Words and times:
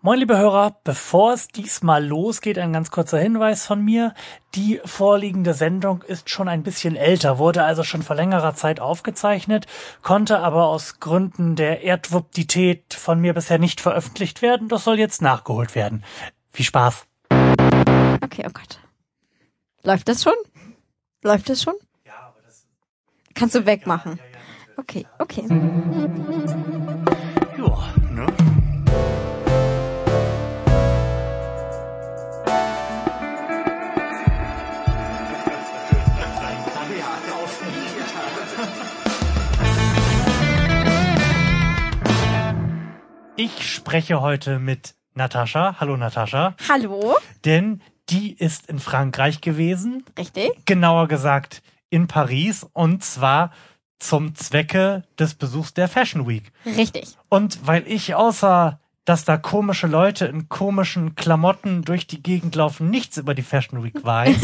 Moin, 0.00 0.20
liebe 0.20 0.38
Hörer, 0.38 0.76
bevor 0.84 1.32
es 1.32 1.48
diesmal 1.48 2.06
losgeht, 2.06 2.56
ein 2.56 2.72
ganz 2.72 2.92
kurzer 2.92 3.18
Hinweis 3.18 3.66
von 3.66 3.84
mir. 3.84 4.14
Die 4.54 4.80
vorliegende 4.84 5.54
Sendung 5.54 6.02
ist 6.02 6.30
schon 6.30 6.48
ein 6.48 6.62
bisschen 6.62 6.94
älter, 6.94 7.38
wurde 7.38 7.64
also 7.64 7.82
schon 7.82 8.04
vor 8.04 8.14
längerer 8.14 8.54
Zeit 8.54 8.78
aufgezeichnet, 8.78 9.66
konnte 10.02 10.38
aber 10.38 10.66
aus 10.66 11.00
Gründen 11.00 11.56
der 11.56 11.82
Erdwuptität 11.82 12.94
von 12.94 13.18
mir 13.20 13.34
bisher 13.34 13.58
nicht 13.58 13.80
veröffentlicht 13.80 14.40
werden. 14.40 14.68
Das 14.68 14.84
soll 14.84 15.00
jetzt 15.00 15.20
nachgeholt 15.20 15.74
werden. 15.74 16.04
Viel 16.52 16.66
Spaß. 16.66 17.04
Okay, 18.22 18.44
oh 18.46 18.52
Gott. 18.52 18.78
Läuft 19.82 20.08
das 20.08 20.22
schon? 20.22 20.34
Läuft 21.24 21.48
das 21.48 21.60
schon? 21.60 21.74
Ja, 22.06 22.12
aber 22.28 22.40
das. 22.46 22.66
Kannst 23.34 23.56
du 23.56 23.66
wegmachen? 23.66 24.20
Okay, 24.76 25.06
okay. 25.18 25.42
Ja, 27.58 27.94
ne? 28.12 28.47
Ich 43.40 43.72
spreche 43.72 44.20
heute 44.20 44.58
mit 44.58 44.96
Natascha. 45.14 45.76
Hallo 45.78 45.96
Natascha. 45.96 46.56
Hallo? 46.68 47.14
Denn 47.44 47.82
die 48.08 48.32
ist 48.32 48.68
in 48.68 48.80
Frankreich 48.80 49.40
gewesen. 49.40 50.04
Richtig? 50.18 50.50
Genauer 50.64 51.06
gesagt 51.06 51.62
in 51.88 52.08
Paris. 52.08 52.66
Und 52.72 53.04
zwar 53.04 53.52
zum 54.00 54.34
Zwecke 54.34 55.04
des 55.20 55.34
Besuchs 55.34 55.72
der 55.72 55.86
Fashion 55.86 56.26
Week. 56.26 56.50
Richtig. 56.66 57.16
Und 57.28 57.64
weil 57.64 57.86
ich 57.86 58.16
außer 58.16 58.80
dass 59.04 59.24
da 59.24 59.36
komische 59.36 59.86
Leute 59.86 60.26
in 60.26 60.48
komischen 60.48 61.14
Klamotten 61.14 61.82
durch 61.82 62.08
die 62.08 62.22
Gegend 62.22 62.56
laufen, 62.56 62.90
nichts 62.90 63.18
über 63.18 63.34
die 63.34 63.42
Fashion 63.42 63.84
Week 63.84 63.94
weiß, 64.04 64.36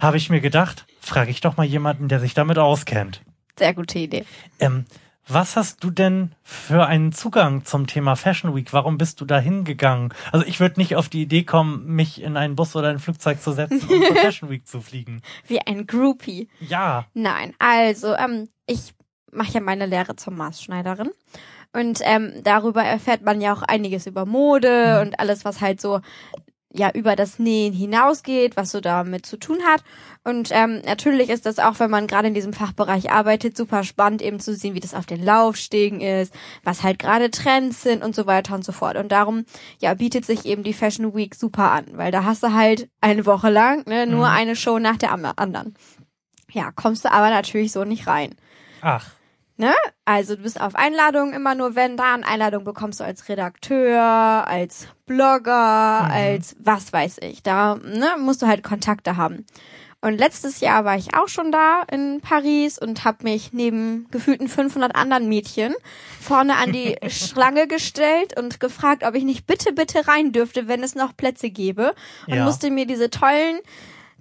habe 0.00 0.16
ich 0.16 0.30
mir 0.30 0.40
gedacht, 0.40 0.86
frage 1.00 1.30
ich 1.30 1.42
doch 1.42 1.58
mal 1.58 1.64
jemanden, 1.66 2.08
der 2.08 2.20
sich 2.20 2.32
damit 2.32 2.56
auskennt. 2.58 3.20
Sehr 3.58 3.74
gute 3.74 3.98
Idee. 3.98 4.24
Ähm, 4.58 4.86
was 5.28 5.56
hast 5.56 5.84
du 5.84 5.90
denn 5.90 6.32
für 6.42 6.86
einen 6.86 7.12
Zugang 7.12 7.64
zum 7.64 7.86
Thema 7.86 8.16
Fashion 8.16 8.54
Week? 8.54 8.72
Warum 8.72 8.98
bist 8.98 9.20
du 9.20 9.24
da 9.24 9.38
hingegangen? 9.38 10.12
Also 10.32 10.44
ich 10.46 10.58
würde 10.60 10.80
nicht 10.80 10.96
auf 10.96 11.08
die 11.08 11.22
Idee 11.22 11.44
kommen, 11.44 11.86
mich 11.86 12.20
in 12.20 12.36
einen 12.36 12.56
Bus 12.56 12.74
oder 12.74 12.88
ein 12.88 12.98
Flugzeug 12.98 13.40
zu 13.40 13.52
setzen 13.52 13.80
und 13.88 14.06
zur 14.06 14.16
Fashion 14.22 14.50
Week 14.50 14.66
zu 14.66 14.80
fliegen. 14.80 15.22
Wie 15.46 15.60
ein 15.60 15.86
Groupie. 15.86 16.48
Ja. 16.60 17.06
Nein, 17.14 17.54
also 17.58 18.14
ähm, 18.14 18.48
ich 18.66 18.94
mache 19.32 19.52
ja 19.52 19.60
meine 19.60 19.86
Lehre 19.86 20.16
zur 20.16 20.32
Maßschneiderin. 20.32 21.10
Und 21.72 22.00
ähm, 22.02 22.32
darüber 22.42 22.82
erfährt 22.82 23.22
man 23.22 23.40
ja 23.40 23.52
auch 23.52 23.62
einiges 23.62 24.06
über 24.08 24.26
Mode 24.26 24.96
Mhm. 24.96 25.06
und 25.08 25.20
alles, 25.20 25.44
was 25.44 25.60
halt 25.60 25.80
so 25.80 26.00
ja 26.72 26.90
über 26.92 27.16
das 27.16 27.38
Nähen 27.38 27.72
hinausgeht, 27.72 28.56
was 28.56 28.70
so 28.70 28.80
damit 28.80 29.26
zu 29.26 29.36
tun 29.38 29.58
hat. 29.66 29.82
Und 30.22 30.50
ähm, 30.52 30.82
natürlich 30.84 31.28
ist 31.30 31.46
das 31.46 31.58
auch, 31.58 31.80
wenn 31.80 31.90
man 31.90 32.06
gerade 32.06 32.28
in 32.28 32.34
diesem 32.34 32.52
Fachbereich 32.52 33.10
arbeitet, 33.10 33.56
super 33.56 33.82
spannend 33.82 34.22
eben 34.22 34.38
zu 34.38 34.54
sehen, 34.54 34.74
wie 34.74 34.80
das 34.80 34.94
auf 34.94 35.06
den 35.06 35.24
Laufstegen 35.24 36.00
ist, 36.00 36.32
was 36.62 36.82
halt 36.82 36.98
gerade 36.98 37.30
Trends 37.30 37.82
sind 37.82 38.04
und 38.04 38.14
so 38.14 38.26
weiter 38.26 38.54
und 38.54 38.64
so 38.64 38.72
fort. 38.72 38.96
Und 38.96 39.10
darum 39.10 39.44
ja 39.80 39.94
bietet 39.94 40.24
sich 40.24 40.44
eben 40.46 40.62
die 40.62 40.74
Fashion 40.74 41.14
Week 41.14 41.34
super 41.34 41.72
an, 41.72 41.86
weil 41.94 42.12
da 42.12 42.24
hast 42.24 42.42
du 42.42 42.52
halt 42.52 42.88
eine 43.00 43.26
Woche 43.26 43.50
lang 43.50 43.86
ne, 43.88 44.06
nur 44.06 44.28
Mhm. 44.28 44.34
eine 44.34 44.56
Show 44.56 44.78
nach 44.78 44.96
der 44.96 45.12
anderen. 45.12 45.74
Ja, 46.52 46.70
kommst 46.70 47.04
du 47.04 47.10
aber 47.12 47.30
natürlich 47.30 47.72
so 47.72 47.84
nicht 47.84 48.06
rein. 48.06 48.34
Ach, 48.80 49.10
Ne? 49.60 49.74
Also 50.06 50.36
du 50.36 50.42
bist 50.42 50.58
auf 50.58 50.74
Einladung 50.74 51.34
immer 51.34 51.54
nur, 51.54 51.74
wenn 51.74 51.98
da 51.98 52.14
eine 52.14 52.26
Einladung 52.26 52.64
bekommst 52.64 52.98
du 53.00 53.04
als 53.04 53.28
Redakteur, 53.28 54.00
als 54.48 54.88
Blogger, 55.04 56.04
Mhm. 56.06 56.10
als 56.10 56.56
was 56.60 56.92
weiß 56.94 57.18
ich. 57.20 57.42
Da 57.42 57.74
ne, 57.74 58.08
musst 58.18 58.40
du 58.40 58.46
halt 58.46 58.62
Kontakte 58.62 59.18
haben. 59.18 59.44
Und 60.00 60.16
letztes 60.16 60.60
Jahr 60.60 60.86
war 60.86 60.96
ich 60.96 61.14
auch 61.14 61.28
schon 61.28 61.52
da 61.52 61.82
in 61.92 62.22
Paris 62.22 62.78
und 62.78 63.04
habe 63.04 63.18
mich 63.24 63.52
neben 63.52 64.06
gefühlten 64.10 64.48
500 64.48 64.96
anderen 64.96 65.28
Mädchen 65.28 65.74
vorne 66.22 66.56
an 66.56 66.72
die 66.72 66.96
Schlange 67.10 67.66
gestellt 67.66 68.38
und 68.40 68.60
gefragt, 68.60 69.04
ob 69.04 69.14
ich 69.14 69.24
nicht 69.24 69.46
bitte, 69.46 69.74
bitte 69.74 70.08
rein 70.08 70.32
dürfte, 70.32 70.68
wenn 70.68 70.82
es 70.82 70.94
noch 70.94 71.14
Plätze 71.14 71.50
gäbe. 71.50 71.94
Und 72.26 72.34
Ja. 72.36 72.44
musste 72.46 72.70
mir 72.70 72.86
diese 72.86 73.10
tollen 73.10 73.58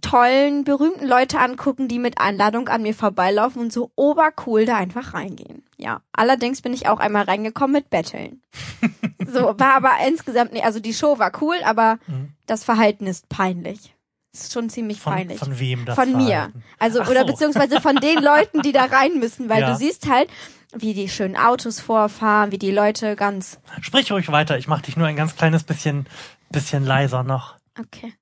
tollen, 0.01 0.63
berühmten 0.63 1.05
Leute 1.07 1.39
angucken, 1.39 1.87
die 1.87 1.99
mit 1.99 2.19
Einladung 2.19 2.67
an 2.69 2.81
mir 2.81 2.93
vorbeilaufen 2.93 3.61
und 3.61 3.73
so 3.73 3.91
obercool 3.95 4.65
da 4.65 4.77
einfach 4.77 5.13
reingehen. 5.13 5.63
Ja, 5.77 6.01
allerdings 6.13 6.61
bin 6.61 6.73
ich 6.73 6.87
auch 6.87 6.99
einmal 6.99 7.23
reingekommen 7.23 7.73
mit 7.73 7.89
Betteln. 7.89 8.41
so, 9.25 9.53
war 9.59 9.73
aber 9.75 9.91
insgesamt, 10.07 10.53
nee, 10.53 10.61
also 10.61 10.79
die 10.79 10.93
Show 10.93 11.19
war 11.19 11.31
cool, 11.41 11.55
aber 11.63 11.99
Mhm. 12.07 12.33
das 12.45 12.63
Verhalten 12.63 13.07
ist 13.07 13.29
peinlich. 13.29 13.93
Ist 14.33 14.53
schon 14.53 14.69
ziemlich 14.69 14.99
von, 14.99 15.13
peinlich. 15.13 15.39
von 15.39 15.57
wem 15.59 15.85
das 15.85 15.95
Von 15.95 16.15
mir. 16.15 16.27
Verhalten? 16.27 16.63
Also, 16.77 17.01
Ach 17.01 17.09
oder 17.09 17.21
so. 17.21 17.25
beziehungsweise 17.27 17.81
von 17.81 17.95
den 17.95 18.19
Leuten, 18.23 18.61
die 18.61 18.71
da 18.71 18.85
rein 18.85 19.17
müssen, 19.19 19.49
weil 19.49 19.61
Ja. 19.61 19.71
du 19.71 19.75
siehst 19.75 20.07
halt, 20.07 20.29
wie 20.75 20.93
die 20.93 21.09
schönen 21.09 21.35
Autos 21.35 21.79
vorfahren, 21.79 22.51
wie 22.51 22.59
die 22.59 22.69
Leute 22.69 23.15
ganz, 23.15 23.59
Sprich 23.81 24.11
ruhig 24.11 24.31
weiter, 24.31 24.57
ich 24.59 24.67
mache 24.67 24.83
dich 24.83 24.97
nur 24.97 25.07
ein 25.07 25.15
ganz 25.15 25.35
kleines 25.35 25.63
bisschen, 25.63 26.05
bisschen 26.51 26.85
leiser 26.85 27.23
noch. 27.23 27.55
okay. 27.79 28.13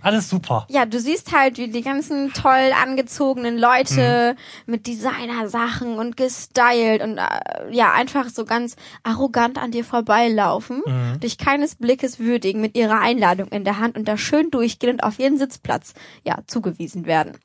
Alles 0.00 0.28
super. 0.30 0.66
Ja, 0.70 0.86
du 0.86 1.00
siehst 1.00 1.32
halt, 1.32 1.58
wie 1.58 1.68
die 1.68 1.82
ganzen 1.82 2.32
toll 2.32 2.72
angezogenen 2.82 3.58
Leute 3.58 4.36
Mhm. 4.66 4.72
mit 4.72 4.86
Designersachen 4.86 5.98
und 5.98 6.16
gestylt 6.16 7.02
und 7.02 7.18
äh, 7.18 7.22
ja, 7.70 7.92
einfach 7.92 8.28
so 8.28 8.44
ganz 8.44 8.76
arrogant 9.02 9.58
an 9.58 9.70
dir 9.72 9.84
vorbeilaufen, 9.84 10.82
Mhm. 10.86 11.20
dich 11.20 11.36
keines 11.38 11.74
Blickes 11.74 12.18
würdigen, 12.20 12.60
mit 12.60 12.76
ihrer 12.76 13.00
Einladung 13.00 13.48
in 13.48 13.64
der 13.64 13.78
Hand 13.78 13.96
und 13.96 14.06
da 14.06 14.16
schön 14.16 14.50
durchgehen 14.50 14.90
und 14.92 15.02
auf 15.02 15.18
ihren 15.18 15.36
Sitzplatz, 15.38 15.94
ja, 16.24 16.38
zugewiesen 16.46 17.06
werden. 17.06 17.38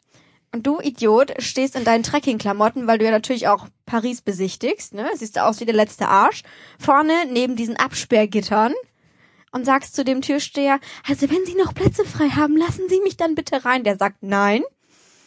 Und 0.53 0.67
du, 0.67 0.79
Idiot, 0.79 1.33
stehst 1.39 1.75
in 1.75 1.83
deinen 1.83 2.03
Trekkingklamotten, 2.03 2.85
weil 2.85 2.99
du 2.99 3.05
ja 3.05 3.11
natürlich 3.11 3.47
auch 3.47 3.65
Paris 3.87 4.21
besichtigst, 4.21 4.93
ne? 4.93 5.07
Siehst 5.15 5.35
du 5.35 5.43
aus 5.43 5.59
wie 5.59 5.65
der 5.65 5.73
letzte 5.73 6.07
Arsch. 6.07 6.43
Vorne 6.77 7.13
neben 7.31 7.55
diesen 7.55 7.75
Absperrgittern 7.75 8.73
und 9.53 9.65
sagst 9.65 9.95
zu 9.95 10.03
dem 10.03 10.21
Türsteher, 10.21 10.79
also 11.07 11.29
wenn 11.29 11.45
Sie 11.45 11.55
noch 11.55 11.73
Plätze 11.73 12.03
frei 12.03 12.29
haben, 12.29 12.57
lassen 12.57 12.89
Sie 12.89 12.99
mich 13.01 13.15
dann 13.15 13.35
bitte 13.35 13.63
rein. 13.63 13.85
Der 13.85 13.97
sagt 13.97 14.17
nein, 14.21 14.63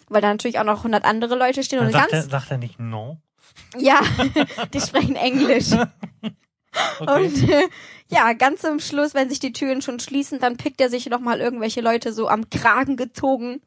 weil 0.08 0.20
da 0.20 0.28
natürlich 0.28 0.58
auch 0.58 0.64
noch 0.64 0.78
100 0.78 1.04
andere 1.04 1.36
Leute 1.36 1.62
stehen 1.62 1.78
und 1.78 1.92
sagt 1.92 2.12
er, 2.12 2.18
ganz, 2.18 2.30
sagt 2.30 2.50
er 2.50 2.58
nicht 2.58 2.78
no. 2.78 3.18
ja, 3.78 4.00
die 4.74 4.80
sprechen 4.80 5.16
Englisch. 5.16 5.70
Okay. 7.00 7.24
Und 7.24 7.48
äh, 7.48 7.68
ja, 8.10 8.34
ganz 8.34 8.60
zum 8.60 8.80
Schluss, 8.80 9.14
wenn 9.14 9.30
sich 9.30 9.40
die 9.40 9.54
Türen 9.54 9.80
schon 9.80 9.98
schließen, 9.98 10.40
dann 10.40 10.58
pickt 10.58 10.78
er 10.78 10.90
sich 10.90 11.06
nochmal 11.06 11.40
irgendwelche 11.40 11.80
Leute 11.80 12.12
so 12.12 12.28
am 12.28 12.50
Kragen 12.50 12.98
gezogen 12.98 13.62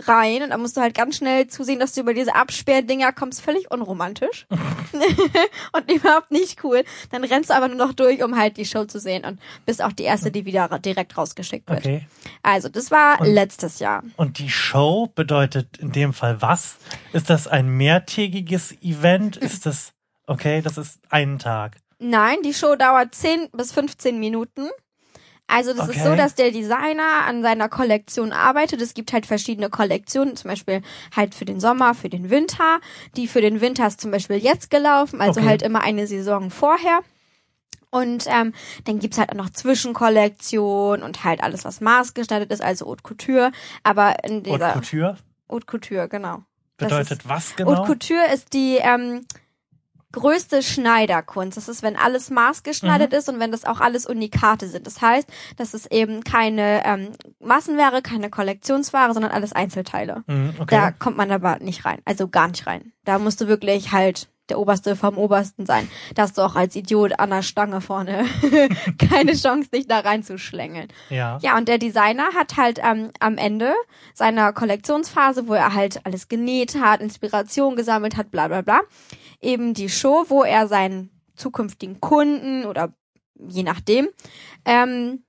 rein 0.00 0.42
und 0.42 0.50
dann 0.50 0.60
musst 0.60 0.76
du 0.76 0.80
halt 0.80 0.94
ganz 0.94 1.16
schnell 1.16 1.48
zusehen, 1.48 1.80
dass 1.80 1.92
du 1.92 2.00
über 2.02 2.14
diese 2.14 2.34
Absperrdinger 2.34 3.12
kommst, 3.12 3.40
völlig 3.40 3.70
unromantisch 3.70 4.46
und 5.72 5.90
überhaupt 5.90 6.30
nicht 6.30 6.62
cool. 6.64 6.84
Dann 7.10 7.24
rennst 7.24 7.50
du 7.50 7.54
aber 7.54 7.68
nur 7.68 7.76
noch 7.76 7.92
durch, 7.92 8.22
um 8.22 8.36
halt 8.38 8.56
die 8.56 8.64
Show 8.64 8.84
zu 8.84 9.00
sehen 9.00 9.24
und 9.24 9.40
bist 9.66 9.82
auch 9.82 9.92
die 9.92 10.04
erste, 10.04 10.30
die 10.30 10.44
wieder 10.44 10.68
direkt 10.78 11.16
rausgeschickt 11.16 11.68
wird. 11.68 11.80
okay. 11.80 12.06
Also, 12.42 12.68
das 12.68 12.90
war 12.90 13.20
Und- 13.20 13.26
letztes 13.32 13.78
Jahr. 13.80 14.02
Und 14.16 14.38
die 14.38 14.50
Show 14.50 15.08
bedeutet 15.14 15.78
in 15.78 15.92
dem 15.92 16.12
Fall 16.12 16.40
was? 16.40 16.76
Ist 17.12 17.28
das 17.30 17.46
ein 17.48 17.68
mehrtägiges 17.68 18.72
Event? 18.82 19.36
Ist 19.48 19.66
das, 19.66 19.92
okay, 20.26 20.62
das 20.62 20.78
ist 20.78 21.00
ein 21.10 21.38
Tag. 21.38 21.76
Nein, 21.98 22.38
die 22.44 22.54
Show 22.54 22.76
dauert 22.76 23.14
10 23.14 23.48
bis 23.52 23.72
15 23.72 24.20
Minuten. 24.20 24.68
Also 25.50 25.72
das 25.72 25.88
ist 25.88 25.96
Okay. 25.96 26.08
so, 26.10 26.14
dass 26.14 26.34
der 26.34 26.50
Designer 26.50 27.24
an 27.26 27.42
seiner 27.42 27.68
Kollektion 27.68 28.32
arbeitet. 28.32 28.80
Es 28.82 28.92
gibt 28.94 29.12
halt 29.14 29.24
verschiedene 29.26 29.70
Kollektionen, 29.70 30.36
zum 30.36 30.50
Beispiel 30.50 30.82
halt 31.16 31.34
für 31.34 31.46
den 31.46 31.58
Sommer, 31.58 31.94
für 31.94 32.10
den 32.10 32.28
Winter. 32.30 32.80
Die 33.16 33.26
für 33.26 33.40
den 33.40 33.60
Winter 33.60 33.86
ist 33.86 34.00
zum 34.00 34.10
Beispiel 34.10 34.36
jetzt 34.36 34.70
gelaufen, 34.70 35.20
also 35.20 35.40
Okay. 35.40 35.48
halt 35.48 35.62
immer 35.62 35.80
eine 35.80 36.06
Saison 36.06 36.50
vorher. 36.50 37.00
Und 37.90 38.26
ähm, 38.28 38.52
dann 38.84 38.98
gibt's 38.98 39.16
halt 39.16 39.30
auch 39.30 39.36
noch 39.36 39.48
Zwischenkollektion 39.50 41.02
und 41.02 41.24
halt 41.24 41.42
alles, 41.42 41.64
was 41.64 41.80
maßgeschneidert 41.80 42.52
ist, 42.52 42.60
also 42.62 42.86
Haute 42.86 43.02
Couture. 43.02 43.50
Aber 43.82 44.22
in 44.24 44.36
Haute 44.36 44.50
dieser 44.50 44.72
Couture 44.74 45.16
Haute 45.50 45.66
Couture, 45.66 46.08
genau. 46.08 46.42
Bedeutet 46.76 47.26
was 47.26 47.52
Haute 47.52 47.64
genau? 47.64 47.82
Couture 47.84 48.26
ist 48.34 48.52
die 48.52 48.76
ähm, 48.76 49.24
größte 50.12 50.62
Schneiderkunst. 50.62 51.56
Das 51.56 51.68
ist, 51.68 51.82
wenn 51.82 51.96
alles 51.96 52.30
maßgeschneidert 52.30 53.12
Mhm. 53.12 53.18
ist 53.18 53.28
und 53.28 53.40
wenn 53.40 53.52
das 53.52 53.64
auch 53.64 53.80
alles 53.80 54.06
Unikate 54.06 54.68
sind. 54.68 54.86
Das 54.86 55.00
heißt, 55.02 55.28
das 55.56 55.74
ist 55.74 55.92
eben 55.92 56.24
keine 56.24 56.82
ähm, 56.84 57.10
Massenware, 57.40 58.00
keine 58.02 58.30
Kollektionsware, 58.30 59.12
sondern 59.12 59.32
alles 59.32 59.52
Einzelteile. 59.52 60.24
Mhm, 60.26 60.54
Da 60.56 60.62
okay. 60.62 60.94
kommt 60.98 61.16
man 61.16 61.30
aber 61.30 61.58
nicht 61.60 61.84
rein. 61.84 62.00
Also 62.04 62.28
gar 62.28 62.48
nicht 62.48 62.66
rein. 62.66 62.92
Da 63.04 63.18
musst 63.18 63.40
du 63.40 63.48
wirklich 63.48 63.92
halt 63.92 64.28
der 64.50 64.58
Oberste 64.58 64.96
vom 64.96 65.18
Obersten 65.18 65.66
sein. 65.66 65.90
Da 66.14 66.22
hast 66.22 66.38
du 66.38 66.42
auch 66.42 66.56
als 66.56 66.76
Idiot 66.76 67.18
an 67.18 67.30
der 67.30 67.42
Stange 67.42 67.80
vorne 67.80 68.26
keine 69.10 69.34
Chance, 69.34 69.70
dich 69.70 69.86
da 69.86 70.00
reinzuschlängeln. 70.00 70.88
ja. 71.10 71.38
Ja, 71.40 71.56
und 71.56 71.68
der 71.68 71.78
Designer 71.78 72.28
hat 72.34 72.56
halt 72.56 72.80
ähm, 72.82 73.10
am 73.20 73.38
Ende 73.38 73.72
seiner 74.14 74.52
Kollektionsphase, 74.52 75.48
wo 75.48 75.54
er 75.54 75.74
halt 75.74 76.04
alles 76.04 76.28
genäht 76.28 76.80
hat, 76.80 77.00
Inspiration 77.00 77.76
gesammelt 77.76 78.16
hat, 78.16 78.30
bla 78.30 78.48
bla 78.48 78.62
bla, 78.62 78.80
eben 79.40 79.74
die 79.74 79.88
Show, 79.88 80.24
wo 80.28 80.42
er 80.42 80.66
seinen 80.68 81.10
zukünftigen 81.36 82.00
Kunden 82.00 82.64
oder 82.64 82.92
je 83.38 83.62
nachdem, 83.62 84.08
ähm, 84.64 85.22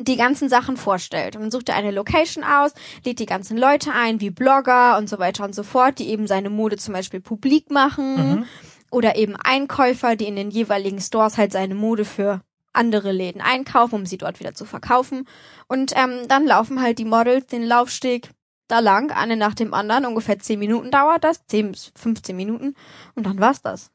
die 0.00 0.16
ganzen 0.16 0.48
Sachen 0.48 0.76
vorstellt. 0.76 1.36
Und 1.36 1.42
man 1.42 1.50
sucht 1.50 1.68
er 1.68 1.74
eine 1.74 1.90
Location 1.90 2.44
aus, 2.44 2.72
lädt 3.04 3.18
die 3.18 3.26
ganzen 3.26 3.56
Leute 3.58 3.92
ein, 3.92 4.20
wie 4.20 4.30
Blogger 4.30 4.96
und 4.96 5.08
so 5.08 5.18
weiter 5.18 5.44
und 5.44 5.54
so 5.54 5.62
fort, 5.62 5.98
die 5.98 6.08
eben 6.08 6.26
seine 6.26 6.50
Mode 6.50 6.76
zum 6.76 6.94
Beispiel 6.94 7.20
publik 7.20 7.70
machen. 7.70 8.46
Oder 8.90 9.16
eben 9.16 9.36
Einkäufer, 9.36 10.16
die 10.16 10.26
in 10.26 10.36
den 10.36 10.50
jeweiligen 10.50 11.00
Stores 11.00 11.36
halt 11.36 11.52
seine 11.52 11.74
Mode 11.74 12.04
für 12.04 12.40
andere 12.72 13.12
Läden 13.12 13.40
einkaufen, 13.40 13.96
um 13.96 14.06
sie 14.06 14.18
dort 14.18 14.40
wieder 14.40 14.54
zu 14.54 14.64
verkaufen. 14.64 15.26
Und 15.66 15.92
ähm, 15.96 16.28
dann 16.28 16.46
laufen 16.46 16.80
halt 16.80 16.98
die 16.98 17.04
Models 17.04 17.46
den 17.46 17.64
Laufsteg 17.64 18.30
da 18.68 18.78
lang, 18.78 19.10
eine 19.10 19.36
nach 19.36 19.54
dem 19.54 19.74
anderen. 19.74 20.06
Ungefähr 20.06 20.38
10 20.38 20.58
Minuten 20.58 20.90
dauert 20.90 21.24
das, 21.24 21.44
10 21.46 21.72
bis 21.72 21.92
15 21.96 22.36
Minuten. 22.36 22.74
Und 23.14 23.26
dann 23.26 23.40
war's 23.40 23.62
das. 23.62 23.90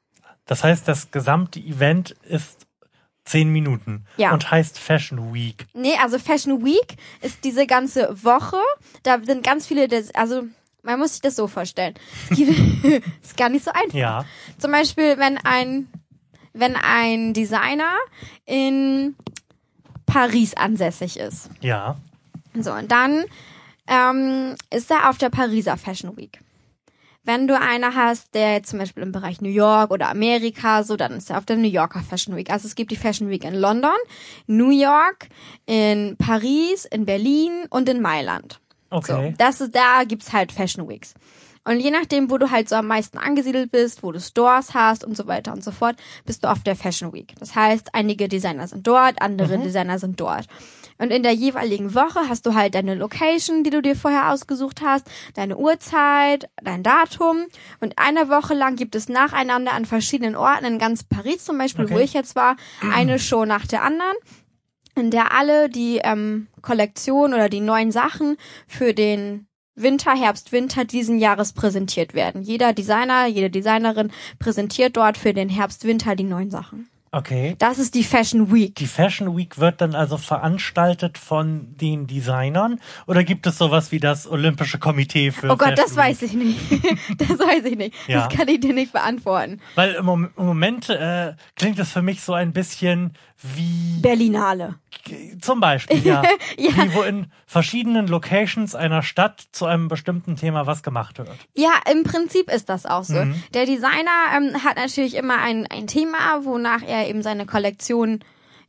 Das 0.46 0.64
heißt, 0.64 0.88
das 0.88 1.12
gesamte 1.12 1.60
Event 1.60 2.12
ist 2.28 2.68
zehn 3.26 3.50
Minuten 3.52 4.06
Ja. 4.18 4.34
und 4.34 4.50
heißt 4.52 4.78
Fashion 4.80 5.34
Week. 5.34 5.66
Nee, 5.74 5.96
also 6.02 6.20
Fashion 6.20 6.64
Week 6.66 6.98
ist 7.22 7.44
diese 7.44 7.66
ganze 7.68 8.16
Woche. 8.24 8.58
Da 9.04 9.20
sind 9.24 9.44
ganz 9.44 9.66
viele, 9.68 9.88
des, 9.88 10.14
also 10.16 10.44
man 10.82 11.00
muss 11.00 11.14
sich 11.14 11.22
das 11.22 11.36
so 11.38 11.48
vorstellen. 11.48 11.94
Ist 12.32 13.38
gar 13.38 13.48
nicht 13.50 13.64
so 13.64 13.72
einfach. 13.72 13.94
Ja. 13.98 14.26
Zum 14.58 14.72
Beispiel, 14.72 15.18
wenn 15.18 15.38
ein, 15.38 15.88
wenn 16.52 16.76
ein 16.76 17.34
Designer 17.34 17.94
in 18.46 19.16
Paris 20.06 20.54
ansässig 20.56 21.18
ist. 21.18 21.50
Ja. 21.62 21.96
So, 22.54 22.74
und 22.74 22.92
dann 22.92 23.24
ähm, 23.88 24.56
ist 24.70 24.92
er 24.92 25.10
auf 25.10 25.18
der 25.18 25.30
Pariser 25.30 25.78
Fashion 25.78 26.16
Week. 26.18 26.40
Wenn 27.26 27.48
du 27.48 27.58
einer 27.58 27.96
hast, 27.96 28.36
der 28.36 28.54
jetzt 28.54 28.70
zum 28.70 28.80
Beispiel 28.80 29.02
im 29.02 29.14
Bereich 29.14 29.40
New 29.40 29.50
York 29.50 29.92
oder 29.92 30.10
Amerika, 30.10 30.84
so, 30.84 30.98
dann 30.98 31.14
ist 31.14 31.30
er 31.30 31.38
auf 31.38 31.46
der 31.46 31.56
New 31.56 31.70
Yorker 31.70 32.02
Fashion 32.02 32.36
Week. 32.36 32.50
Also 32.50 32.68
es 32.68 32.76
gibt 32.76 32.92
die 32.92 32.98
Fashion 32.98 33.30
Week 33.30 33.46
in 33.46 33.56
London, 33.56 33.96
New 34.48 34.72
York, 34.72 35.30
in 35.66 36.18
Paris, 36.18 36.86
in 36.86 37.06
Berlin 37.06 37.66
und 37.70 37.88
in 37.88 38.02
Mailand. 38.02 38.60
Okay. 38.90 39.30
So, 39.32 39.38
das 39.38 39.62
ist, 39.62 39.74
da 39.74 40.04
gibt's 40.06 40.34
halt 40.34 40.52
Fashion 40.52 40.88
Weeks. 40.90 41.14
Und 41.66 41.80
je 41.80 41.92
nachdem, 41.92 42.30
wo 42.30 42.38
du 42.38 42.52
halt 42.52 42.68
so 42.68 42.76
am 42.76 42.88
meisten 42.88 43.18
angesiedelt 43.18 43.72
bist, 43.72 44.04
wo 44.04 44.12
du 44.12 44.20
Stores 44.20 44.74
hast 44.74 45.06
und 45.06 45.16
so 45.16 45.28
weiter 45.28 45.54
und 45.54 45.64
so 45.64 45.72
fort, 45.72 45.96
bist 46.26 46.44
du 46.44 46.52
auf 46.52 46.62
der 46.64 46.76
Fashion 46.76 47.14
Week. 47.14 47.34
Das 47.40 47.56
heißt, 47.56 47.90
einige 47.94 48.28
Designer 48.28 48.68
sind 48.68 48.86
dort, 48.86 49.22
andere 49.22 49.58
Designer 49.58 49.98
sind 49.98 50.20
dort. 50.20 50.48
Und 51.04 51.12
in 51.12 51.22
der 51.22 51.34
jeweiligen 51.34 51.94
Woche 51.96 52.30
hast 52.30 52.46
du 52.46 52.54
halt 52.54 52.76
deine 52.76 52.96
Location, 52.96 53.66
die 53.66 53.72
du 53.72 53.82
dir 53.82 53.94
vorher 53.94 54.32
ausgesucht 54.32 54.80
hast, 54.82 55.06
deine 55.34 55.58
Uhrzeit, 55.58 56.50
dein 56.64 56.82
Datum. 56.82 57.46
Und 57.82 57.98
eine 57.98 58.30
Woche 58.30 58.54
lang 58.54 58.78
gibt 58.78 58.96
es 58.96 59.10
nacheinander 59.10 59.74
an 59.74 59.84
verschiedenen 59.84 60.38
Orten, 60.38 60.64
in 60.64 60.80
ganz 60.80 61.04
Paris 61.04 61.44
zum 61.44 61.58
Beispiel, 61.58 61.90
wo 61.90 61.96
Okay. 61.96 62.06
ich 62.06 62.14
jetzt 62.14 62.38
war, 62.38 62.56
eine 62.94 63.20
Show 63.20 63.44
nach 63.44 63.68
der 63.68 63.84
anderen 63.84 64.16
in 64.96 65.12
der 65.12 65.34
alle 65.34 65.70
die 65.70 66.00
ähm, 66.04 66.48
Kollektion 66.62 67.34
oder 67.34 67.50
die 67.50 67.60
neuen 67.60 67.92
Sachen 67.92 68.38
für 68.68 68.94
den 68.94 69.48
Winter, 69.76 70.16
Herbst, 70.16 70.54
Winter 70.54 70.86
diesen 70.86 71.18
Jahres 71.20 71.52
präsentiert 71.52 72.14
werden. 72.14 72.44
Jeder 72.44 72.72
Designer, 72.72 73.26
jede 73.26 73.50
Designerin 73.50 74.12
präsentiert 74.40 74.96
dort 74.96 75.18
für 75.18 75.34
den 75.34 75.50
Herbst, 75.50 75.84
Winter 75.86 76.16
die 76.16 76.24
neuen 76.24 76.52
Sachen. 76.52 76.88
Okay. 77.14 77.56
Das 77.60 77.78
ist 77.78 77.94
die 77.94 78.04
Fashion 78.04 78.52
Week. 78.52 78.74
Die 78.74 78.88
Fashion 78.88 79.38
Week 79.38 79.60
wird 79.60 79.82
dann 79.82 79.94
also 79.94 80.18
veranstaltet 80.18 81.20
von 81.20 81.78
den 81.78 82.08
Designern 82.08 82.80
oder 83.06 83.24
gibt 83.24 83.46
es 83.46 83.60
sowas 83.60 83.92
wie 83.92 84.00
das 84.00 84.26
Olympische 84.26 84.80
Komitee 84.80 85.30
für 85.32 85.52
Oh 85.52 85.56
Gott, 85.56 85.78
das 85.78 85.94
Fashion 85.94 85.98
weiß 86.04 86.22
ich 86.24 86.34
nicht. 86.34 86.60
das 87.20 87.38
weiß 87.38 87.66
ich 87.66 87.78
nicht. 87.78 87.96
Ja. 88.08 88.28
Das 88.28 88.36
kann 88.36 88.48
ich 88.48 88.62
dir 88.62 88.74
nicht 88.74 88.94
beantworten. 88.94 89.62
Weil 89.76 89.94
im 89.94 90.32
Moment 90.36 90.90
äh, 90.90 91.34
klingt 91.56 91.78
es 91.78 91.92
für 91.92 92.02
mich 92.02 92.22
so 92.22 92.34
ein 92.34 92.52
bisschen 92.52 93.14
wie 93.44 94.00
Berlinale. 94.02 94.76
zum 95.42 95.60
Beispiel, 95.60 96.06
ja, 96.06 96.22
Ja. 96.58 96.70
wie 96.76 96.94
wo 96.94 97.02
in 97.02 97.28
verschiedenen 97.46 98.08
Locations 98.08 98.74
einer 98.74 99.04
Stadt 99.04 99.44
zu 99.52 99.66
einem 99.66 99.90
bestimmten 99.90 100.36
Thema 100.36 100.66
was 100.66 100.82
gemacht 100.82 101.18
wird. 101.18 101.30
Ja, 101.54 101.72
im 101.92 102.04
Prinzip 102.04 102.50
ist 102.50 102.70
das 102.70 102.86
auch 102.86 103.04
so. 103.04 103.26
Mhm. 103.26 103.44
Der 103.54 103.66
Designer 103.66 104.12
ähm, 104.38 104.64
hat 104.64 104.78
natürlich 104.78 105.16
immer 105.16 105.40
ein, 105.40 105.68
ein 105.68 105.88
Thema, 105.88 106.44
wonach 106.44 106.82
er 106.82 107.08
eben 107.08 107.22
seine 107.22 107.46
Kollektion 107.46 108.20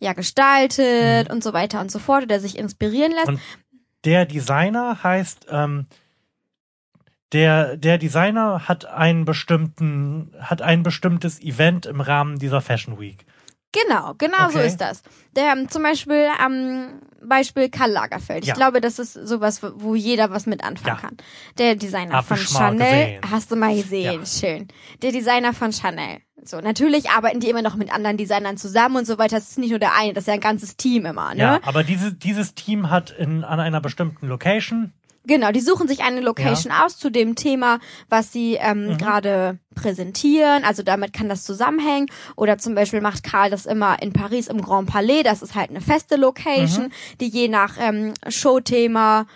ja 0.01 0.13
gestaltet 0.13 1.31
und 1.31 1.43
so 1.45 1.53
weiter 1.53 1.81
und 1.81 1.91
so 1.91 1.99
fort, 1.99 2.25
oder 2.25 2.41
sich 2.41 2.59
inspirieren 2.59 3.13
lässt. 3.13 3.29
Mhm. 3.29 3.35
Und 3.35 3.41
der 4.05 4.27
Designer 4.27 5.03
heißt, 5.03 5.47
ähm, 5.51 5.87
der, 7.33 7.77
der 7.77 7.99
Designer 7.99 8.69
hat 8.69 8.85
einen 8.85 9.25
bestimmten, 9.25 10.33
hat 10.41 10.63
ein 10.63 10.83
bestimmtes 10.83 11.41
Event 11.41 11.87
im 11.87 12.01
Rahmen 12.01 12.39
dieser 12.39 12.61
Fashion 12.61 13.01
Week. 13.01 13.25
Genau, 13.87 14.15
genau 14.17 14.51
so 14.51 14.59
Okay. 14.59 14.69
ist 14.69 14.81
das. 14.81 15.03
Der 15.35 15.53
ähm, 15.53 15.69
zum 15.69 15.83
Beispiel 15.83 16.29
am 16.39 17.01
Beispiel 17.23 17.69
Karl 17.71 17.91
Lagerfeld. 17.91 18.45
Ich 18.45 18.49
Ja. 18.49 18.55
glaube, 18.55 18.81
das 18.81 18.99
ist 18.99 19.15
sowas, 19.15 19.61
wo 19.77 19.95
jeder 19.95 20.31
was 20.31 20.47
mit 20.47 20.63
anfangen 20.63 20.97
Ja. 20.97 21.01
kann. 21.01 21.17
Der 21.59 21.75
Designer 21.75 22.15
Hab 22.19 22.27
von 22.27 22.37
ich 22.37 22.49
Chanel, 22.49 22.79
gesehen. 22.79 23.21
hast 23.31 23.51
du 23.51 23.57
mal 23.57 23.75
gesehen, 23.75 24.21
Ja. 24.21 24.27
schön. 24.27 24.69
Der 25.03 25.11
Designer 25.11 25.53
von 25.55 25.73
Chanel. 25.73 26.19
So, 26.43 26.61
natürlich 26.61 27.09
arbeiten 27.11 27.41
die 27.41 27.49
immer 27.49 27.63
noch 27.63 27.75
mit 27.77 27.93
anderen 27.93 28.17
Designern 28.19 28.59
zusammen 28.59 28.97
und 28.97 29.07
so 29.07 29.17
weiter. 29.19 29.37
Das 29.37 29.49
ist 29.51 29.59
nicht 29.59 29.71
nur 29.71 29.79
der 29.79 29.97
eine, 29.99 30.13
das 30.13 30.25
ist 30.25 30.29
ja 30.29 30.35
ein 30.35 30.41
ganzes 30.41 30.77
Team 30.77 31.07
immer, 31.07 31.35
ne? 31.35 31.41
Ja, 31.41 31.61
aber 31.63 31.83
diese, 31.83 32.13
dieses 32.13 32.55
Team 32.55 32.91
hat 32.91 33.11
in, 33.11 33.43
an 33.45 33.59
einer 33.61 33.81
bestimmten 33.81 34.27
Location 34.29 34.93
Genau, 35.27 35.53
die 35.53 35.61
suchen 35.61 35.89
sich 35.89 36.03
eine 36.03 36.21
Location 36.21 36.71
aus 36.71 36.99
zu 36.99 37.11
dem 37.11 37.35
Thema, 37.35 37.79
was 38.11 38.31
sie 38.33 38.55
ähm, 38.61 38.89
Mhm. 38.89 38.99
gerade 38.99 39.59
präsentieren. 39.75 40.65
Also 40.65 40.83
damit 40.83 41.13
kann 41.15 41.29
das 41.31 41.45
zusammenhängen. 41.45 42.09
Oder 42.37 42.59
zum 42.59 42.75
Beispiel 42.75 43.01
macht 43.01 43.25
Karl 43.25 43.51
das 43.51 43.65
immer 43.67 44.03
in 44.03 44.13
Paris 44.13 44.49
im 44.49 44.61
Grand 44.61 44.89
Palais. 44.89 45.23
Das 45.23 45.41
ist 45.43 45.55
halt 45.55 45.71
eine 45.71 45.81
feste 45.81 46.17
Location, 46.17 46.85
Mhm. 46.87 46.93
die 47.21 47.29
je 47.29 47.49
nach 47.49 47.77
ähm, 47.79 48.13
Showthema 48.29 49.27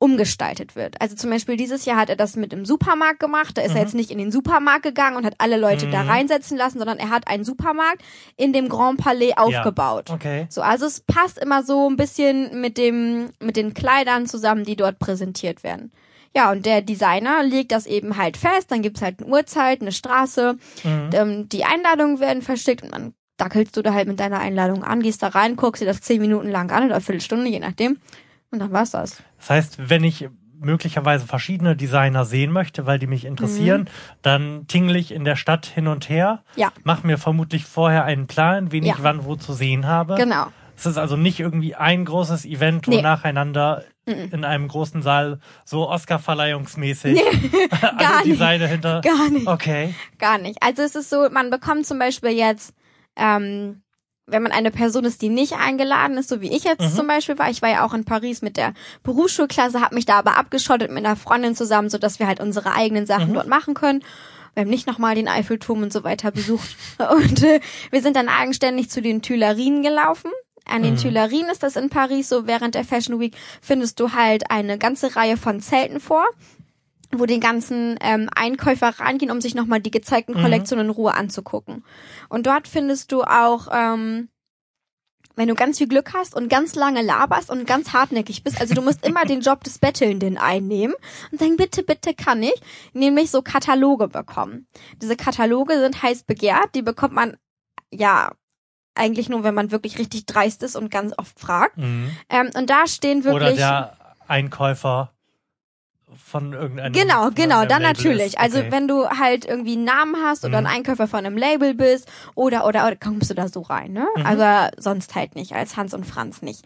umgestaltet 0.00 0.76
wird. 0.76 1.00
Also 1.00 1.16
zum 1.16 1.30
Beispiel 1.30 1.56
dieses 1.56 1.84
Jahr 1.84 1.96
hat 1.96 2.08
er 2.08 2.16
das 2.16 2.36
mit 2.36 2.52
dem 2.52 2.64
Supermarkt 2.64 3.18
gemacht. 3.20 3.58
Da 3.58 3.62
ist 3.62 3.74
er 3.74 3.80
jetzt 3.82 3.94
nicht 3.94 4.10
in 4.10 4.18
den 4.18 4.30
Supermarkt 4.30 4.84
gegangen 4.84 5.16
und 5.16 5.26
hat 5.26 5.34
alle 5.38 5.56
Leute 5.56 5.88
da 5.90 6.04
Mhm. 6.04 6.10
reinsetzen 6.10 6.56
lassen, 6.56 6.78
sondern 6.78 6.98
er 6.98 7.10
hat 7.10 7.26
einen 7.28 7.44
Supermarkt 7.44 8.02
in 8.36 8.52
dem 8.52 8.68
Grand 8.68 8.98
Palais 9.00 9.32
aufgebaut. 9.36 10.10
Okay. 10.10 10.46
So, 10.50 10.62
also 10.62 10.86
es 10.86 11.00
passt 11.00 11.38
immer 11.38 11.62
so 11.64 11.88
ein 11.90 11.96
bisschen 11.96 12.60
mit 12.60 12.78
dem, 12.78 13.30
mit 13.40 13.56
den 13.56 13.74
Kleidern 13.74 14.26
zusammen, 14.26 14.64
die 14.64 14.76
dort 14.76 14.98
präsentiert 15.00 15.62
werden. 15.64 15.90
Ja, 16.36 16.52
und 16.52 16.64
der 16.66 16.82
Designer 16.82 17.42
legt 17.42 17.72
das 17.72 17.86
eben 17.86 18.16
halt 18.16 18.36
fest, 18.36 18.70
dann 18.70 18.82
gibt's 18.82 19.02
halt 19.02 19.20
eine 19.20 19.28
Uhrzeit, 19.32 19.80
eine 19.80 19.92
Straße, 19.92 20.56
Mhm. 20.84 21.10
ähm, 21.12 21.48
die 21.48 21.64
Einladungen 21.64 22.20
werden 22.20 22.42
verschickt 22.42 22.82
und 22.84 22.92
dann 22.92 23.14
dackelst 23.38 23.76
du 23.76 23.82
da 23.82 23.94
halt 23.94 24.06
mit 24.08 24.20
deiner 24.20 24.38
Einladung 24.38 24.84
an, 24.84 25.00
gehst 25.00 25.22
da 25.22 25.28
rein, 25.28 25.56
guckst 25.56 25.80
dir 25.82 25.86
das 25.86 26.02
zehn 26.02 26.20
Minuten 26.20 26.50
lang 26.50 26.70
an 26.70 26.84
oder 26.84 26.94
eine 26.96 27.00
Viertelstunde, 27.04 27.48
je 27.48 27.60
nachdem. 27.60 27.98
Und 28.50 28.60
dann 28.60 28.72
war's 28.72 28.92
das. 28.92 29.22
Das 29.38 29.50
heißt, 29.50 29.90
wenn 29.90 30.04
ich 30.04 30.28
möglicherweise 30.60 31.26
verschiedene 31.26 31.76
Designer 31.76 32.24
sehen 32.24 32.50
möchte, 32.50 32.84
weil 32.86 32.98
die 32.98 33.06
mich 33.06 33.24
interessieren, 33.24 33.82
Mhm. 33.82 33.86
dann 34.22 34.66
tingle 34.66 34.98
ich 34.98 35.12
in 35.12 35.24
der 35.24 35.36
Stadt 35.36 35.66
hin 35.66 35.86
und 35.86 36.08
her, 36.08 36.42
Ja, 36.56 36.72
mache 36.82 37.06
mir 37.06 37.16
vermutlich 37.18 37.64
vorher 37.64 38.04
einen 38.04 38.26
Plan, 38.26 38.72
wen 38.72 38.84
Ja. 38.84 38.94
ich 38.96 39.02
wann 39.04 39.24
wo 39.24 39.36
zu 39.36 39.52
sehen 39.52 39.86
habe. 39.86 40.16
genau. 40.16 40.46
Es 40.76 40.86
ist 40.86 40.96
also 40.96 41.16
nicht 41.16 41.40
irgendwie 41.40 41.74
ein 41.74 42.04
großes 42.04 42.44
Event, 42.44 42.86
wo 42.86 42.92
Nee. 42.92 43.02
nacheinander 43.02 43.82
Mhm. 44.06 44.28
in 44.32 44.44
einem 44.44 44.68
großen 44.68 45.02
Saal 45.02 45.40
so 45.64 45.88
Oscar-Verleihungsmäßig 45.88 47.18
gar 47.80 47.98
alle 47.98 48.16
nicht. 48.18 48.26
Designer 48.26 48.66
hinter. 48.68 49.00
Gar 49.00 49.28
nicht. 49.30 49.46
Okay. 49.46 49.94
Gar 50.18 50.38
nicht. 50.38 50.62
Also 50.62 50.82
es 50.82 50.94
ist 50.94 51.10
so, 51.10 51.28
man 51.30 51.50
bekommt 51.50 51.84
zum 51.86 51.98
Beispiel 51.98 52.30
jetzt, 52.30 52.74
ähm, 53.16 53.82
wenn 54.30 54.42
man 54.42 54.52
eine 54.52 54.70
Person 54.70 55.04
ist, 55.04 55.22
die 55.22 55.28
nicht 55.30 55.54
eingeladen 55.54 56.16
ist, 56.18 56.28
so 56.28 56.40
wie 56.40 56.54
ich 56.54 56.64
jetzt 56.64 56.82
Mhm. 56.82 56.94
zum 56.96 57.06
Beispiel 57.06 57.38
war. 57.38 57.50
Ich 57.50 57.62
war 57.62 57.70
ja 57.70 57.84
auch 57.84 57.94
in 57.94 58.04
Paris 58.04 58.42
mit 58.42 58.56
der 58.56 58.74
Berufsschulklasse, 59.02 59.80
habe 59.80 59.94
mich 59.94 60.04
da 60.06 60.18
aber 60.18 60.36
abgeschottet 60.36 60.90
mit 60.92 61.04
einer 61.04 61.16
Freundin 61.16 61.56
zusammen, 61.56 61.88
so 61.90 61.98
dass 61.98 62.18
wir 62.18 62.26
halt 62.26 62.40
unsere 62.40 62.72
eigenen 62.74 63.06
Sachen 63.06 63.30
Mhm. 63.30 63.34
dort 63.34 63.48
machen 63.48 63.74
können. 63.74 64.02
Wir 64.54 64.62
haben 64.62 64.70
nicht 64.70 64.86
nochmal 64.86 65.14
den 65.14 65.28
Eiffelturm 65.28 65.82
und 65.82 65.92
so 65.92 66.04
weiter 66.04 66.30
besucht. 66.30 66.76
Und 67.10 67.42
äh, 67.42 67.60
wir 67.90 68.02
sind 68.02 68.16
dann 68.16 68.28
eigenständig 68.28 68.90
zu 68.90 69.00
den 69.00 69.22
Tuilerien 69.22 69.82
gelaufen. 69.82 70.30
An 70.64 70.82
den 70.82 70.94
Mhm. 70.94 70.98
Tuilerien 70.98 71.48
ist 71.48 71.62
das 71.62 71.76
in 71.76 71.88
Paris 71.88 72.28
so, 72.28 72.46
während 72.46 72.74
der 72.74 72.84
Fashion 72.84 73.18
Week 73.20 73.34
findest 73.62 73.98
du 74.00 74.12
halt 74.12 74.50
eine 74.50 74.76
ganze 74.76 75.16
Reihe 75.16 75.36
von 75.36 75.60
Zelten 75.60 76.00
vor 76.00 76.24
wo 77.10 77.26
die 77.26 77.40
ganzen 77.40 77.96
ähm, 78.00 78.28
Einkäufer 78.34 78.88
reingehen, 79.00 79.30
um 79.30 79.40
sich 79.40 79.54
nochmal 79.54 79.80
die 79.80 79.90
gezeigten 79.90 80.34
Mhm. 80.34 80.42
Kollektionen 80.42 80.86
in 80.86 80.90
Ruhe 80.90 81.14
anzugucken. 81.14 81.84
Und 82.28 82.46
dort 82.46 82.68
findest 82.68 83.12
du 83.12 83.22
auch, 83.22 83.68
ähm, 83.72 84.28
wenn 85.34 85.48
du 85.48 85.54
ganz 85.54 85.78
viel 85.78 85.88
Glück 85.88 86.12
hast 86.14 86.34
und 86.34 86.48
ganz 86.48 86.74
lange 86.74 87.00
laberst 87.00 87.48
und 87.48 87.66
ganz 87.66 87.92
hartnäckig 87.92 88.42
bist, 88.42 88.60
also 88.60 88.74
du 88.74 88.82
musst 88.82 89.06
immer 89.06 89.24
den 89.24 89.40
Job 89.40 89.62
des 89.64 89.78
Bettelnden 89.78 90.36
einnehmen 90.36 90.94
und 91.30 91.38
sagen, 91.38 91.56
bitte, 91.56 91.82
bitte 91.82 92.12
kann 92.12 92.42
ich, 92.42 92.60
nämlich 92.92 93.30
so 93.30 93.40
Kataloge 93.40 94.08
bekommen. 94.08 94.66
Diese 95.00 95.16
Kataloge 95.16 95.78
sind 95.78 96.02
heiß 96.02 96.24
begehrt, 96.24 96.74
die 96.74 96.82
bekommt 96.82 97.14
man, 97.14 97.36
ja, 97.92 98.32
eigentlich 98.94 99.28
nur, 99.28 99.44
wenn 99.44 99.54
man 99.54 99.70
wirklich 99.70 99.98
richtig 99.98 100.26
dreist 100.26 100.64
ist 100.64 100.74
und 100.74 100.90
ganz 100.90 101.14
oft 101.16 101.38
fragt. 101.38 101.78
Mhm. 101.78 102.10
Ähm, 102.28 102.50
und 102.54 102.68
da 102.68 102.88
stehen 102.88 103.22
wirklich... 103.22 103.52
Oder 103.52 103.56
der 103.56 103.96
Einkäufer 104.26 105.12
von 106.22 106.52
irgendeinem. 106.52 106.92
Genau, 106.92 107.30
genau, 107.30 107.64
dann 107.64 107.82
Label 107.82 107.92
natürlich. 107.94 108.26
Ist. 108.26 108.38
Also 108.38 108.58
Okay. 108.58 108.72
wenn 108.72 108.88
du 108.88 109.08
halt 109.08 109.44
irgendwie 109.46 109.72
einen 109.74 109.84
Namen 109.84 110.16
hast 110.22 110.44
oder 110.44 110.60
Mhm. 110.60 110.66
ein 110.66 110.72
Einkäufer 110.76 111.06
von 111.08 111.24
einem 111.24 111.36
Label 111.36 111.74
bist 111.74 112.08
oder 112.34 112.66
oder, 112.66 112.86
oder 112.86 112.96
kommst 112.96 113.30
du 113.30 113.34
da 113.34 113.48
so 113.48 113.60
rein, 113.62 113.92
ne? 113.92 114.06
Mhm. 114.16 114.26
Aber 114.26 114.70
sonst 114.76 115.14
halt 115.14 115.34
nicht, 115.36 115.52
als 115.54 115.76
Hans 115.76 115.94
und 115.94 116.04
Franz 116.04 116.42
nicht. 116.42 116.64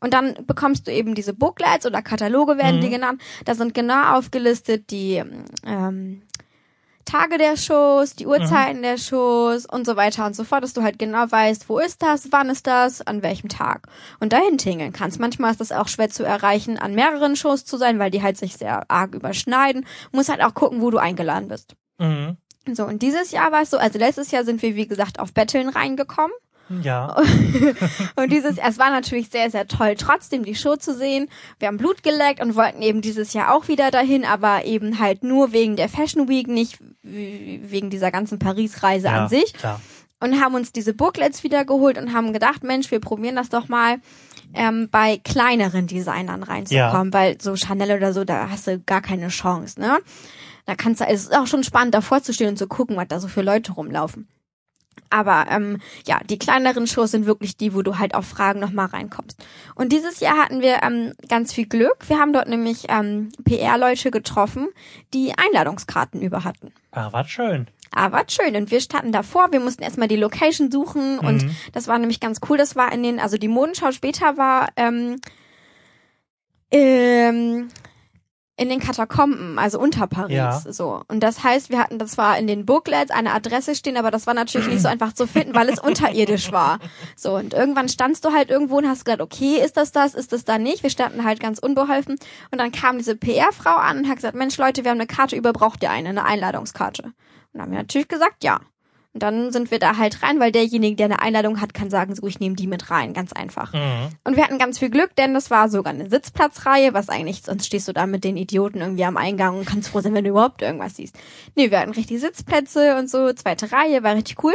Und 0.00 0.12
dann 0.12 0.34
bekommst 0.46 0.86
du 0.86 0.92
eben 0.92 1.14
diese 1.14 1.32
Booklets 1.32 1.86
oder 1.86 2.02
Kataloge 2.02 2.58
werden 2.58 2.76
Mhm. 2.76 2.80
die 2.82 2.90
genannt. 2.90 3.22
Da 3.44 3.54
sind 3.54 3.74
genau 3.74 4.16
aufgelistet 4.16 4.90
die 4.90 5.22
ähm, 5.66 6.22
Tage 7.04 7.38
der 7.38 7.56
Shows, 7.56 8.14
die 8.14 8.26
Uhrzeiten 8.26 8.82
der 8.82 8.98
Shows 8.98 9.66
und 9.66 9.86
so 9.86 9.96
weiter 9.96 10.26
und 10.26 10.34
so 10.34 10.44
fort, 10.44 10.62
dass 10.62 10.72
du 10.72 10.82
halt 10.82 10.98
genau 10.98 11.30
weißt, 11.30 11.68
wo 11.68 11.78
ist 11.78 12.02
das, 12.02 12.32
wann 12.32 12.50
ist 12.50 12.66
das, 12.66 13.06
an 13.06 13.22
welchem 13.22 13.48
Tag. 13.48 13.86
Und 14.20 14.32
dahin 14.32 14.58
tingeln 14.58 14.92
kannst. 14.92 15.20
Manchmal 15.20 15.50
ist 15.50 15.60
das 15.60 15.72
auch 15.72 15.88
schwer 15.88 16.10
zu 16.10 16.24
erreichen, 16.24 16.78
an 16.78 16.94
mehreren 16.94 17.36
Shows 17.36 17.64
zu 17.64 17.76
sein, 17.76 17.98
weil 17.98 18.10
die 18.10 18.22
halt 18.22 18.36
sich 18.36 18.56
sehr 18.56 18.90
arg 18.90 19.14
überschneiden. 19.14 19.86
Muss 20.12 20.28
halt 20.28 20.42
auch 20.42 20.54
gucken, 20.54 20.80
wo 20.80 20.90
du 20.90 20.98
eingeladen 20.98 21.48
bist. 21.48 21.74
Mhm. 21.98 22.36
So, 22.72 22.84
und 22.84 23.02
dieses 23.02 23.30
Jahr 23.30 23.52
war 23.52 23.62
es 23.62 23.70
so, 23.70 23.76
also 23.76 23.98
letztes 23.98 24.30
Jahr 24.30 24.44
sind 24.44 24.62
wir, 24.62 24.74
wie 24.74 24.86
gesagt, 24.86 25.20
auf 25.20 25.34
Betteln 25.34 25.68
reingekommen. 25.68 26.34
Ja. 26.82 27.16
Und 28.16 28.32
dieses, 28.32 28.56
es 28.58 28.78
war 28.78 28.90
natürlich 28.90 29.28
sehr, 29.28 29.50
sehr 29.50 29.66
toll, 29.66 29.94
trotzdem 29.96 30.44
die 30.44 30.54
Show 30.54 30.76
zu 30.76 30.94
sehen. 30.94 31.28
Wir 31.58 31.68
haben 31.68 31.76
Blut 31.76 32.02
geleckt 32.02 32.40
und 32.40 32.56
wollten 32.56 32.82
eben 32.82 33.02
dieses 33.02 33.32
Jahr 33.32 33.54
auch 33.54 33.68
wieder 33.68 33.90
dahin, 33.90 34.24
aber 34.24 34.64
eben 34.64 34.98
halt 34.98 35.22
nur 35.22 35.52
wegen 35.52 35.76
der 35.76 35.88
Fashion 35.88 36.28
Week, 36.28 36.48
nicht 36.48 36.78
wegen 37.02 37.90
dieser 37.90 38.10
ganzen 38.10 38.38
Paris-Reise 38.38 39.06
ja, 39.06 39.24
an 39.24 39.28
sich. 39.28 39.52
Klar. 39.52 39.80
Und 40.20 40.40
haben 40.40 40.54
uns 40.54 40.72
diese 40.72 40.94
Booklets 40.94 41.42
wieder 41.42 41.64
geholt 41.64 41.98
und 41.98 42.14
haben 42.14 42.32
gedacht, 42.32 42.64
Mensch, 42.64 42.90
wir 42.90 43.00
probieren 43.00 43.36
das 43.36 43.50
doch 43.50 43.68
mal 43.68 43.98
ähm, 44.54 44.88
bei 44.90 45.20
kleineren 45.22 45.86
Designern 45.86 46.42
reinzukommen, 46.42 47.12
weil 47.12 47.40
so 47.40 47.56
Chanel 47.56 47.96
oder 47.96 48.12
so, 48.12 48.24
da 48.24 48.48
hast 48.48 48.66
du 48.66 48.78
gar 48.78 49.02
keine 49.02 49.28
Chance, 49.28 49.80
ne? 49.80 49.98
Da 50.66 50.76
kannst 50.76 51.02
du, 51.02 51.04
es 51.04 51.24
ist 51.24 51.36
auch 51.36 51.46
schon 51.46 51.62
spannend, 51.62 51.94
davor 51.94 52.22
zu 52.22 52.32
stehen 52.32 52.48
und 52.48 52.56
zu 52.56 52.66
gucken, 52.66 52.96
was 52.96 53.08
da 53.08 53.20
so 53.20 53.28
für 53.28 53.42
Leute 53.42 53.72
rumlaufen. 53.72 54.28
Aber 55.14 55.46
ähm, 55.48 55.78
ja, 56.08 56.18
die 56.28 56.40
kleineren 56.40 56.88
Shows 56.88 57.12
sind 57.12 57.24
wirklich 57.24 57.56
die, 57.56 57.72
wo 57.72 57.82
du 57.82 57.98
halt 57.98 58.16
auf 58.16 58.26
Fragen 58.26 58.58
nochmal 58.58 58.86
reinkommst. 58.86 59.40
Und 59.76 59.92
dieses 59.92 60.18
Jahr 60.18 60.36
hatten 60.38 60.60
wir 60.60 60.82
ähm, 60.82 61.12
ganz 61.28 61.52
viel 61.52 61.66
Glück. 61.66 62.08
Wir 62.08 62.18
haben 62.18 62.32
dort 62.32 62.48
nämlich 62.48 62.86
ähm, 62.88 63.30
PR-Leute 63.44 64.10
getroffen, 64.10 64.66
die 65.12 65.32
Einladungskarten 65.38 66.20
über 66.20 66.42
hatten. 66.42 66.72
Ah, 66.90 67.12
war 67.12 67.28
schön. 67.28 67.68
Aber 67.92 68.24
schön. 68.26 68.56
Und 68.56 68.72
wir 68.72 68.80
standen 68.80 69.12
davor. 69.12 69.52
Wir 69.52 69.60
mussten 69.60 69.84
erstmal 69.84 70.08
die 70.08 70.16
Location 70.16 70.72
suchen. 70.72 71.20
Und 71.20 71.44
Mhm. 71.44 71.56
das 71.72 71.86
war 71.86 71.96
nämlich 72.00 72.18
ganz 72.18 72.40
cool. 72.48 72.58
Das 72.58 72.74
war 72.74 72.90
in 72.90 73.04
den, 73.04 73.20
also 73.20 73.38
die 73.38 73.46
Modenschau 73.46 73.92
später 73.92 74.36
war 74.36 74.70
ähm, 74.74 75.20
ähm, 76.72 77.68
in 78.56 78.68
den 78.68 78.78
Katakomben, 78.78 79.58
also 79.58 79.80
unter 79.80 80.06
Paris. 80.06 80.34
Ja. 80.34 80.60
So. 80.60 81.02
Und 81.08 81.20
das 81.20 81.42
heißt, 81.42 81.70
wir 81.70 81.78
hatten, 81.78 81.98
das 81.98 82.16
war 82.16 82.38
in 82.38 82.46
den 82.46 82.64
Booklets 82.64 83.10
eine 83.10 83.32
Adresse 83.32 83.74
stehen, 83.74 83.96
aber 83.96 84.12
das 84.12 84.26
war 84.28 84.34
natürlich 84.34 84.68
nicht 84.68 84.80
so 84.80 84.88
einfach 84.88 85.12
zu 85.12 85.26
finden, 85.26 85.54
weil 85.54 85.68
es 85.68 85.80
unterirdisch 85.80 86.52
war. 86.52 86.78
So. 87.16 87.34
Und 87.34 87.52
irgendwann 87.52 87.88
standst 87.88 88.24
du 88.24 88.32
halt 88.32 88.50
irgendwo 88.50 88.78
und 88.78 88.88
hast 88.88 89.04
gedacht, 89.04 89.20
okay, 89.20 89.56
ist 89.56 89.76
das 89.76 89.90
das, 89.90 90.14
ist 90.14 90.32
das 90.32 90.44
da 90.44 90.58
nicht? 90.58 90.84
Wir 90.84 90.90
standen 90.90 91.24
halt 91.24 91.40
ganz 91.40 91.58
unbeholfen. 91.58 92.16
Und 92.52 92.58
dann 92.58 92.70
kam 92.70 92.98
diese 92.98 93.16
PR-Frau 93.16 93.74
an 93.74 93.98
und 93.98 94.08
hat 94.08 94.16
gesagt, 94.16 94.36
Mensch 94.36 94.56
Leute, 94.56 94.84
wir 94.84 94.92
haben 94.92 94.98
eine 94.98 95.08
Karte 95.08 95.34
über, 95.34 95.52
braucht 95.52 95.82
ihr 95.82 95.90
eine, 95.90 96.10
eine 96.10 96.24
Einladungskarte? 96.24 97.02
Und 97.02 97.12
dann 97.52 97.62
haben 97.62 97.72
wir 97.72 97.78
natürlich 97.78 98.08
gesagt, 98.08 98.44
ja. 98.44 98.60
Und 99.14 99.22
dann 99.22 99.52
sind 99.52 99.70
wir 99.70 99.78
da 99.78 99.96
halt 99.96 100.24
rein, 100.24 100.40
weil 100.40 100.50
derjenige, 100.50 100.96
der 100.96 101.06
eine 101.06 101.22
Einladung 101.22 101.60
hat, 101.60 101.72
kann 101.72 101.88
sagen, 101.88 102.16
so, 102.16 102.26
ich 102.26 102.40
nehme 102.40 102.56
die 102.56 102.66
mit 102.66 102.90
rein, 102.90 103.12
ganz 103.12 103.32
einfach. 103.32 103.72
Mhm. 103.72 104.08
Und 104.24 104.36
wir 104.36 104.42
hatten 104.42 104.58
ganz 104.58 104.80
viel 104.80 104.90
Glück, 104.90 105.14
denn 105.14 105.34
das 105.34 105.52
war 105.52 105.68
sogar 105.68 105.94
eine 105.94 106.10
Sitzplatzreihe, 106.10 106.94
was 106.94 107.08
eigentlich, 107.08 107.42
sonst 107.42 107.66
stehst 107.66 107.86
du 107.86 107.92
da 107.92 108.06
mit 108.06 108.24
den 108.24 108.36
Idioten 108.36 108.80
irgendwie 108.80 109.04
am 109.04 109.16
Eingang 109.16 109.56
und 109.56 109.66
kannst 109.66 109.90
froh 109.90 110.00
sein, 110.00 110.14
wenn 110.14 110.24
du 110.24 110.30
überhaupt 110.30 110.62
irgendwas 110.62 110.96
siehst. 110.96 111.16
Nee, 111.54 111.70
wir 111.70 111.78
hatten 111.78 111.92
richtig 111.92 112.20
Sitzplätze 112.20 112.96
und 112.98 113.08
so, 113.08 113.32
zweite 113.32 113.70
Reihe, 113.70 114.02
war 114.02 114.16
richtig 114.16 114.42
cool. 114.42 114.54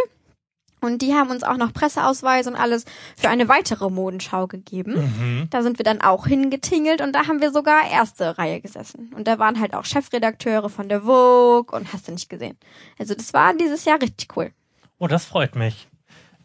Und 0.82 1.02
die 1.02 1.14
haben 1.14 1.30
uns 1.30 1.44
auch 1.44 1.58
noch 1.58 1.74
Presseausweis 1.74 2.48
und 2.48 2.56
alles 2.56 2.86
für 3.18 3.30
eine 3.30 3.48
weitere 3.48 3.90
Modenschau 3.90 4.48
gegeben. 4.48 4.94
Mhm. 4.96 5.48
Da 5.50 5.62
sind 5.62 5.78
wir 5.78 5.84
dann 5.84 6.02
auch 6.02 6.28
hingetingelt 6.28 7.02
und 7.02 7.14
da 7.14 7.28
haben 7.28 7.42
wir 7.42 7.52
sogar 7.52 7.90
erste 7.90 8.38
Reihe 8.38 8.62
gesessen. 8.62 9.12
Und 9.16 9.28
da 9.28 9.40
waren 9.40 9.60
halt 9.60 9.74
auch 9.74 9.86
Chefredakteure 9.86 10.70
von 10.70 10.90
der 10.90 11.02
Vogue 11.02 11.78
und 11.78 11.92
hast 11.94 12.08
du 12.08 12.12
nicht 12.12 12.30
gesehen. 12.30 12.58
Also 12.98 13.14
das 13.14 13.34
war 13.34 13.54
dieses 13.54 13.86
Jahr 13.86 14.02
richtig 14.02 14.36
cool. 14.38 14.52
Oh, 14.98 15.08
das 15.08 15.26
freut 15.26 15.56
mich. 15.56 15.88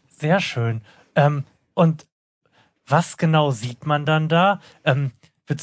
Sehr 0.08 0.40
schön. 0.40 0.82
Ähm, 1.14 1.44
und 1.74 2.06
was 2.86 3.16
genau 3.16 3.50
sieht 3.50 3.86
man 3.86 4.04
dann 4.04 4.28
da? 4.28 4.60
Ähm, 4.84 5.12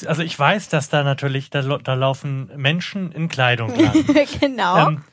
also 0.05 0.21
ich 0.21 0.37
weiß, 0.37 0.69
dass 0.69 0.89
da 0.89 1.03
natürlich, 1.03 1.49
da, 1.49 1.61
da 1.61 1.93
laufen 1.93 2.51
Menschen 2.55 3.11
in 3.11 3.29
Kleidung 3.29 3.75
lang. 3.75 4.05
genau. 4.39 4.89
ähm, 4.89 5.03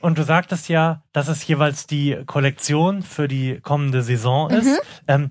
und 0.00 0.18
du 0.18 0.22
sagtest 0.24 0.68
ja, 0.68 1.02
dass 1.12 1.28
es 1.28 1.46
jeweils 1.46 1.86
die 1.86 2.18
Kollektion 2.26 3.02
für 3.02 3.28
die 3.28 3.60
kommende 3.60 4.02
Saison 4.02 4.50
ist. 4.50 4.66
Mhm. 4.66 4.78
Ähm, 5.08 5.30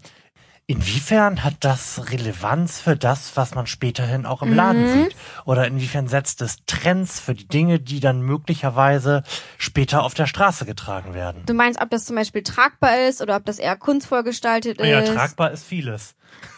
inwiefern 0.69 1.43
hat 1.45 1.55
das 1.61 2.11
Relevanz 2.11 2.81
für 2.81 2.97
das, 2.97 3.37
was 3.37 3.55
man 3.55 3.67
späterhin 3.67 4.25
auch 4.25 4.41
im 4.41 4.51
Laden 4.53 4.83
Mhm. 4.83 4.87
sieht? 4.87 5.15
Oder 5.45 5.65
inwiefern 5.67 6.07
setzt 6.07 6.41
es 6.41 6.57
Trends 6.65 7.19
für 7.21 7.33
die 7.33 7.47
Dinge, 7.47 7.79
die 7.79 8.01
dann 8.01 8.21
möglicherweise 8.21 9.23
später 9.57 10.03
auf 10.03 10.13
der 10.13 10.27
Straße 10.27 10.65
getragen 10.65 11.13
werden? 11.13 11.43
Du 11.45 11.53
meinst, 11.53 11.81
ob 11.81 11.89
das 11.89 12.03
zum 12.05 12.17
Beispiel 12.17 12.43
tragbar 12.43 13.07
ist 13.07 13.21
oder 13.21 13.37
ob 13.37 13.45
das 13.45 13.59
eher 13.59 13.77
kunstvoll 13.77 14.23
gestaltet 14.23 14.79
ist? 14.81 14.87
Ja, 14.87 15.01
tragbar 15.01 15.51
ist 15.51 15.63
vieles. 15.65 16.15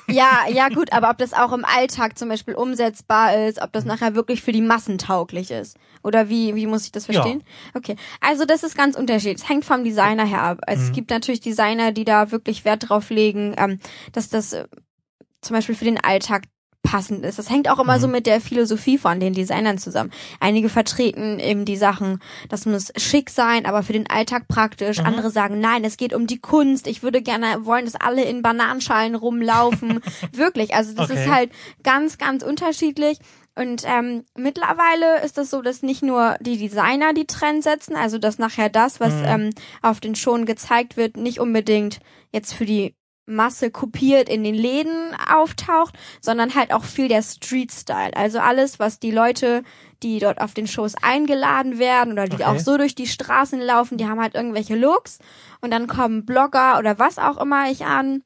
Ja, 0.08 0.46
ja, 0.50 0.70
gut, 0.70 0.92
aber 0.92 1.10
ob 1.10 1.18
das 1.18 1.34
auch 1.34 1.52
im 1.54 1.64
Alltag 1.66 2.18
zum 2.18 2.30
Beispiel 2.30 2.56
umsetzbar 2.56 3.48
ist, 3.48 3.62
ob 3.62 3.72
das 3.72 3.86
nachher 3.86 4.16
wirklich 4.16 4.42
für 4.42 4.52
die 4.52 4.62
Massen 4.62 4.98
tauglich 4.98 5.52
ist. 5.52 5.78
Oder 6.04 6.30
wie, 6.30 6.56
wie 6.56 6.66
muss 6.66 6.86
ich 6.86 6.92
das 6.92 7.06
verstehen? 7.06 7.44
Okay. 7.76 7.96
Also 8.22 8.46
das 8.46 8.64
ist 8.64 8.76
ganz 8.76 8.96
unterschiedlich. 8.96 9.44
Es 9.44 9.50
hängt 9.50 9.66
vom 9.66 9.84
Designer 9.84 10.26
her 10.26 10.42
ab. 10.42 10.60
Also 10.66 10.84
Es 10.84 10.92
gibt 10.94 11.12
natürlich 11.12 11.42
Designer, 11.42 11.92
die 11.92 12.06
da 12.06 12.32
wirklich 12.32 12.66
Wert 12.66 12.90
drauf 12.90 13.10
legen, 13.10 13.54
ähm, 13.58 13.80
dass 14.14 14.30
das 14.30 14.54
äh, 14.54 14.66
zum 15.42 15.56
Beispiel 15.56 15.76
für 15.76 15.86
den 15.86 16.04
Alltag 16.04 16.44
passend 16.82 17.26
ist. 17.26 17.38
Das 17.38 17.50
hängt 17.50 17.70
auch 17.70 17.80
immer 17.80 18.00
so 18.00 18.08
mit 18.08 18.26
der 18.26 18.42
Philosophie 18.42 18.98
von 18.98 19.20
den 19.20 19.34
Designern 19.34 19.78
zusammen. 19.78 20.12
Einige 20.40 20.70
vertreten 20.70 21.40
eben 21.40 21.66
die 21.66 21.78
Sachen, 21.78 22.20
das 22.48 22.66
muss 22.66 22.92
schick 22.98 23.30
sein, 23.30 23.66
aber 23.66 23.84
für 23.84 23.94
den 23.94 24.10
Alltag 24.10 24.48
praktisch. 24.48 25.00
Andere 25.00 25.30
sagen, 25.30 25.60
nein, 25.60 25.84
es 25.84 25.98
geht 25.98 26.14
um 26.14 26.26
die 26.26 26.40
Kunst. 26.40 26.88
Ich 26.88 27.04
würde 27.04 27.22
gerne 27.22 27.66
wollen, 27.66 27.86
dass 27.86 27.96
alle 27.96 28.24
in 28.24 28.42
Bananenschalen 28.42 29.16
rumlaufen. 29.16 30.00
Wirklich, 30.34 30.74
also 30.74 30.94
das 30.94 31.10
Okay. 31.10 31.24
ist 31.24 31.30
halt 31.32 31.52
ganz, 31.84 32.18
ganz 32.18 32.44
unterschiedlich. 32.44 33.20
Und 33.56 33.84
ähm, 33.86 34.24
mittlerweile 34.38 35.22
ist 35.26 35.38
es 35.38 35.50
so, 35.50 35.62
dass 35.62 35.84
nicht 35.84 36.02
nur 36.02 36.38
die 36.40 36.58
Designer 36.58 37.14
die 37.14 37.26
Trends 37.26 37.66
setzen, 37.66 37.96
also 37.96 38.18
dass 38.18 38.38
nachher 38.40 38.70
das, 38.70 39.00
was 39.02 39.14
ähm, 39.26 39.50
auf 39.82 40.00
den 40.00 40.16
Showen 40.16 40.46
gezeigt 40.46 40.96
wird, 40.96 41.18
nicht 41.18 41.40
unbedingt 41.40 42.00
jetzt 42.32 42.54
für 42.54 42.66
die 42.66 42.96
Masse 43.30 43.72
kopiert 43.72 44.28
in 44.28 44.44
den 44.44 44.56
Läden 44.56 45.16
auftaucht, 45.32 45.96
sondern 46.22 46.56
halt 46.56 46.74
auch 46.74 46.84
viel 46.84 47.08
der 47.08 47.22
Street-Style. 47.22 48.16
Also 48.16 48.40
alles, 48.40 48.80
was 48.80 49.00
die 49.00 49.12
Leute, 49.12 49.64
die 50.04 50.20
dort 50.20 50.42
auf 50.42 50.54
den 50.54 50.68
Shows 50.68 50.96
eingeladen 51.02 51.80
werden 51.80 52.14
oder 52.14 52.28
die 52.28 52.36
Okay. 52.36 52.44
auch 52.46 52.60
so 52.60 52.78
durch 52.78 52.96
die 52.96 53.08
Straßen 53.08 53.62
laufen, 53.62 53.98
die 53.98 54.08
haben 54.08 54.22
halt 54.22 54.36
irgendwelche 54.36 54.76
Looks 54.76 55.20
und 55.62 55.72
dann 55.72 55.88
kommen 55.88 56.26
Blogger 56.26 56.80
oder 56.80 57.00
was 57.00 57.18
auch 57.18 57.38
immer 57.38 57.70
ich 57.70 57.86
an 57.86 58.24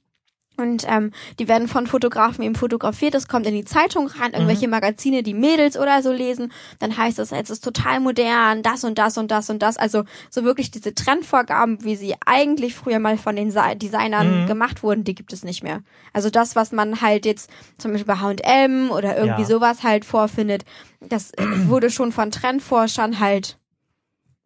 und 0.57 0.85
ähm, 0.87 1.11
die 1.39 1.47
werden 1.47 1.67
von 1.67 1.87
Fotografen 1.87 2.43
eben 2.43 2.55
fotografiert, 2.55 3.13
das 3.13 3.27
kommt 3.27 3.45
in 3.47 3.53
die 3.55 3.65
Zeitung 3.65 4.07
rein, 4.07 4.33
irgendwelche 4.33 4.67
Magazine, 4.67 5.23
die 5.23 5.33
Mädels 5.33 5.77
oder 5.77 6.01
so 6.03 6.11
lesen, 6.11 6.51
dann 6.79 6.95
heißt 6.95 7.19
es, 7.19 7.31
jetzt 7.31 7.49
ist 7.49 7.63
total 7.63 7.99
modern, 7.99 8.61
das 8.61 8.83
und 8.83 8.97
das 8.99 9.17
und 9.17 9.31
das 9.31 9.49
und 9.49 9.61
das, 9.63 9.77
also 9.77 10.03
so 10.29 10.43
wirklich 10.43 10.69
diese 10.71 10.93
Trendvorgaben, 10.93 11.83
wie 11.83 11.95
sie 11.95 12.15
eigentlich 12.25 12.75
früher 12.75 12.99
mal 12.99 13.17
von 13.17 13.35
den 13.35 13.53
Designern 13.75 14.45
gemacht 14.45 14.83
wurden, 14.83 15.03
die 15.03 15.15
gibt 15.15 15.33
es 15.33 15.43
nicht 15.43 15.63
mehr. 15.63 15.81
Also 16.13 16.29
das, 16.29 16.55
was 16.55 16.71
man 16.71 17.01
halt 17.01 17.25
jetzt 17.25 17.49
zum 17.77 17.91
Beispiel 17.91 18.13
bei 18.13 18.19
H&M 18.19 18.91
oder 18.91 19.17
irgendwie 19.17 19.41
Ja. 19.41 19.47
sowas 19.47 19.83
halt 19.83 20.05
vorfindet, 20.05 20.65
das 21.01 21.31
wurde 21.65 21.89
schon 21.89 22.11
von 22.11 22.31
Trendforschern 22.31 23.19
halt 23.19 23.57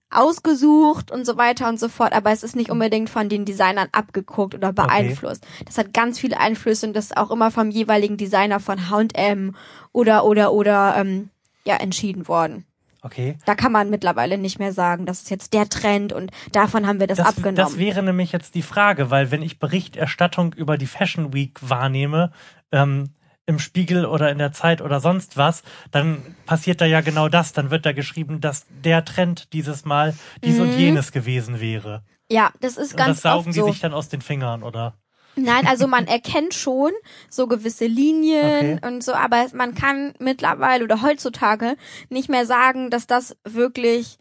ausgesucht 0.10 1.12
und 1.12 1.26
so 1.26 1.38
weiter 1.38 1.68
und 1.68 1.80
so 1.80 1.90
fort, 1.90 2.14
aber 2.14 2.32
es 2.32 2.44
ist 2.44 2.56
nicht 2.56 2.70
unbedingt 2.70 3.10
von 3.10 3.30
den 3.30 3.46
Designern 3.46 3.90
abgeguckt 3.92 4.56
oder 4.56 4.72
beeinflusst. 4.74 5.46
Das 5.66 5.78
hat 5.78 5.94
ganz 5.94 6.20
viele 6.20 6.40
Einflüsse 6.40 6.88
und 6.88 6.94
das 6.96 7.06
ist 7.06 7.18
auch 7.18 7.32
immer 7.32 7.52
vom 7.52 7.70
jeweiligen 7.72 8.18
Designer 8.18 8.60
von 8.60 8.90
H&M 8.90 9.56
oder 9.92 10.24
oder 10.26 10.54
oder 10.54 10.96
ähm, 10.98 11.30
ja 11.66 11.76
entschieden 11.76 12.28
worden. 12.28 12.66
Okay. 13.02 13.38
Da 13.46 13.56
kann 13.56 13.72
man 13.72 13.90
mittlerweile 13.90 14.38
nicht 14.38 14.60
mehr 14.60 14.74
sagen, 14.74 15.06
das 15.06 15.22
ist 15.22 15.30
jetzt 15.30 15.54
der 15.54 15.70
Trend 15.70 16.14
und 16.14 16.32
davon 16.52 16.88
haben 16.88 17.00
wir 17.00 17.08
das, 17.08 17.18
Das, 17.20 17.28
abgenommen. 17.28 17.56
das 17.56 17.78
wäre 17.78 18.02
nämlich 18.04 18.32
jetzt 18.32 18.56
die 18.56 18.62
Frage, 18.64 19.12
weil 19.12 19.32
wenn 19.32 19.42
ich 19.42 19.60
Berichterstattung 19.60 20.54
über 20.54 20.78
die 20.78 20.88
Fashion 20.88 21.34
Week 21.34 21.58
wahrnehme, 21.62 22.32
ähm, 22.72 23.12
im 23.48 23.60
Spiegel 23.60 24.06
oder 24.06 24.30
in 24.30 24.38
der 24.38 24.52
Zeit 24.52 24.82
oder 24.82 25.00
sonst 25.00 25.38
was, 25.38 25.64
dann 25.90 26.36
passiert 26.46 26.82
da 26.82 26.86
ja 26.86 27.02
genau 27.02 27.30
das. 27.30 27.54
Dann 27.54 27.72
wird 27.72 27.86
da 27.86 27.94
geschrieben, 27.94 28.42
dass 28.42 28.66
der 28.84 29.04
Trend 29.06 29.54
dieses 29.54 29.86
Mal 29.86 30.14
dies 30.44 30.60
und 30.60 30.76
jenes 30.76 31.12
gewesen 31.12 31.60
wäre. 31.60 32.04
ja, 32.30 32.52
das 32.60 32.78
ist 32.78 32.92
Und 32.92 33.00
Mhm. 33.00 33.06
ganz 33.06 33.22
das 33.22 33.32
saugen 33.32 33.54
die 33.54 33.60
so. 33.60 33.66
sich 33.68 33.80
dann 33.80 33.94
aus 33.94 34.10
den 34.10 34.22
Fingern, 34.22 34.62
oder? 34.64 34.96
Nein, 35.38 35.66
also 35.68 35.88
man 35.88 36.08
erkennt 36.08 36.54
schon 36.56 36.92
so 37.30 37.48
gewisse 37.48 37.86
Linien 37.86 38.80
Okay. 38.80 38.88
und 38.88 39.04
so, 39.04 39.14
aber 39.14 39.46
man 39.54 39.76
kann 39.76 40.14
mittlerweile 40.20 40.84
oder 40.84 41.02
heutzutage 41.04 41.78
nicht 42.10 42.28
mehr 42.28 42.46
sagen, 42.46 42.90
dass 42.90 43.08
das 43.08 43.38
wirklich 43.46 44.18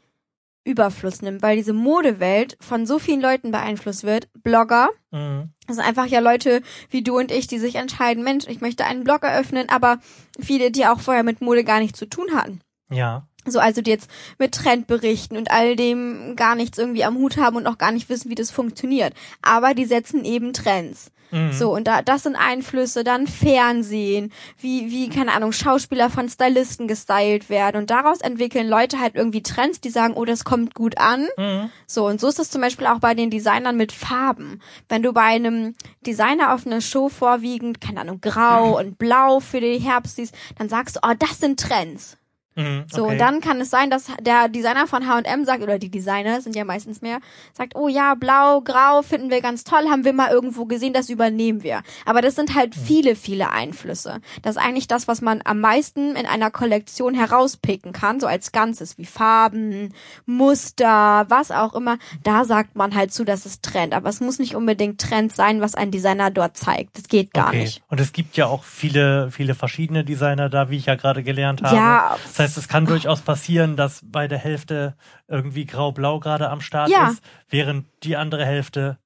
Überfluss 0.67 1.23
nimmt, 1.23 1.43
weil 1.43 1.57
diese 1.57 1.73
Modewelt 1.73 2.57
von 2.61 2.87
so 2.87 2.99
vielen 2.99 3.21
Leuten 3.21 3.53
beeinflusst 3.53 4.05
wird. 4.05 4.29
Blogger, 4.43 4.89
Mhm. 5.13 5.51
das 5.67 5.77
sind 5.77 5.85
einfach 5.87 6.07
ja 6.07 6.21
Leute 6.21 6.61
wie 6.91 7.03
du 7.03 7.17
und 7.19 7.31
ich, 7.31 7.47
die 7.47 7.59
sich 7.59 7.77
entscheiden, 7.77 8.25
Mensch, 8.25 8.47
ich 8.49 8.61
möchte 8.61 8.85
einen 8.85 9.05
Blog 9.05 9.23
eröffnen, 9.23 9.69
aber 9.69 9.99
viele, 10.41 10.71
die 10.71 10.87
auch 10.87 11.01
vorher 11.01 11.23
mit 11.23 11.41
Mode 11.41 11.65
gar 11.65 11.79
nichts 11.81 11.99
zu 11.99 12.07
tun 12.07 12.27
hatten. 12.35 12.61
Ja. 12.91 13.27
So, 13.49 13.61
also 13.61 13.81
die 13.81 13.91
jetzt 13.91 14.11
mit 14.41 14.53
Trendberichten 14.53 15.37
und 15.37 15.53
all 15.53 15.77
dem 15.77 16.35
gar 16.35 16.57
nichts 16.57 16.79
irgendwie 16.79 17.05
am 17.05 17.15
Hut 17.17 17.37
haben 17.37 17.57
und 17.57 17.69
auch 17.69 17.79
gar 17.79 17.93
nicht 17.93 18.09
wissen, 18.09 18.29
wie 18.29 18.35
das 18.35 18.51
funktioniert. 18.51 19.15
Aber 19.41 19.73
die 19.73 19.85
setzen 19.85 20.25
eben 20.25 20.53
Trends. 20.53 21.13
Mhm. 21.31 21.53
So, 21.53 21.75
und 21.75 21.87
da, 21.87 22.03
das 22.03 22.25
sind 22.25 22.37
Einflüsse, 22.37 23.05
dann 23.05 23.27
Fernsehen, 23.27 24.33
wie, 24.59 24.91
wie, 24.91 25.09
keine 25.09 25.33
Ahnung, 25.33 25.53
Schauspieler 25.53 26.11
von 26.11 26.29
Stylisten 26.29 26.89
gestylt 26.89 27.51
werden. 27.51 27.79
Und 27.79 27.91
daraus 27.91 28.21
entwickeln 28.21 28.69
Leute 28.69 29.01
halt 29.01 29.15
irgendwie 29.15 29.43
Trends, 29.43 29.81
die 29.81 29.91
sagen, 29.91 30.15
oh, 30.15 30.25
das 30.25 30.45
kommt 30.45 30.75
gut 30.75 30.99
an. 30.99 31.27
Mhm. 31.37 31.71
So, 31.87 32.07
und 32.07 32.21
so 32.21 32.29
ist 32.29 32.39
es 32.39 32.51
zum 32.51 32.61
Beispiel 32.61 32.87
auch 32.87 33.01
bei 33.01 33.15
den 33.15 33.31
Designern 33.31 33.77
mit 33.77 33.93
Farben. 33.93 34.61
Wenn 34.89 35.03
du 35.03 35.13
bei 35.13 35.23
einem 35.23 35.75
Designer 36.07 36.55
auf 36.55 36.67
einer 36.67 36.81
Show 36.81 37.09
vorwiegend, 37.09 37.81
keine 37.81 38.01
Ahnung, 38.01 38.21
grau 38.21 38.79
und 38.79 38.99
blau 38.99 39.41
für 39.41 39.61
den 39.61 39.81
Herbst 39.81 40.17
siehst, 40.17 40.35
dann 40.59 40.69
sagst 40.69 40.97
du, 40.97 41.01
oh, 41.03 41.15
das 41.19 41.39
sind 41.39 41.61
Trends. 41.61 42.17
Mhm. 42.57 42.85
So, 42.91 43.05
okay. 43.05 43.13
und 43.13 43.19
dann 43.19 43.41
kann 43.41 43.61
es 43.61 43.71
sein, 43.71 43.91
dass 43.91 44.07
der 44.21 44.49
Designer 44.49 44.87
von 44.87 45.07
H&M 45.07 45.45
sagt, 45.45 45.63
oder 45.63 45.79
die 45.79 45.91
Designer 45.91 46.41
sind 46.41 46.57
ja 46.57 46.65
meistens 46.65 47.03
mehr, 47.03 47.19
sagt, 47.53 47.77
oh 47.77 47.89
ja, 47.89 48.15
blau, 48.15 48.63
grau 48.63 49.03
finden 49.03 49.31
wir 49.31 49.43
ganz 49.43 49.65
toll, 49.65 49.89
haben 49.91 50.05
wir 50.05 50.15
mal 50.15 50.31
irgendwo 50.31 50.65
gesehen, 50.65 50.95
das 50.95 51.11
übernehmen 51.11 51.63
wir. 51.63 51.83
Aber 52.07 52.23
das 52.23 52.35
sind 52.35 52.55
halt 52.55 52.75
viele, 52.75 53.15
viele 53.15 53.51
Einflüsse. 53.51 54.21
Das 54.43 54.57
ist 54.57 54.63
eigentlich 54.63 54.89
das, 54.89 55.07
was 55.07 55.21
man 55.21 55.43
am 55.45 55.61
meisten 55.61 56.17
in 56.17 56.27
einer 56.27 56.51
Kollektion 56.51 57.15
herauspicken 57.15 57.93
kann, 57.93 58.21
so 58.21 58.27
als 58.27 58.53
Ganzes, 58.53 58.97
wie 58.97 59.05
Farben, 59.05 59.93
Muster, 60.25 61.27
was 61.29 61.51
auch 61.51 61.75
immer. 61.75 61.99
Da 62.23 62.45
sagt 62.45 62.75
man 62.75 62.95
halt 62.95 63.13
zu, 63.13 63.25
das 63.25 63.45
ist 63.45 63.63
Trend. 63.63 63.93
Aber 63.93 64.09
es 64.09 64.21
muss 64.21 64.39
nicht 64.39 64.55
unbedingt 64.55 64.99
Trend 65.01 65.33
sein, 65.33 65.61
was 65.61 65.75
ein 65.75 65.91
Designer 65.91 66.31
dort 66.31 66.57
zeigt. 66.57 66.97
Das 66.97 67.09
geht 67.09 67.35
gar 67.35 67.49
okay. 67.49 67.61
nicht. 67.61 67.83
Und 67.89 68.01
es 68.01 68.13
gibt 68.13 68.37
ja 68.39 68.47
auch 68.47 68.65
viele, 68.65 69.31
viele 69.31 69.55
verschiedene 69.55 70.05
Designer 70.05 70.49
da, 70.49 70.71
wie 70.71 70.79
ich 70.79 70.87
ja 70.87 70.95
gerade 70.95 71.23
gelernt 71.23 71.63
habe. 71.63 71.77
Ja. 71.77 72.17
Das 72.25 72.39
heißt, 72.39 72.46
es 72.57 72.69
kann 72.69 72.87
durchaus 72.87 73.23
passieren, 73.23 73.77
dass 73.77 74.01
bei 74.05 74.29
der 74.29 74.39
Hälfte 74.39 74.95
irgendwie 75.27 75.65
grau-blau 75.67 76.21
gerade 76.21 76.51
am 76.51 76.61
Start 76.61 76.91
Ja. 76.91 77.09
ist, 77.11 77.23
während 77.49 77.87
die 78.05 78.17
andere 78.17 78.45
Hälfte 78.45 78.99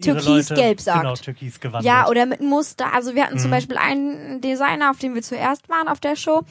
Türkisgelb 0.00 0.80
sagt. 0.80 1.02
Genau, 1.02 1.14
türkis 1.14 1.60
gewandelt. 1.60 1.84
Ja, 1.84 2.08
oder 2.08 2.24
mit 2.24 2.40
Muster. 2.40 2.94
Also 2.94 3.14
wir 3.14 3.24
hatten 3.26 3.38
zum 3.38 3.50
Mhm. 3.50 3.54
Beispiel 3.54 3.76
einen 3.76 4.40
Designer, 4.40 4.90
auf 4.90 4.98
dem 4.98 5.14
wir 5.14 5.20
zuerst 5.20 5.68
waren 5.68 5.86
auf 5.86 6.00
der 6.00 6.16
Show, 6.16 6.44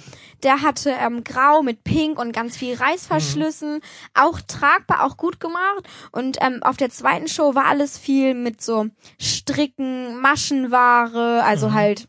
der 0.44 0.62
hatte 0.62 0.91
ähm, 0.91 1.24
grau 1.24 1.63
mit 1.63 1.84
pink 1.84 2.20
und 2.20 2.34
ganz 2.34 2.56
viel 2.56 2.75
Reißverschlüssen. 2.75 3.75
Mhm. 3.77 3.82
Auch 4.13 4.41
tragbar, 4.41 5.03
auch 5.03 5.18
gut 5.18 5.39
gemacht. 5.39 5.89
Und 6.12 6.38
ähm, 6.39 6.62
auf 6.62 6.77
der 6.77 6.91
zweiten 6.91 7.27
Show 7.27 7.56
war 7.56 7.65
alles 7.65 7.98
viel 7.98 8.36
mit 8.36 8.62
so 8.62 8.86
Stricken, 9.20 10.22
Maschenware, 10.22 11.44
also 11.44 11.70
Mhm. 11.70 11.74
halt 11.74 12.08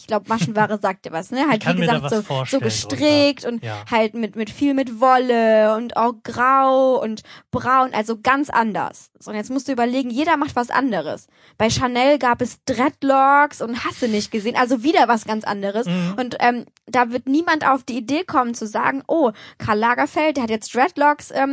ich 0.00 0.06
glaube, 0.06 0.28
Maschenware 0.28 0.78
sagt 0.82 1.04
dir 1.06 1.12
was, 1.12 1.30
ne? 1.30 1.46
Halt, 1.48 1.66
wie 1.66 1.80
gesagt, 1.80 2.10
so, 2.10 2.44
so 2.46 2.60
gestrickt 2.60 3.44
und 3.44 3.62
Ja. 3.64 3.84
halt 3.90 4.14
mit, 4.14 4.36
mit 4.36 4.50
viel 4.50 4.74
mit 4.74 5.00
Wolle 5.00 5.74
und 5.76 5.96
auch 5.96 6.14
grau 6.24 7.02
und 7.02 7.22
braun, 7.50 7.92
also 7.92 8.18
ganz 8.20 8.50
anders. 8.50 9.10
So, 9.18 9.30
und 9.30 9.36
jetzt 9.36 9.50
musst 9.50 9.68
du 9.68 9.72
überlegen, 9.72 10.10
jeder 10.10 10.36
macht 10.36 10.56
was 10.56 10.70
anderes. 10.70 11.26
Bei 11.56 11.70
Chanel 11.70 12.18
gab 12.18 12.40
es 12.40 12.58
Dreadlocks 12.64 13.60
und 13.60 13.84
hast 13.84 14.00
du 14.02 14.08
nicht 14.08 14.30
gesehen, 14.30 14.56
also 14.56 14.82
wieder 14.82 15.08
was 15.08 15.24
ganz 15.24 15.44
anderes. 15.44 15.86
Mhm. 15.86 16.14
Und 16.18 16.36
ähm, 16.40 16.64
da 16.86 17.10
wird 17.10 17.26
niemand 17.28 17.66
auf 17.66 17.82
die 17.84 17.96
Idee 17.98 18.24
kommen 18.24 18.54
zu 18.54 18.66
sagen, 18.66 19.02
oh, 19.08 19.32
Karl 19.58 19.78
Lagerfeld, 19.78 20.36
der 20.36 20.44
hat 20.44 20.50
jetzt 20.50 20.74
Dreadlocks 20.74 21.30
ähm, 21.32 21.48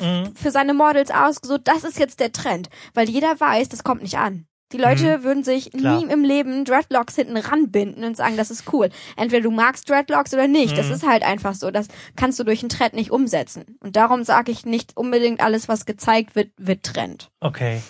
Mhm. 0.00 0.34
für 0.34 0.50
seine 0.50 0.74
Models 0.74 1.10
ausgesucht, 1.10 1.62
das 1.64 1.84
ist 1.84 1.98
jetzt 1.98 2.20
der 2.20 2.32
Trend. 2.32 2.68
Weil 2.94 3.08
jeder 3.08 3.38
weiß, 3.40 3.68
das 3.68 3.82
kommt 3.84 4.02
nicht 4.02 4.18
an. 4.18 4.46
Die 4.72 4.76
Leute 4.78 5.22
würden 5.24 5.44
sich 5.44 5.72
Mhm. 5.72 5.78
Klar. 5.78 5.98
nie 6.00 6.12
im 6.12 6.24
Leben 6.24 6.64
Dreadlocks 6.64 7.14
hinten 7.14 7.36
ranbinden 7.38 8.04
und 8.04 8.16
sagen, 8.16 8.36
das 8.36 8.50
ist 8.50 8.70
cool. 8.72 8.90
Entweder 9.16 9.42
du 9.42 9.50
magst 9.50 9.88
Dreadlocks 9.88 10.34
oder 10.34 10.46
nicht. 10.46 10.76
Das 10.76 10.88
Mhm. 10.88 10.92
ist 10.94 11.06
halt 11.08 11.22
einfach 11.22 11.54
so. 11.54 11.70
Das 11.70 11.88
kannst 12.16 12.38
du 12.38 12.44
durch 12.44 12.60
einen 12.60 12.68
Trend 12.68 12.92
nicht 12.94 13.10
umsetzen. 13.10 13.78
Und 13.80 13.96
darum 13.96 14.24
sage 14.24 14.52
ich 14.52 14.66
nicht 14.66 14.96
unbedingt 14.96 15.40
alles, 15.40 15.68
was 15.68 15.86
gezeigt 15.86 16.36
wird, 16.36 16.50
wird 16.58 16.82
Trend. 16.84 17.30
Okay. 17.40 17.82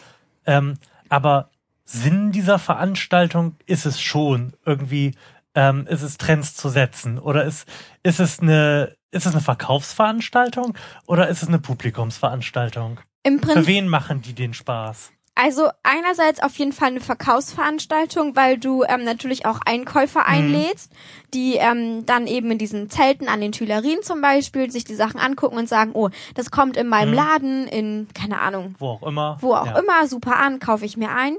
Ähm, 0.46 0.74
aber 1.08 1.50
Sinn 1.84 2.32
dieser 2.32 2.58
Veranstaltung 2.58 3.56
ist 3.66 3.84
es 3.86 4.00
schon, 4.00 4.52
irgendwie, 4.64 5.14
ähm, 5.54 5.86
ist 5.88 6.02
es 6.02 6.16
Trends 6.18 6.54
zu 6.54 6.68
setzen? 6.68 7.18
Oder 7.18 7.44
ist, 7.44 7.66
ist 8.02 8.20
es 8.20 8.38
eine, 8.40 8.94
ist 9.10 9.26
es 9.26 9.32
eine 9.32 9.40
Verkaufsveranstaltung 9.40 10.76
oder 11.06 11.28
ist 11.28 11.42
es 11.42 11.48
eine 11.48 11.58
Publikumsveranstaltung? 11.58 13.00
Im 13.24 13.40
Für 13.40 13.46
Prinzip, 13.46 13.66
wen 13.66 13.88
machen 13.88 14.22
die 14.22 14.34
den 14.34 14.54
Spaß? 14.54 15.12
Also 15.40 15.68
einerseits 15.84 16.42
auf 16.42 16.56
jeden 16.58 16.72
Fall 16.72 16.88
eine 16.88 17.00
Verkaufsveranstaltung, 17.00 18.34
weil 18.36 18.58
du 18.58 18.82
ähm, 18.82 19.04
natürlich 19.04 19.46
auch 19.46 19.60
Einkäufer 19.64 20.26
einlädst, 20.26 20.90
die 21.32 21.54
ähm, 21.54 22.04
dann 22.06 22.26
eben 22.26 22.50
in 22.50 22.58
diesen 22.58 22.90
Zelten 22.90 23.28
an 23.28 23.40
den 23.40 23.52
Tuilerien 23.52 24.02
zum 24.02 24.20
Beispiel 24.20 24.70
sich 24.70 24.84
die 24.84 24.94
Sachen 24.96 25.20
angucken 25.20 25.56
und 25.56 25.68
sagen, 25.68 25.92
oh, 25.94 26.10
das 26.34 26.50
kommt 26.50 26.76
in 26.76 26.88
meinem 26.88 27.10
Mhm. 27.10 27.14
Laden 27.14 27.68
in, 27.68 28.08
keine 28.14 28.40
Ahnung, 28.40 28.74
Wo 28.78 28.88
auch 28.88 29.02
immer. 29.06 29.38
wo 29.40 29.54
auch 29.54 29.66
ja. 29.66 29.78
immer, 29.78 30.06
super 30.08 30.36
an, 30.36 30.58
kaufe 30.58 30.84
ich 30.84 30.96
mir 30.96 31.10
ein. 31.10 31.36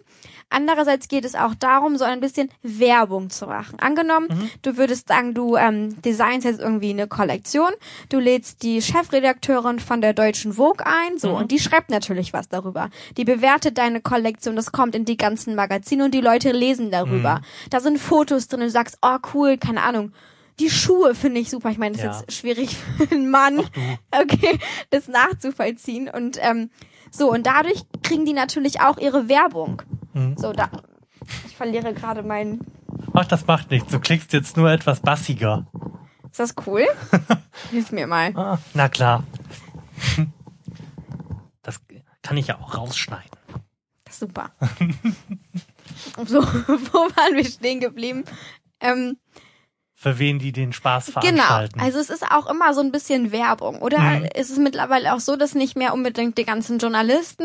Andererseits 0.49 1.07
geht 1.07 1.25
es 1.25 1.35
auch 1.35 1.53
darum, 1.55 1.97
so 1.97 2.05
ein 2.05 2.19
bisschen 2.21 2.49
Werbung 2.63 3.29
zu 3.29 3.45
machen. 3.45 3.79
Angenommen, 3.79 4.27
Mhm. 4.29 4.49
du 4.63 4.77
würdest 4.77 5.07
sagen, 5.07 5.33
du 5.33 5.55
ähm, 5.55 6.01
designst 6.01 6.45
jetzt 6.45 6.59
irgendwie 6.59 6.89
eine 6.89 7.07
Kollektion, 7.07 7.71
du 8.09 8.19
lädst 8.19 8.63
die 8.63 8.81
Chefredakteurin 8.81 9.79
von 9.79 10.01
der 10.01 10.13
Deutschen 10.13 10.53
Vogue 10.53 10.85
ein, 10.85 11.17
so, 11.17 11.29
Mhm. 11.29 11.35
und 11.35 11.51
die 11.51 11.59
schreibt 11.59 11.89
natürlich 11.91 12.33
was 12.33 12.49
darüber. 12.49 12.89
Die 13.17 13.25
bewertet 13.25 13.77
deine 13.77 14.01
Kollektion, 14.01 14.55
das 14.55 14.71
kommt 14.71 14.95
in 14.95 15.05
die 15.05 15.17
ganzen 15.17 15.55
Magazine 15.55 16.05
und 16.05 16.13
die 16.13 16.21
Leute 16.21 16.51
lesen 16.51 16.89
darüber. 16.91 17.35
Mhm. 17.39 17.69
Da 17.69 17.79
sind 17.79 17.99
Fotos 17.99 18.47
drin 18.47 18.61
und 18.61 18.65
du 18.67 18.71
sagst, 18.71 18.97
oh 19.01 19.17
cool, 19.33 19.57
keine 19.57 19.83
Ahnung. 19.83 20.13
Die 20.59 20.69
Schuhe 20.69 21.15
finde 21.15 21.39
ich 21.39 21.49
super. 21.49 21.69
Ich 21.69 21.77
meine, 21.77 21.95
das 21.95 22.03
ist 22.03 22.11
Ja. 22.11 22.19
jetzt 22.21 22.33
schwierig 22.33 22.75
für 22.97 23.09
einen 23.15 23.29
Mann, 23.31 23.59
okay, 24.11 24.59
das 24.89 25.07
nachzuvollziehen. 25.07 26.09
Und 26.09 26.37
ähm, 26.41 26.69
so, 27.11 27.31
und 27.31 27.45
dadurch 27.45 27.83
kriegen 28.03 28.25
die 28.25 28.33
natürlich 28.33 28.81
auch 28.81 28.97
ihre 28.97 29.27
Werbung. 29.29 29.81
Mhm. 30.13 30.37
So, 30.37 30.53
da. 30.53 30.69
Ich 31.45 31.55
verliere 31.55 31.93
gerade 31.93 32.23
meinen. 32.23 32.65
Ach, 33.13 33.25
das 33.25 33.45
macht 33.47 33.71
nichts. 33.71 33.91
Du 33.91 33.99
klickst 33.99 34.33
jetzt 34.33 34.57
nur 34.57 34.71
etwas 34.71 34.99
bassiger. 34.99 35.67
Ist 36.31 36.39
das 36.39 36.55
cool? 36.67 36.85
Hilf 37.71 37.91
mir 37.91 38.07
mal. 38.07 38.35
Ah, 38.35 38.59
na 38.73 38.89
klar. 38.89 39.23
Das 41.63 41.81
kann 42.21 42.37
ich 42.37 42.47
ja 42.47 42.59
auch 42.59 42.77
rausschneiden. 42.77 43.29
Das 44.05 44.13
ist 44.15 44.19
super. 44.19 44.51
so, 46.25 46.41
wo 46.43 46.99
waren 47.15 47.35
wir 47.35 47.45
stehen 47.45 47.79
geblieben? 47.79 48.23
Ähm, 48.79 49.17
Für 50.01 50.17
wen 50.17 50.39
die 50.39 50.53
den 50.53 50.71
Spaß 50.71 51.07
Genau. 51.07 51.19
veranstalten. 51.21 51.81
Also 51.81 51.99
es 51.99 52.09
ist 52.09 52.23
auch 52.23 52.49
immer 52.49 52.73
so 52.73 52.79
ein 52.79 52.93
bisschen 52.93 53.33
Werbung. 53.33 53.81
Oder 53.81 53.99
Mhm. 53.99 54.29
ist 54.33 54.49
es 54.49 54.57
mittlerweile 54.57 55.13
auch 55.13 55.19
so, 55.19 55.35
dass 55.35 55.55
nicht 55.55 55.75
mehr 55.75 55.93
unbedingt 55.93 56.37
die 56.37 56.45
ganzen 56.45 56.79
Journalisten 56.79 57.43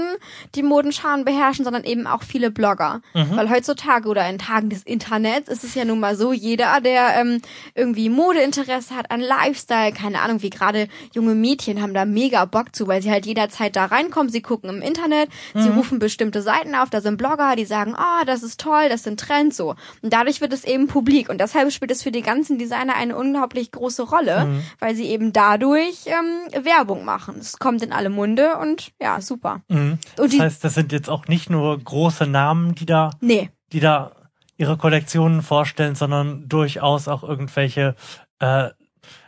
die 0.54 0.62
Modenscharen 0.62 1.24
beherrschen, 1.24 1.64
sondern 1.64 1.82
eben 1.82 2.06
auch 2.06 2.22
viele 2.22 2.52
Blogger. 2.52 3.00
Mhm. 3.12 3.36
Weil 3.36 3.50
heutzutage 3.50 4.08
oder 4.08 4.28
in 4.28 4.38
Tagen 4.38 4.70
des 4.70 4.84
Internets 4.84 5.48
ist 5.48 5.64
es 5.64 5.74
ja 5.74 5.84
nun 5.84 5.98
mal 5.98 6.14
so, 6.16 6.32
jeder, 6.32 6.80
der 6.80 7.16
ähm, 7.20 7.42
irgendwie 7.74 8.08
Modeinteresse 8.08 8.94
hat 8.94 9.10
an 9.10 9.20
Lifestyle, 9.20 9.90
keine 9.92 10.20
Ahnung, 10.20 10.42
wie 10.42 10.50
gerade 10.50 10.86
junge 11.12 11.34
Mädchen 11.34 11.82
haben 11.82 11.92
da 11.92 12.04
mega 12.04 12.44
Bock 12.44 12.74
zu, 12.76 12.86
weil 12.86 13.02
sie 13.02 13.10
halt 13.10 13.26
jederzeit 13.26 13.74
da 13.74 13.86
reinkommen, 13.86 14.30
sie 14.30 14.42
gucken 14.42 14.70
im 14.70 14.80
Internet, 14.80 15.28
sie 15.54 15.70
Mhm. 15.70 15.76
rufen 15.78 15.98
bestimmte 15.98 16.40
Seiten 16.40 16.76
auf, 16.76 16.88
da 16.88 17.00
sind 17.00 17.16
Blogger, 17.16 17.56
die 17.56 17.64
sagen, 17.64 17.96
oh, 17.98 18.24
das 18.26 18.44
ist 18.44 18.60
toll, 18.60 18.88
das 18.88 19.02
sind 19.02 19.18
Trends 19.18 19.56
so. 19.56 19.70
Und 20.02 20.12
dadurch 20.12 20.40
wird 20.40 20.52
es 20.52 20.62
eben 20.64 20.86
publik. 20.86 21.28
Und 21.28 21.38
deshalb 21.40 21.72
spielt 21.72 21.90
es 21.90 22.04
für 22.04 22.12
die 22.12 22.22
ganzen 22.22 22.43
Designer 22.58 22.94
eine 22.96 23.16
unglaublich 23.16 23.70
große 23.72 24.02
Rolle, 24.02 24.44
Mhm. 24.46 24.62
weil 24.78 24.94
sie 24.94 25.04
eben 25.06 25.32
dadurch 25.32 26.06
ähm, 26.06 26.64
Werbung 26.64 27.04
machen. 27.04 27.36
Es 27.40 27.58
kommt 27.58 27.82
in 27.82 27.92
alle 27.92 28.10
Munde 28.10 28.56
und 28.58 28.92
ja, 29.00 29.20
super. 29.20 29.62
Mhm. 29.68 29.98
Und 30.18 30.32
Das 30.32 30.40
heißt, 30.40 30.64
das 30.64 30.74
sind 30.74 30.92
jetzt 30.92 31.08
auch 31.10 31.26
nicht 31.28 31.50
nur 31.50 31.78
große 31.78 32.26
Namen, 32.26 32.74
die 32.74 32.86
da, 32.86 33.10
nee, 33.20 33.50
die 33.72 33.80
da 33.80 34.12
ihre 34.56 34.76
Kollektionen 34.76 35.42
vorstellen, 35.42 35.94
sondern 35.96 36.48
durchaus 36.48 37.08
auch 37.08 37.24
irgendwelche 37.24 37.96
äh, 38.38 38.70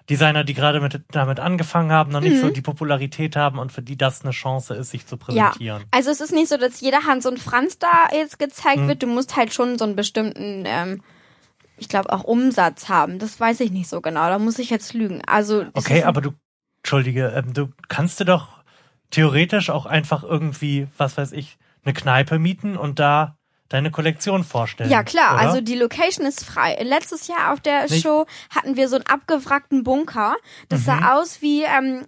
Designer, 0.08 0.44
die 0.44 0.54
gerade 0.54 0.80
mit, 0.80 1.00
damit 1.10 1.40
angefangen 1.40 1.90
haben, 1.90 2.12
noch 2.12 2.20
nicht 2.20 2.36
Mhm. 2.36 2.40
so 2.40 2.50
die 2.50 2.60
Popularität 2.62 3.34
haben 3.34 3.58
und 3.58 3.72
für 3.72 3.82
die 3.82 3.96
das 3.98 4.22
eine 4.22 4.30
Chance 4.30 4.74
ist, 4.74 4.90
sich 4.92 5.04
zu 5.04 5.16
Ja, 5.16 5.48
präsentieren. 5.50 5.84
also 5.90 6.10
es 6.10 6.20
ist 6.20 6.32
nicht 6.32 6.48
so, 6.48 6.56
dass 6.56 6.80
jeder 6.80 7.02
Hans 7.06 7.26
und 7.26 7.40
Franz 7.40 7.80
da 7.80 7.88
jetzt 8.12 8.38
gezeigt 8.38 8.82
Mhm. 8.82 8.88
wird. 8.88 9.02
Du 9.02 9.08
musst 9.08 9.34
halt 9.36 9.52
schon 9.52 9.78
so 9.78 9.84
einen 9.84 9.96
bestimmten, 9.96 10.62
ähm, 10.64 11.02
ich 11.76 11.88
glaube 11.88 12.12
auch 12.12 12.24
Umsatz 12.24 12.88
haben. 12.88 13.18
Das 13.18 13.38
weiß 13.38 13.60
ich 13.60 13.70
nicht 13.70 13.88
so 13.88 14.00
genau. 14.00 14.28
Da 14.28 14.38
muss 14.38 14.58
ich 14.58 14.70
jetzt 14.70 14.94
lügen. 14.94 15.22
Also 15.26 15.66
Okay, 15.74 16.02
aber 16.04 16.20
du, 16.20 16.32
Entschuldige, 16.78 17.32
ähm, 17.36 17.52
du 17.52 17.68
kannst 17.88 18.20
dir 18.20 18.24
doch 18.24 18.48
theoretisch 19.10 19.70
auch 19.70 19.86
einfach 19.86 20.22
irgendwie, 20.24 20.88
was 20.96 21.16
weiß 21.16 21.32
ich, 21.32 21.58
eine 21.84 21.94
Kneipe 21.94 22.38
mieten 22.38 22.76
und 22.76 22.98
da 22.98 23.36
deine 23.68 23.90
Kollektion 23.90 24.44
vorstellen. 24.44 24.90
Ja, 24.90 25.02
klar. 25.02 25.34
oder? 25.34 25.42
Also 25.42 25.60
die 25.60 25.74
Location 25.74 26.24
ist 26.26 26.44
frei. 26.44 26.76
Letztes 26.82 27.26
Jahr 27.26 27.52
auf 27.52 27.60
der 27.60 27.88
Show 27.88 28.26
hatten 28.54 28.76
wir 28.76 28.88
so 28.88 28.96
einen 28.96 29.06
abgewrackten 29.06 29.82
Bunker. 29.82 30.36
Das 30.68 30.80
Mhm. 30.80 30.84
sah 30.84 31.14
aus 31.14 31.42
wie, 31.42 31.62
ähm, 31.64 32.04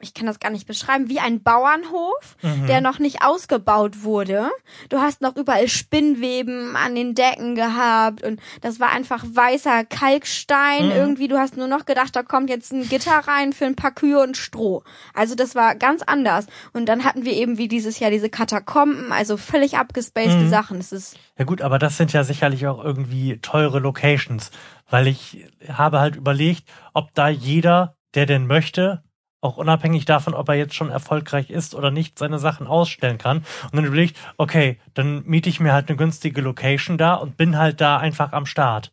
ich 0.00 0.14
kann 0.14 0.26
das 0.26 0.38
gar 0.38 0.50
nicht 0.50 0.66
beschreiben, 0.66 1.08
wie 1.08 1.18
ein 1.18 1.42
Bauernhof, 1.42 2.36
Mhm. 2.42 2.66
der 2.68 2.80
noch 2.80 2.98
nicht 3.00 3.22
ausgebaut 3.24 4.02
wurde. 4.04 4.48
Du 4.90 4.98
hast 5.00 5.20
noch 5.22 5.34
überall 5.36 5.66
Spinnweben 5.68 6.76
an 6.76 6.94
den 6.94 7.14
Decken 7.14 7.54
gehabt 7.56 8.22
und 8.22 8.40
das 8.60 8.78
war 8.78 8.90
einfach 8.90 9.24
weißer 9.26 9.84
Kalkstein. 9.84 10.86
Mhm. 10.86 10.92
Irgendwie, 10.92 11.28
du 11.28 11.38
hast 11.38 11.56
nur 11.56 11.66
noch 11.68 11.84
gedacht, 11.84 12.14
da 12.14 12.22
kommt 12.22 12.48
jetzt 12.50 12.72
ein 12.72 12.88
Gitter 12.88 13.18
rein 13.26 13.52
für 13.52 13.66
ein 13.66 13.74
paar 13.76 13.90
Kühe 13.92 14.20
und 14.22 14.36
Stroh. 14.36 14.82
Also 15.14 15.34
das 15.34 15.54
war 15.54 15.74
ganz 15.74 16.02
anders. 16.02 16.46
Und 16.72 16.86
dann 16.86 17.04
hatten 17.04 17.24
wir 17.24 17.32
eben 17.32 17.58
wie 17.58 17.68
dieses 17.68 17.98
Jahr 17.98 18.10
diese 18.10 18.30
Katakomben, 18.30 19.12
also 19.12 19.36
völlig 19.36 19.76
abgespacede 19.78 20.44
Mhm. 20.44 20.48
Sachen. 20.50 20.78
Es 20.78 20.92
ist 20.92 21.16
Ja 21.38 21.44
gut, 21.44 21.60
aber 21.62 21.78
das 21.78 21.96
sind 21.96 22.12
ja 22.12 22.24
sicherlich 22.24 22.66
auch 22.66 22.82
irgendwie 22.84 23.38
teure 23.38 23.78
Locations, 23.80 24.50
weil 24.90 25.06
ich 25.06 25.46
habe 25.72 26.00
halt 26.00 26.16
überlegt, 26.16 26.68
ob 26.94 27.12
da 27.14 27.28
jeder, 27.28 27.96
der 28.14 28.26
denn 28.26 28.46
möchte, 28.46 29.02
auch 29.40 29.56
unabhängig 29.56 30.04
davon, 30.04 30.34
ob 30.34 30.48
er 30.48 30.54
jetzt 30.56 30.74
schon 30.74 30.90
erfolgreich 30.90 31.48
ist 31.50 31.74
oder 31.74 31.90
nicht, 31.90 32.18
seine 32.18 32.38
Sachen 32.38 32.66
ausstellen 32.66 33.18
kann. 33.18 33.38
Und 33.64 33.76
dann 33.76 33.84
überlegt, 33.84 34.16
okay, 34.36 34.78
dann 34.94 35.22
miete 35.26 35.48
ich 35.48 35.60
mir 35.60 35.72
halt 35.72 35.88
eine 35.88 35.96
günstige 35.96 36.40
Location 36.40 36.98
da 36.98 37.14
und 37.14 37.36
bin 37.36 37.56
halt 37.56 37.80
da 37.80 37.98
einfach 37.98 38.32
am 38.32 38.46
Start. 38.46 38.92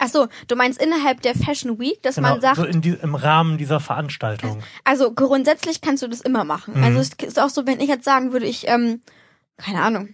Ach 0.00 0.08
so, 0.08 0.26
du 0.48 0.56
meinst 0.56 0.82
innerhalb 0.82 1.22
der 1.22 1.36
Fashion 1.36 1.78
Week, 1.78 2.02
dass 2.02 2.16
Genau, 2.16 2.30
man 2.30 2.40
sagt, 2.40 2.56
so 2.56 2.64
in 2.64 2.80
die, 2.80 2.96
im 3.00 3.14
Rahmen 3.14 3.56
dieser 3.58 3.78
Veranstaltung. 3.78 4.60
also 4.82 5.12
grundsätzlich 5.12 5.80
kannst 5.80 6.02
du 6.02 6.08
das 6.08 6.20
immer 6.20 6.42
machen. 6.42 6.74
Mhm. 6.76 6.82
Also 6.82 6.98
es 6.98 7.10
ist 7.12 7.38
auch 7.40 7.50
so, 7.50 7.64
wenn 7.66 7.78
ich 7.78 7.88
jetzt 7.88 8.04
sagen 8.04 8.32
würde, 8.32 8.46
ich, 8.46 8.66
ähm, 8.66 9.02
keine 9.56 9.82
Ahnung, 9.82 10.08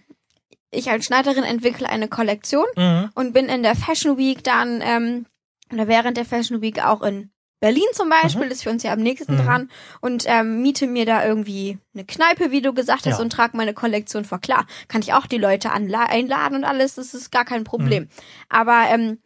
ich 0.69 0.91
als 0.91 1.05
Schneiderin 1.05 1.43
entwickle 1.43 1.89
eine 1.89 2.07
Kollektion 2.07 2.65
Mhm. 2.77 3.09
und 3.15 3.33
bin 3.33 3.47
in 3.49 3.63
der 3.63 3.75
Fashion 3.75 4.17
Week 4.19 4.43
dann, 4.43 4.81
ähm, 4.83 5.25
oder 5.71 5.87
während 5.87 6.17
der 6.17 6.25
Fashion 6.25 6.61
Week 6.61 6.83
auch 6.85 7.01
in 7.01 7.31
Berlin 7.63 7.85
zum 7.93 8.09
Beispiel, 8.09 8.47
ist 8.51 8.63
für 8.63 8.71
uns 8.71 8.83
ja 8.83 8.91
am 8.91 8.99
nächsten 8.99 9.35
Mhm. 9.35 9.45
dran 9.45 9.69
und 10.01 10.25
ähm, 10.27 10.61
miete 10.61 10.85
mir 10.85 11.05
da 11.05 11.25
irgendwie 11.25 11.77
eine 11.93 12.03
Kneipe, 12.03 12.51
wie 12.51 12.61
du 12.61 12.73
gesagt 12.73 13.05
hast, 13.05 13.19
Ja. 13.19 13.23
und 13.23 13.31
trage 13.31 13.55
meine 13.55 13.73
Kollektion 13.73 14.25
vor. 14.25 14.39
Klar, 14.39 14.65
kann 14.89 15.01
ich 15.01 15.13
auch 15.13 15.27
die 15.27 15.37
Leute 15.37 15.71
einladen 15.71 16.55
und 16.57 16.65
alles, 16.65 16.95
das 16.95 17.13
ist 17.13 17.31
gar 17.31 17.45
kein 17.45 17.61
Mhm. 17.61 17.63
Problem. 17.65 18.09
Aber 18.49 18.83
ähm, 18.89 19.19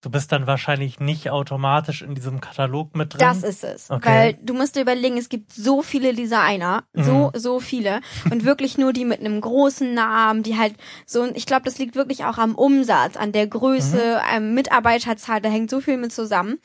Du 0.00 0.10
bist 0.10 0.32
dann 0.32 0.46
wahrscheinlich 0.48 0.98
nicht 1.00 1.30
automatisch 1.30 2.02
in 2.02 2.14
diesem 2.16 2.40
Katalog 2.40 2.94
mit 2.96 3.14
drin. 3.14 3.20
Das 3.20 3.42
ist 3.44 3.62
es. 3.64 3.90
Okay. 3.90 4.04
Weil 4.04 4.34
du 4.34 4.52
musst 4.54 4.74
dir 4.76 4.82
überlegen, 4.82 5.16
es 5.16 5.28
gibt 5.30 5.52
so 5.52 5.80
viele 5.80 6.12
Designer, 6.14 6.82
so, 6.92 7.30
Mhm. 7.32 7.38
so 7.38 7.60
viele. 7.60 8.00
Und 8.30 8.44
wirklich 8.44 8.76
nur 8.76 8.92
die 8.92 9.04
mit 9.06 9.20
einem 9.20 9.40
großen 9.40 9.94
Namen, 9.94 10.42
die 10.42 10.58
halt 10.58 10.74
so, 11.06 11.22
und 11.22 11.36
ich 11.38 11.46
glaube, 11.46 11.62
das 11.64 11.78
liegt 11.78 11.94
wirklich 11.94 12.24
auch 12.24 12.36
am 12.38 12.54
Umsatz, 12.56 13.16
an 13.16 13.30
der 13.32 13.46
Größe, 13.46 14.20
Mhm. 14.20 14.36
ähm, 14.36 14.54
Mitarbeiterzahl, 14.54 15.40
da 15.40 15.48
hängt 15.48 15.70
so 15.70 15.80
viel 15.80 15.96
mit 15.96 16.12
zusammen 16.12 16.58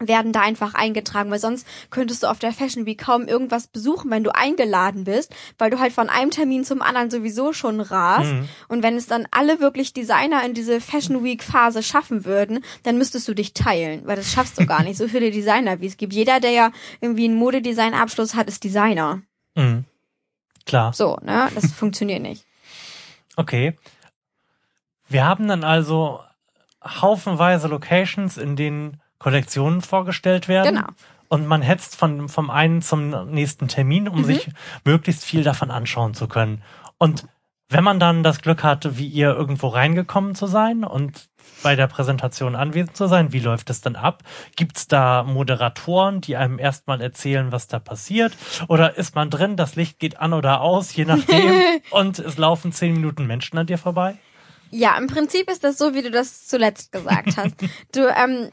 werden 0.00 0.32
da 0.32 0.40
einfach 0.40 0.74
eingetragen, 0.74 1.30
weil 1.30 1.38
sonst 1.38 1.66
könntest 1.90 2.22
du 2.22 2.26
auf 2.26 2.38
der 2.38 2.52
Fashion 2.52 2.86
Week 2.86 2.98
kaum 2.98 3.28
irgendwas 3.28 3.68
besuchen, 3.68 4.10
wenn 4.10 4.24
du 4.24 4.34
eingeladen 4.34 5.04
bist, 5.04 5.34
weil 5.58 5.70
du 5.70 5.78
halt 5.78 5.92
von 5.92 6.08
einem 6.08 6.30
Termin 6.30 6.64
zum 6.64 6.82
anderen 6.82 7.10
sowieso 7.10 7.52
schon 7.52 7.80
rast. 7.80 8.32
Mhm. 8.32 8.48
Und 8.68 8.82
wenn 8.82 8.96
es 8.96 9.06
dann 9.06 9.28
alle 9.30 9.60
wirklich 9.60 9.92
Designer 9.92 10.44
in 10.44 10.54
diese 10.54 10.80
Fashion 10.80 11.22
Week 11.22 11.44
Phase 11.44 11.82
schaffen 11.82 12.24
würden, 12.24 12.64
dann 12.82 12.96
müsstest 12.98 13.28
du 13.28 13.34
dich 13.34 13.52
teilen, 13.52 14.02
weil 14.06 14.16
das 14.16 14.32
schaffst 14.32 14.58
du 14.58 14.66
gar 14.66 14.82
nicht. 14.82 14.96
So 14.96 15.06
viele 15.06 15.30
Designer, 15.30 15.80
wie 15.80 15.86
es 15.86 15.98
gibt. 15.98 16.14
Jeder, 16.14 16.40
der 16.40 16.50
ja 16.50 16.72
irgendwie 17.00 17.24
einen 17.24 17.36
Modedesign-Abschluss 17.36 18.34
hat, 18.34 18.48
ist 18.48 18.64
Designer. 18.64 19.22
Mhm. 19.54 19.84
Klar. 20.64 20.92
So, 20.92 21.18
ne? 21.22 21.50
Das 21.54 21.72
funktioniert 21.72 22.22
nicht. 22.22 22.44
Okay. 23.36 23.76
Wir 25.08 25.24
haben 25.24 25.48
dann 25.48 25.64
also 25.64 26.20
haufenweise 26.82 27.68
Locations, 27.68 28.38
in 28.38 28.56
denen 28.56 29.00
Kollektionen 29.20 29.82
vorgestellt 29.82 30.48
werden. 30.48 30.74
Genau. 30.74 30.88
Und 31.28 31.46
man 31.46 31.62
hetzt 31.62 31.94
von, 31.94 32.28
vom 32.28 32.50
einen 32.50 32.82
zum 32.82 33.30
nächsten 33.30 33.68
Termin, 33.68 34.08
um 34.08 34.22
Mhm. 34.22 34.24
sich 34.24 34.48
möglichst 34.84 35.24
viel 35.24 35.44
davon 35.44 35.70
anschauen 35.70 36.14
zu 36.14 36.26
können. 36.26 36.62
Und 36.98 37.28
wenn 37.68 37.84
man 37.84 38.00
dann 38.00 38.24
das 38.24 38.40
Glück 38.42 38.64
hatte, 38.64 38.98
wie 38.98 39.06
ihr 39.06 39.28
irgendwo 39.32 39.68
reingekommen 39.68 40.34
zu 40.34 40.46
sein 40.48 40.82
und 40.82 41.28
bei 41.62 41.76
der 41.76 41.86
Präsentation 41.86 42.56
anwesend 42.56 42.96
zu 42.96 43.06
sein, 43.06 43.32
wie 43.32 43.38
läuft 43.38 43.70
es 43.70 43.80
dann 43.80 43.94
ab? 43.94 44.24
Gibt's 44.56 44.88
da 44.88 45.22
Moderatoren, 45.22 46.20
die 46.20 46.36
einem 46.36 46.58
erstmal 46.58 47.00
erzählen, 47.00 47.52
was 47.52 47.68
da 47.68 47.78
passiert? 47.78 48.36
Oder 48.66 48.96
ist 48.96 49.14
man 49.14 49.30
drin, 49.30 49.56
das 49.56 49.76
Licht 49.76 50.00
geht 50.00 50.18
an 50.18 50.32
oder 50.32 50.62
aus, 50.62 50.96
je 50.96 51.04
nachdem, 51.04 51.54
und 51.90 52.18
es 52.18 52.38
laufen 52.38 52.72
zehn 52.72 52.94
Minuten 52.94 53.26
Menschen 53.28 53.56
an 53.56 53.66
dir 53.66 53.78
vorbei? 53.78 54.16
Ja, 54.72 54.96
im 54.98 55.06
Prinzip 55.06 55.48
ist 55.48 55.62
das 55.62 55.78
so, 55.78 55.94
wie 55.94 56.02
du 56.02 56.10
das 56.10 56.48
zuletzt 56.48 56.90
gesagt 56.90 57.36
hast. 57.36 57.54
Du, 57.92 58.08
ähm, 58.08 58.50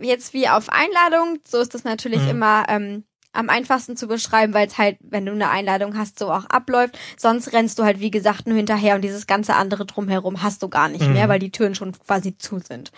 jetzt 0.00 0.32
wie 0.34 0.48
auf 0.48 0.68
Einladung, 0.68 1.38
so 1.46 1.58
ist 1.58 1.74
das 1.74 1.84
natürlich 1.84 2.24
Mhm. 2.24 2.30
immer 2.30 2.64
ähm, 2.68 3.04
am 3.32 3.50
einfachsten 3.50 3.96
zu 3.96 4.08
beschreiben, 4.08 4.54
weil 4.54 4.66
es 4.66 4.78
halt, 4.78 4.96
wenn 5.00 5.26
du 5.26 5.32
eine 5.32 5.50
Einladung 5.50 5.96
hast, 5.96 6.18
so 6.18 6.30
auch 6.32 6.46
abläuft. 6.46 6.98
Sonst 7.16 7.52
rennst 7.52 7.78
du 7.78 7.84
halt, 7.84 8.00
wie 8.00 8.10
gesagt, 8.10 8.46
nur 8.46 8.56
hinterher 8.56 8.94
und 8.94 9.02
dieses 9.02 9.26
ganze 9.26 9.54
andere 9.54 9.84
drumherum 9.86 10.42
hast 10.42 10.62
du 10.62 10.68
gar 10.68 10.88
nicht 10.88 11.06
Mhm. 11.06 11.12
mehr, 11.12 11.28
weil 11.28 11.38
die 11.38 11.52
Türen 11.52 11.74
schon 11.74 11.92
quasi 11.92 12.36
zu 12.38 12.58
sind. 12.58 12.90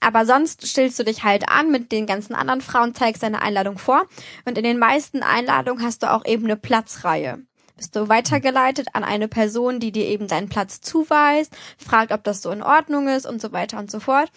Aber 0.00 0.24
sonst 0.26 0.66
stellst 0.66 0.98
du 0.98 1.04
dich 1.04 1.24
halt 1.24 1.48
an 1.48 1.70
mit 1.70 1.92
den 1.92 2.06
ganzen 2.06 2.34
anderen 2.34 2.60
Frauen, 2.60 2.94
zeigst 2.94 3.22
deine 3.22 3.42
Einladung 3.42 3.78
vor 3.78 4.06
und 4.44 4.56
in 4.56 4.64
den 4.64 4.78
meisten 4.78 5.22
Einladungen 5.22 5.84
hast 5.84 6.02
du 6.02 6.10
auch 6.10 6.24
eben 6.24 6.44
eine 6.44 6.56
Platzreihe 6.56 7.38
bist 7.76 7.96
du 7.96 8.10
weitergeleitet 8.10 8.88
an 8.92 9.04
eine 9.04 9.26
Person, 9.26 9.80
die 9.80 9.90
dir 9.90 10.04
eben 10.04 10.28
deinen 10.28 10.50
Platz 10.50 10.82
zuweist, 10.82 11.56
fragt, 11.78 12.12
ob 12.12 12.22
das 12.24 12.42
so 12.42 12.50
in 12.50 12.62
Ordnung 12.62 13.08
ist 13.08 13.24
und 13.24 13.40
so 13.40 13.52
weiter 13.52 13.78
und 13.78 13.90
so 13.90 14.00
fort. 14.00 14.30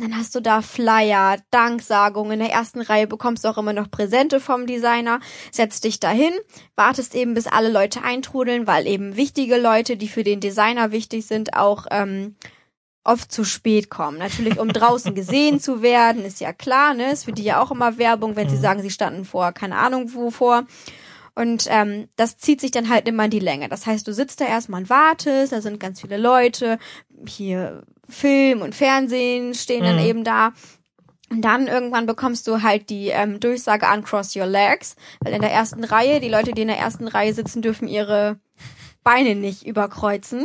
Dann 0.00 0.16
hast 0.16 0.34
du 0.34 0.40
da 0.40 0.62
Flyer, 0.62 1.36
Danksagungen. 1.50 2.32
In 2.32 2.38
der 2.40 2.50
ersten 2.50 2.80
Reihe 2.80 3.06
bekommst 3.06 3.44
du 3.44 3.48
auch 3.48 3.58
immer 3.58 3.72
noch 3.72 3.90
Präsente 3.90 4.40
vom 4.40 4.66
Designer. 4.66 5.20
Setzt 5.52 5.84
dich 5.84 6.00
dahin, 6.00 6.32
wartest 6.74 7.14
eben, 7.14 7.34
bis 7.34 7.46
alle 7.46 7.70
Leute 7.70 8.02
eintrudeln, 8.02 8.66
weil 8.66 8.86
eben 8.86 9.16
wichtige 9.16 9.58
Leute, 9.58 9.96
die 9.96 10.08
für 10.08 10.24
den 10.24 10.40
Designer 10.40 10.90
wichtig 10.90 11.26
sind, 11.26 11.54
auch 11.54 11.86
ähm, 11.90 12.36
oft 13.04 13.30
zu 13.30 13.44
spät 13.44 13.90
kommen. 13.90 14.18
Natürlich, 14.18 14.58
um 14.58 14.72
draußen 14.72 15.14
gesehen 15.14 15.60
zu 15.60 15.82
werden, 15.82 16.24
ist 16.24 16.40
ja 16.40 16.52
klar, 16.52 16.94
ne? 16.94 17.12
Ist 17.12 17.24
für 17.24 17.32
die 17.32 17.44
ja 17.44 17.60
auch 17.62 17.70
immer 17.70 17.98
Werbung, 17.98 18.36
wenn 18.36 18.48
sie 18.48 18.56
Mhm. 18.56 18.60
sagen, 18.60 18.82
sie 18.82 18.90
standen 18.90 19.24
vor, 19.24 19.52
keine 19.52 19.76
Ahnung 19.76 20.14
wovor. 20.14 20.64
Und 21.34 21.66
ähm, 21.68 22.08
das 22.16 22.36
zieht 22.38 22.60
sich 22.60 22.70
dann 22.70 22.88
halt 22.88 23.06
immer 23.08 23.24
in 23.24 23.30
die 23.30 23.38
Länge. 23.38 23.68
Das 23.68 23.86
heißt, 23.86 24.06
du 24.06 24.12
sitzt 24.12 24.40
da 24.40 24.46
erstmal 24.46 24.82
und 24.82 24.90
wartest, 24.90 25.52
da 25.52 25.60
sind 25.60 25.78
ganz 25.80 26.00
viele 26.00 26.16
Leute, 26.16 26.78
hier 27.26 27.82
Film 28.10 28.62
und 28.62 28.74
Fernsehen 28.74 29.54
stehen 29.54 29.84
dann 29.84 29.96
Mhm. 29.96 30.04
eben 30.04 30.24
da. 30.24 30.52
Und 31.30 31.42
dann 31.42 31.68
irgendwann 31.68 32.06
bekommst 32.06 32.48
du 32.48 32.62
halt 32.62 32.90
die 32.90 33.08
ähm, 33.08 33.38
Durchsage 33.38 33.86
uncross 33.86 34.34
your 34.34 34.46
legs, 34.46 34.96
weil 35.20 35.32
in 35.32 35.40
der 35.40 35.52
ersten 35.52 35.84
Reihe, 35.84 36.18
die 36.18 36.28
Leute, 36.28 36.52
die 36.52 36.62
in 36.62 36.68
der 36.68 36.78
ersten 36.78 37.06
Reihe 37.06 37.32
sitzen, 37.34 37.62
dürfen 37.62 37.86
ihre 37.86 38.40
Beine 39.04 39.36
nicht 39.36 39.64
überkreuzen, 39.64 40.44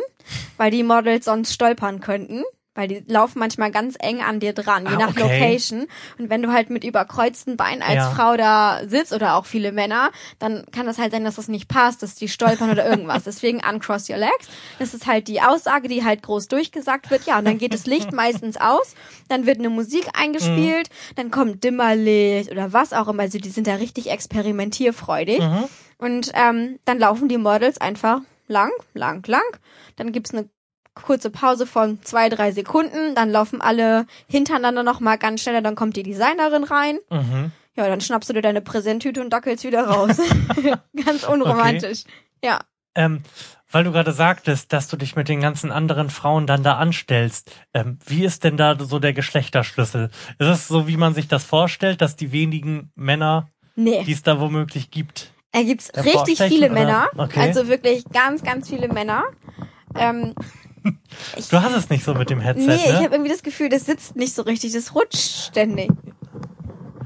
weil 0.57 0.69
die 0.69 0.83
Models 0.83 1.25
sonst 1.25 1.53
stolpern 1.53 2.01
könnten. 2.01 2.43
Weil 2.75 2.89
die 2.89 3.03
laufen 3.07 3.39
manchmal 3.39 3.71
ganz 3.71 3.95
eng 3.99 4.21
an 4.21 4.39
dir 4.41 4.51
dran, 4.53 4.85
je 4.85 4.95
Ah, 4.95 4.99
nach 4.99 5.09
okay. 5.11 5.21
Location. 5.21 5.87
Und 6.19 6.29
wenn 6.29 6.41
du 6.41 6.51
halt 6.51 6.69
mit 6.69 6.83
überkreuzten 6.83 7.55
Beinen 7.57 7.81
als 7.81 7.95
Ja. 7.95 8.09
Frau 8.11 8.35
da 8.35 8.81
sitzt 8.85 9.13
oder 9.13 9.35
auch 9.35 9.45
viele 9.45 9.71
Männer, 9.71 10.11
dann 10.39 10.65
kann 10.73 10.85
das 10.85 10.97
halt 10.97 11.13
sein, 11.13 11.23
dass 11.23 11.35
das 11.35 11.47
nicht 11.47 11.69
passt, 11.69 12.03
dass 12.03 12.15
die 12.15 12.27
stolpern 12.27 12.69
oder 12.69 12.85
irgendwas. 12.85 13.23
Deswegen 13.25 13.61
uncross 13.67 14.09
your 14.09 14.17
legs. 14.17 14.49
Das 14.77 14.93
ist 14.93 15.07
halt 15.07 15.27
die 15.29 15.41
Aussage, 15.41 15.87
die 15.87 16.03
halt 16.03 16.21
groß 16.21 16.47
durchgesagt 16.49 17.09
wird. 17.09 17.25
Ja, 17.25 17.39
und 17.39 17.45
dann 17.45 17.57
geht 17.57 17.73
das 17.73 17.85
Licht 17.85 18.11
meistens 18.13 18.57
aus, 18.57 18.93
dann 19.29 19.45
wird 19.45 19.59
eine 19.59 19.69
Musik 19.69 20.09
eingespielt, 20.13 20.89
dann 21.15 21.31
kommt 21.31 21.63
Dimmerlicht 21.63 22.51
oder 22.51 22.73
was 22.73 22.91
auch 22.91 23.07
immer. 23.07 23.23
Also 23.23 23.37
die 23.39 23.49
sind 23.49 23.67
da 23.67 23.75
richtig 23.75 24.11
experimentierfreudig. 24.11 25.39
Mhm. 25.39 25.63
Und 25.97 26.31
ähm, 26.33 26.79
dann 26.85 26.99
laufen 26.99 27.29
die 27.29 27.37
Models 27.37 27.77
einfach 27.79 28.19
lang, 28.47 28.71
lang, 28.93 29.25
lang. 29.27 29.41
Dann 29.95 30.11
gibt's 30.11 30.33
eine 30.33 30.49
kurze 30.95 31.29
Pause 31.29 31.67
von 31.67 32.01
zwei, 32.03 32.29
drei 32.29 32.51
Sekunden. 32.51 33.13
Dann 33.15 33.31
laufen 33.31 33.61
alle 33.61 34.07
hintereinander 34.27 34.83
noch 34.83 34.99
mal 34.99 35.17
ganz 35.17 35.41
schneller. 35.43 35.61
Dann 35.61 35.75
kommt 35.75 35.95
die 35.95 36.03
Designerin 36.03 36.63
rein. 36.63 36.97
Mhm. 37.11 37.51
Ja, 37.75 37.87
dann 37.87 38.01
schnappst 38.01 38.29
du 38.29 38.33
dir 38.33 38.41
deine 38.41 38.61
Präsenttüte 38.61 39.21
und 39.21 39.31
dackelst 39.31 39.63
wieder 39.65 39.85
raus. 39.85 40.17
ganz 41.05 41.23
unromantisch. 41.25 42.03
Ja. 42.43 42.61
Ähm, 42.95 43.21
weil 43.69 43.83
du 43.83 43.91
gerade 43.91 44.13
sagtest, 44.13 44.71
dass 44.71 44.87
du 44.87 44.95
dich 44.95 45.17
mit 45.17 45.27
den 45.27 45.41
ganzen 45.41 45.71
anderen 45.71 46.09
Frauen 46.09 46.47
dann 46.47 46.63
da 46.63 46.77
anstellst. 46.77 47.51
Ähm, 47.73 47.99
wie 48.05 48.23
ist 48.23 48.45
denn 48.45 48.55
da 48.55 48.77
so 48.79 48.99
der 48.99 49.11
Geschlechterschlüssel? 49.11 50.09
Ist 50.39 50.47
es 50.47 50.67
so, 50.69 50.87
wie 50.87 50.95
man 50.95 51.13
sich 51.13 51.27
das 51.27 51.43
vorstellt, 51.43 51.99
dass 52.01 52.15
die 52.15 52.31
wenigen 52.31 52.91
Männer, 52.95 53.49
Nee. 53.75 54.05
die 54.05 54.13
es 54.13 54.23
da 54.23 54.39
womöglich 54.39 54.91
gibt, 54.91 55.33
Da 55.51 55.61
gibt's 55.63 55.89
Der 55.89 56.05
richtig 56.05 56.37
viele 56.41 56.67
oder? 56.67 56.73
Männer. 56.73 57.09
Okay. 57.17 57.41
Also 57.41 57.67
wirklich 57.67 58.05
ganz, 58.13 58.43
ganz 58.43 58.69
viele 58.69 58.87
Männer. 58.87 59.23
Ähm, 59.95 60.33
ich, 61.37 61.47
Du 61.49 61.61
hast 61.61 61.75
es 61.75 61.89
nicht 61.89 62.03
so 62.03 62.13
mit 62.13 62.29
dem 62.29 62.39
Headset, 62.39 62.65
nee, 62.67 62.75
ich 62.75 62.85
ne? 62.91 62.95
habe 63.03 63.15
irgendwie 63.15 63.31
das 63.31 63.43
Gefühl, 63.43 63.69
das 63.69 63.85
sitzt 63.85 64.15
nicht 64.15 64.33
so 64.33 64.41
richtig, 64.43 64.73
das 64.73 64.95
rutscht 64.95 65.47
ständig. 65.49 65.89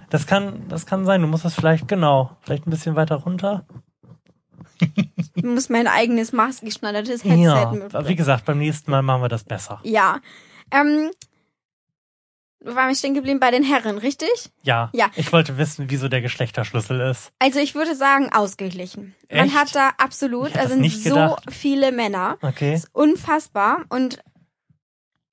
Das 0.10 0.26
kann, 0.26 0.68
das 0.70 0.86
kann 0.86 1.06
sein. 1.06 1.22
Du 1.22 1.28
musst 1.28 1.46
es 1.46 1.54
vielleicht, 1.54 1.88
genau, 1.88 2.36
vielleicht 2.42 2.66
ein 2.66 2.72
bisschen 2.72 2.96
weiter 2.96 3.16
runter. 3.16 3.66
Ich 5.36 5.44
muss 5.44 5.70
mein 5.70 5.88
eigenes 5.88 6.32
maßgeschneidertes 6.32 7.24
Headset 7.24 7.42
Ja, 7.44 7.72
mitbringen. 7.72 8.08
wie 8.08 8.16
gesagt, 8.16 8.46
beim 8.46 8.58
nächsten 8.58 8.90
Mal 8.92 9.02
machen 9.02 9.22
wir 9.22 9.30
das 9.30 9.44
besser. 9.44 9.80
Ja. 9.84 10.20
Ähm, 10.72 11.12
wir 12.62 12.76
waren 12.76 12.94
stehen 12.94 13.14
geblieben 13.14 13.40
bei 13.40 13.52
den 13.52 13.64
Herren, 13.64 13.98
richtig? 13.98 14.50
Ja. 14.64 14.90
Ja. 14.94 15.10
Ich 15.16 15.32
wollte 15.32 15.58
wissen, 15.58 15.86
wieso 15.90 16.10
der 16.10 16.22
Geschlechterschlüssel 16.22 17.00
ist. 17.02 17.32
Also 17.40 17.60
ich 17.60 17.76
würde 17.76 17.96
sagen, 17.96 18.32
ausgeglichen. 18.34 19.16
Man 19.32 19.48
Echt? 19.48 19.56
hat 19.56 19.76
da 19.76 19.92
absolut, 19.98 20.56
da 20.56 20.64
das 20.64 20.72
sind 20.74 20.90
so 20.92 21.10
gedacht. 21.10 21.44
viele 21.50 21.92
Männer. 21.92 22.38
Okay. 22.42 22.74
ist 22.74 22.90
unfassbar 22.94 23.86
und 23.90 24.20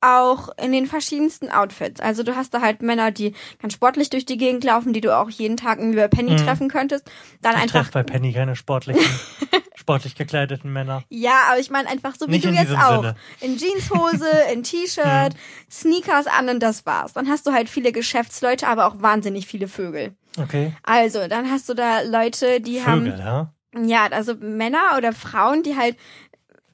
auch 0.00 0.50
in 0.62 0.72
den 0.72 0.86
verschiedensten 0.86 1.50
Outfits. 1.50 2.00
Also 2.00 2.22
du 2.22 2.36
hast 2.36 2.52
da 2.54 2.60
halt 2.60 2.82
Männer, 2.82 3.10
die 3.10 3.34
ganz 3.60 3.72
sportlich 3.72 4.10
durch 4.10 4.26
die 4.26 4.36
Gegend 4.36 4.62
laufen, 4.64 4.92
die 4.92 5.00
du 5.00 5.16
auch 5.16 5.30
jeden 5.30 5.56
Tag 5.56 5.78
irgendwie 5.78 5.96
bei 5.96 6.08
Penny 6.08 6.32
Mhm. 6.32 6.36
treffen 6.38 6.68
könntest. 6.68 7.10
Dann 7.42 7.54
Ich 7.56 7.62
einfach 7.62 7.80
treffe 7.80 7.92
bei 7.92 8.02
Penny 8.02 8.32
keine 8.32 8.56
sportlichen, 8.56 9.02
sportlich 9.74 10.14
gekleideten 10.14 10.72
Männer. 10.72 11.02
ja, 11.08 11.44
aber 11.50 11.58
ich 11.60 11.70
meine 11.70 11.88
einfach 11.88 12.14
so 12.18 12.26
wie 12.26 12.32
Nicht 12.32 12.44
du 12.44 12.50
jetzt 12.50 12.76
auch. 12.76 13.02
Sinne. 13.02 13.16
In 13.40 13.56
Jeanshose, 13.56 14.28
in 14.52 14.62
T-Shirt, 14.64 15.34
Sneakers 15.70 16.26
an 16.26 16.48
und 16.48 16.60
das 16.62 16.84
war's. 16.86 17.12
Dann 17.14 17.28
hast 17.28 17.46
du 17.46 17.52
halt 17.52 17.68
viele 17.68 17.92
Geschäftsleute, 17.92 18.68
aber 18.68 18.86
auch 18.86 19.00
wahnsinnig 19.00 19.46
viele 19.46 19.68
Vögel. 19.68 20.14
Okay. 20.38 20.74
Also, 20.82 21.26
dann 21.28 21.50
hast 21.50 21.68
du 21.68 21.74
da 21.74 22.02
Leute, 22.02 22.60
die 22.60 22.80
Vögel, 22.80 23.18
ja? 23.18 23.24
haben 23.24 23.50
ja, 23.88 24.06
also 24.06 24.34
Männer 24.36 24.94
oder 24.96 25.12
Frauen, 25.12 25.62
die 25.62 25.76
halt 25.76 25.98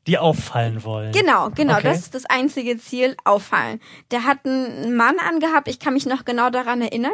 Die 0.07 0.19
auffallen 0.19 0.83
wollen. 0.85 1.13
Genau, 1.13 1.51
genau, 1.51 1.75
Okay. 1.75 1.85
das 1.85 1.99
ist 2.01 2.15
das 2.15 2.25
einzige 2.27 2.77
Ziel, 2.79 3.17
auffallen. 3.25 3.81
Der 4.11 4.25
hat 4.25 4.39
einen 4.45 4.97
Mann 4.97 5.17
angehabt, 5.19 5.69
ich 5.69 5.79
kann 5.79 5.95
mich 5.95 6.07
noch 6.07 6.25
genau 6.25 6.51
daran 6.51 6.81
erinnern. 6.83 7.13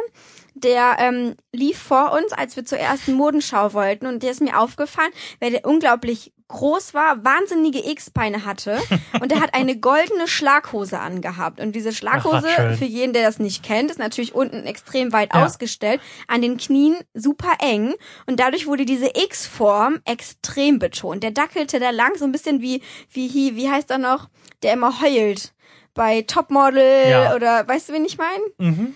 Der 0.55 0.97
ähm, 0.99 1.35
lief 1.53 1.77
vor 1.77 2.11
uns, 2.13 2.33
als 2.33 2.55
wir 2.55 2.65
zur 2.65 2.79
ersten 2.79 3.13
Modenschau 3.13 3.73
wollten 3.73 4.07
und 4.07 4.23
der 4.23 4.31
ist 4.31 4.41
mir 4.41 4.59
aufgefallen, 4.59 5.11
weil 5.39 5.51
der 5.51 5.65
unglaublich 5.65 6.33
groß 6.49 6.93
war, 6.93 7.23
wahnsinnige 7.23 7.79
X-Beine 7.89 8.43
hatte 8.45 8.77
und 9.21 9.31
er 9.31 9.39
hat 9.39 9.53
eine 9.53 9.77
goldene 9.77 10.27
Schlaghose 10.27 10.99
angehabt. 10.99 11.59
Und 11.61 11.71
diese 11.73 11.93
Schlaghose, 11.93 12.47
Ach, 12.57 12.75
für 12.77 12.85
jeden, 12.85 13.13
der 13.13 13.23
das 13.23 13.39
nicht 13.39 13.63
kennt, 13.63 13.89
ist 13.89 13.97
natürlich 13.99 14.35
unten 14.35 14.65
extrem 14.65 15.13
weit 15.13 15.33
Ja. 15.33 15.45
ausgestellt, 15.45 16.01
an 16.27 16.41
den 16.41 16.57
Knien 16.57 16.97
super 17.13 17.53
eng 17.59 17.93
und 18.27 18.39
dadurch 18.39 18.67
wurde 18.67 18.85
diese 18.85 19.07
X-Form 19.15 19.99
extrem 20.05 20.79
betont. 20.79 21.23
Der 21.23 21.31
dackelte 21.31 21.79
da 21.79 21.91
lang, 21.91 22.17
so 22.17 22.25
ein 22.25 22.31
bisschen 22.31 22.61
wie, 22.61 22.81
wie, 23.11 23.33
wie, 23.33 23.55
wie 23.55 23.69
heißt 23.69 23.89
er 23.91 23.97
noch, 23.99 24.27
der 24.63 24.73
immer 24.73 25.01
heult 25.01 25.53
bei 25.93 26.21
Topmodel 26.23 27.09
Ja. 27.09 27.35
oder, 27.35 27.67
weißt 27.67 27.89
du, 27.89 27.93
wen 27.93 28.05
ich 28.05 28.17
meine? 28.17 28.43
Mhm. 28.57 28.95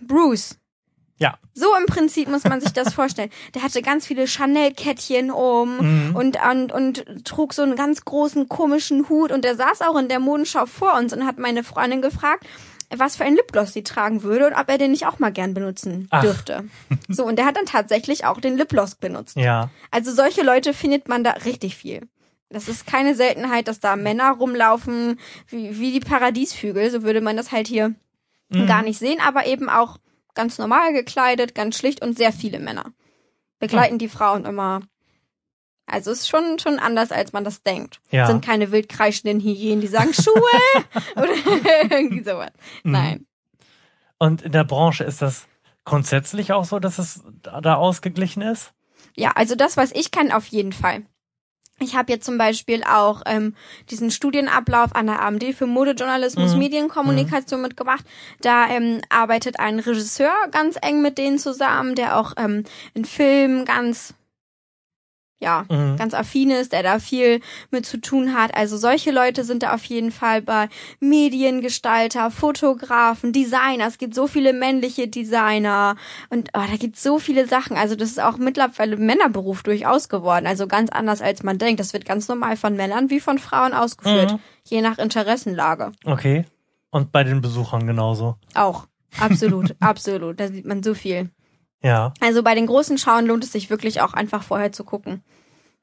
Bruce. 0.00 0.58
Ja. 1.18 1.38
So 1.54 1.66
im 1.78 1.86
Prinzip 1.86 2.28
muss 2.28 2.44
man 2.44 2.60
sich 2.60 2.72
das 2.72 2.92
vorstellen. 2.92 3.30
Der 3.54 3.62
hatte 3.62 3.80
ganz 3.80 4.06
viele 4.06 4.26
Chanel-Kettchen 4.26 5.30
um 5.30 5.78
Mhm. 6.10 6.16
und, 6.16 6.38
und, 6.50 6.72
und 6.72 7.24
trug 7.24 7.54
so 7.54 7.62
einen 7.62 7.76
ganz 7.76 8.04
großen 8.04 8.48
komischen 8.48 9.08
Hut 9.08 9.32
und 9.32 9.44
der 9.44 9.56
saß 9.56 9.80
auch 9.82 9.96
in 9.98 10.08
der 10.08 10.20
Modenschau 10.20 10.66
vor 10.66 10.94
uns 10.94 11.12
und 11.12 11.24
hat 11.26 11.38
meine 11.38 11.64
Freundin 11.64 12.02
gefragt, 12.02 12.44
was 12.94 13.16
für 13.16 13.24
ein 13.24 13.34
Lipgloss 13.34 13.72
sie 13.72 13.82
tragen 13.82 14.22
würde 14.22 14.46
und 14.46 14.52
ob 14.54 14.68
er 14.68 14.78
den 14.78 14.90
nicht 14.92 15.06
auch 15.06 15.18
mal 15.18 15.32
gern 15.32 15.54
benutzen 15.54 16.06
Ach. 16.10 16.22
dürfte. 16.22 16.64
So, 17.08 17.24
und 17.24 17.36
der 17.36 17.46
hat 17.46 17.56
dann 17.56 17.66
tatsächlich 17.66 18.24
auch 18.26 18.40
den 18.40 18.56
Lipgloss 18.56 18.94
benutzt. 18.94 19.36
Ja. 19.36 19.70
Also 19.90 20.12
solche 20.12 20.42
Leute 20.42 20.72
findet 20.74 21.08
man 21.08 21.24
da 21.24 21.30
richtig 21.32 21.76
viel. 21.76 22.02
Das 22.48 22.68
ist 22.68 22.86
keine 22.86 23.14
Seltenheit, 23.16 23.66
dass 23.66 23.80
da 23.80 23.96
Männer 23.96 24.30
rumlaufen, 24.32 25.18
wie, 25.48 25.80
wie 25.80 25.90
die 25.92 26.00
Paradiesvögel, 26.00 26.90
so 26.90 27.02
würde 27.02 27.20
man 27.20 27.36
das 27.36 27.50
halt 27.52 27.66
hier 27.68 27.94
Mhm. 28.48 28.68
gar 28.68 28.82
nicht 28.82 29.00
sehen, 29.00 29.18
aber 29.26 29.46
eben 29.46 29.68
auch 29.68 29.98
ganz 30.36 30.58
normal 30.58 30.92
gekleidet, 30.92 31.56
ganz 31.56 31.76
schlicht 31.76 32.02
und 32.02 32.16
sehr 32.16 32.32
viele 32.32 32.60
Männer 32.60 32.92
begleiten 33.58 33.98
die 33.98 34.08
Frauen 34.08 34.44
immer. 34.44 34.82
Also 35.86 36.10
ist 36.10 36.28
schon 36.28 36.58
schon 36.58 36.78
anders, 36.78 37.12
als 37.12 37.32
man 37.32 37.44
das 37.44 37.62
denkt. 37.62 38.00
Ja. 38.10 38.26
Sind 38.26 38.44
keine 38.44 38.72
wild 38.72 38.88
kreischenden 38.88 39.40
Hyänen, 39.40 39.80
die 39.80 39.86
sagen 39.86 40.12
Schuhe 40.12 40.34
oder 41.16 41.32
irgendwie 41.90 42.24
sowas. 42.24 42.50
Mhm. 42.82 42.92
Nein. 42.92 43.26
Und 44.18 44.42
in 44.42 44.52
der 44.52 44.64
Branche 44.64 45.04
ist 45.04 45.22
das 45.22 45.46
grundsätzlich 45.84 46.52
auch 46.52 46.64
so, 46.64 46.78
dass 46.78 46.98
es 46.98 47.22
da 47.42 47.74
ausgeglichen 47.74 48.42
ist? 48.42 48.72
Ja, 49.14 49.32
also 49.34 49.54
das, 49.54 49.76
was 49.76 49.92
ich 49.92 50.10
kann, 50.10 50.32
auf 50.32 50.46
jeden 50.46 50.72
Fall. 50.72 51.06
Ich 51.78 51.94
habe 51.94 52.10
jetzt 52.10 52.24
zum 52.24 52.38
Beispiel 52.38 52.82
auch 52.84 53.20
ähm, 53.26 53.54
diesen 53.90 54.10
Studienablauf 54.10 54.94
an 54.96 55.06
der 55.06 55.20
AMD 55.20 55.44
für 55.54 55.66
Modejournalismus, 55.66 56.52
Mhm. 56.54 56.58
Medienkommunikation 56.58 57.60
mitgemacht. 57.60 58.04
Da 58.40 58.66
ähm, 58.68 59.02
arbeitet 59.10 59.60
ein 59.60 59.78
Regisseur 59.78 60.32
ganz 60.52 60.78
eng 60.80 61.02
mit 61.02 61.18
denen 61.18 61.38
zusammen, 61.38 61.94
der 61.94 62.18
auch 62.18 62.32
ähm, 62.38 62.64
in 62.94 63.04
Filmen 63.04 63.66
ganz 63.66 64.14
ja, 65.38 65.64
Mhm. 65.68 65.96
ganz 65.96 66.14
affin 66.14 66.50
ist, 66.50 66.72
der 66.72 66.82
da 66.82 66.98
viel 66.98 67.40
mit 67.70 67.84
zu 67.84 68.00
tun 68.00 68.32
hat. 68.34 68.54
Also 68.54 68.76
solche 68.78 69.10
Leute 69.10 69.44
sind 69.44 69.62
da 69.62 69.74
auf 69.74 69.84
jeden 69.84 70.10
Fall 70.10 70.40
bei 70.42 70.68
Mediengestalter, 71.00 72.30
Fotografen, 72.30 73.32
Designer. 73.32 73.86
Es 73.86 73.98
gibt 73.98 74.14
so 74.14 74.26
viele 74.26 74.52
männliche 74.52 75.08
Designer 75.08 75.96
und 76.30 76.48
oh, 76.56 76.62
da 76.70 76.76
gibt 76.78 76.96
so 76.96 77.18
viele 77.18 77.46
Sachen. 77.46 77.76
Also 77.76 77.96
das 77.96 78.10
ist 78.10 78.20
auch 78.22 78.38
mittlerweile 78.38 78.96
Männerberuf 78.96 79.62
durchaus 79.62 80.08
geworden. 80.08 80.46
Also 80.46 80.66
ganz 80.66 80.90
anders 80.90 81.20
als 81.20 81.42
man 81.42 81.58
denkt. 81.58 81.80
Das 81.80 81.92
wird 81.92 82.04
ganz 82.06 82.28
normal 82.28 82.56
von 82.56 82.74
Männern 82.76 83.10
wie 83.10 83.20
von 83.20 83.38
Frauen 83.38 83.74
ausgeführt, 83.74 84.32
Mhm. 84.32 84.38
je 84.64 84.80
nach 84.80 84.98
Interessenlage. 84.98 85.92
Okay. 86.04 86.44
Und 86.90 87.12
bei 87.12 87.24
den 87.24 87.42
Besuchern 87.42 87.86
genauso. 87.86 88.36
Auch 88.54 88.86
absolut, 89.20 89.74
absolut. 89.80 90.40
Da 90.40 90.48
sieht 90.48 90.64
man 90.64 90.82
so 90.82 90.94
viel. 90.94 91.30
Ja. 91.86 92.12
Also 92.20 92.42
bei 92.42 92.54
den 92.54 92.66
großen 92.66 92.98
Schauen 92.98 93.26
lohnt 93.26 93.44
es 93.44 93.52
sich 93.52 93.70
wirklich 93.70 94.00
auch 94.00 94.12
einfach 94.12 94.42
vorher 94.42 94.72
zu 94.72 94.84
gucken. 94.84 95.22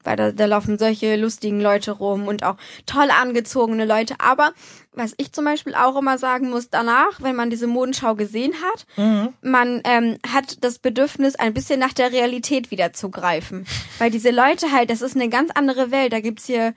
Weil 0.05 0.17
da, 0.17 0.31
da 0.33 0.45
laufen 0.47 0.77
solche 0.77 1.15
lustigen 1.15 1.61
Leute 1.61 1.91
rum 1.91 2.27
und 2.27 2.43
auch 2.43 2.57
toll 2.85 3.07
angezogene 3.09 3.85
Leute. 3.85 4.15
Aber 4.19 4.51
was 4.91 5.13
ich 5.15 5.31
zum 5.31 5.45
Beispiel 5.45 5.75
auch 5.75 5.95
immer 5.97 6.17
sagen 6.17 6.49
muss, 6.49 6.69
danach, 6.69 7.21
wenn 7.21 7.37
man 7.37 7.49
diese 7.49 7.67
Modenschau 7.67 8.13
gesehen 8.15 8.53
hat, 8.61 8.85
Mhm. 8.97 9.29
man 9.41 9.79
ähm, 9.85 10.17
hat 10.29 10.61
das 10.61 10.77
Bedürfnis, 10.79 11.35
ein 11.37 11.53
bisschen 11.53 11.79
nach 11.79 11.93
der 11.93 12.11
Realität 12.11 12.69
wieder 12.69 12.91
zu 12.91 13.09
greifen. 13.11 13.65
Weil 13.97 14.11
diese 14.11 14.31
Leute 14.31 14.73
halt, 14.73 14.89
das 14.89 15.01
ist 15.01 15.15
eine 15.15 15.29
ganz 15.29 15.51
andere 15.55 15.89
Welt. 15.91 16.11
Da 16.11 16.19
gibt's 16.19 16.47
hier 16.47 16.73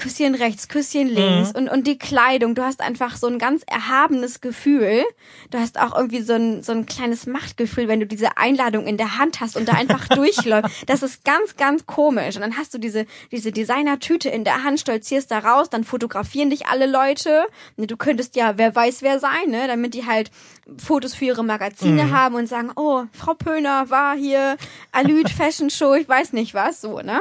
Küsschen 0.00 0.34
rechts, 0.34 0.68
Küsschen 0.68 1.08
links 1.08 1.52
und, 1.52 1.68
und 1.68 1.86
die 1.86 1.98
Kleidung. 1.98 2.54
Du 2.54 2.64
hast 2.64 2.80
einfach 2.80 3.16
so 3.16 3.26
ein 3.26 3.38
ganz 3.38 3.62
erhabenes 3.66 4.40
Gefühl. 4.40 5.04
Du 5.50 5.58
hast 5.58 5.78
auch 5.78 5.94
irgendwie 5.94 6.22
so 6.22 6.32
ein, 6.32 6.62
so 6.62 6.72
ein 6.72 6.86
kleines 6.86 7.26
Machtgefühl, 7.26 7.86
wenn 7.86 8.00
du 8.00 8.06
diese 8.06 8.38
Einladung 8.38 8.86
in 8.86 8.96
der 8.96 9.18
Hand 9.18 9.40
hast 9.40 9.58
und 9.58 9.68
da 9.68 9.72
einfach 9.74 10.08
durchläufst. 10.08 10.84
Das 10.86 11.02
ist 11.02 11.22
ganz, 11.22 11.56
ganz 11.58 11.84
komisch. 11.84 12.36
Und 12.36 12.40
dann 12.40 12.56
hast 12.56 12.72
du 12.72 12.78
diese, 12.78 13.04
diese 13.30 13.52
Designertüte 13.52 14.30
in 14.30 14.44
der 14.44 14.64
Hand, 14.64 14.80
stolzierst 14.80 15.30
da 15.30 15.40
raus, 15.40 15.68
dann 15.68 15.84
fotografieren 15.84 16.48
dich 16.48 16.66
alle 16.66 16.86
Leute. 16.86 17.44
Du 17.76 17.98
könntest 17.98 18.36
ja, 18.36 18.56
wer 18.56 18.74
weiß 18.74 19.02
wer 19.02 19.18
sein, 19.18 19.48
ne? 19.48 19.66
Damit 19.66 19.92
die 19.92 20.06
halt 20.06 20.30
Fotos 20.78 21.14
für 21.14 21.26
ihre 21.26 21.44
Magazine 21.44 22.10
haben 22.10 22.36
und 22.36 22.48
sagen, 22.48 22.72
oh, 22.74 23.02
Frau 23.12 23.34
Pöhner 23.34 23.90
war 23.90 24.16
hier, 24.16 24.56
Alüt 24.92 25.28
Fashion 25.28 25.68
Show, 25.68 25.94
ich 25.94 26.08
weiß 26.08 26.32
nicht 26.32 26.54
was, 26.54 26.80
so, 26.80 27.00
ne? 27.00 27.20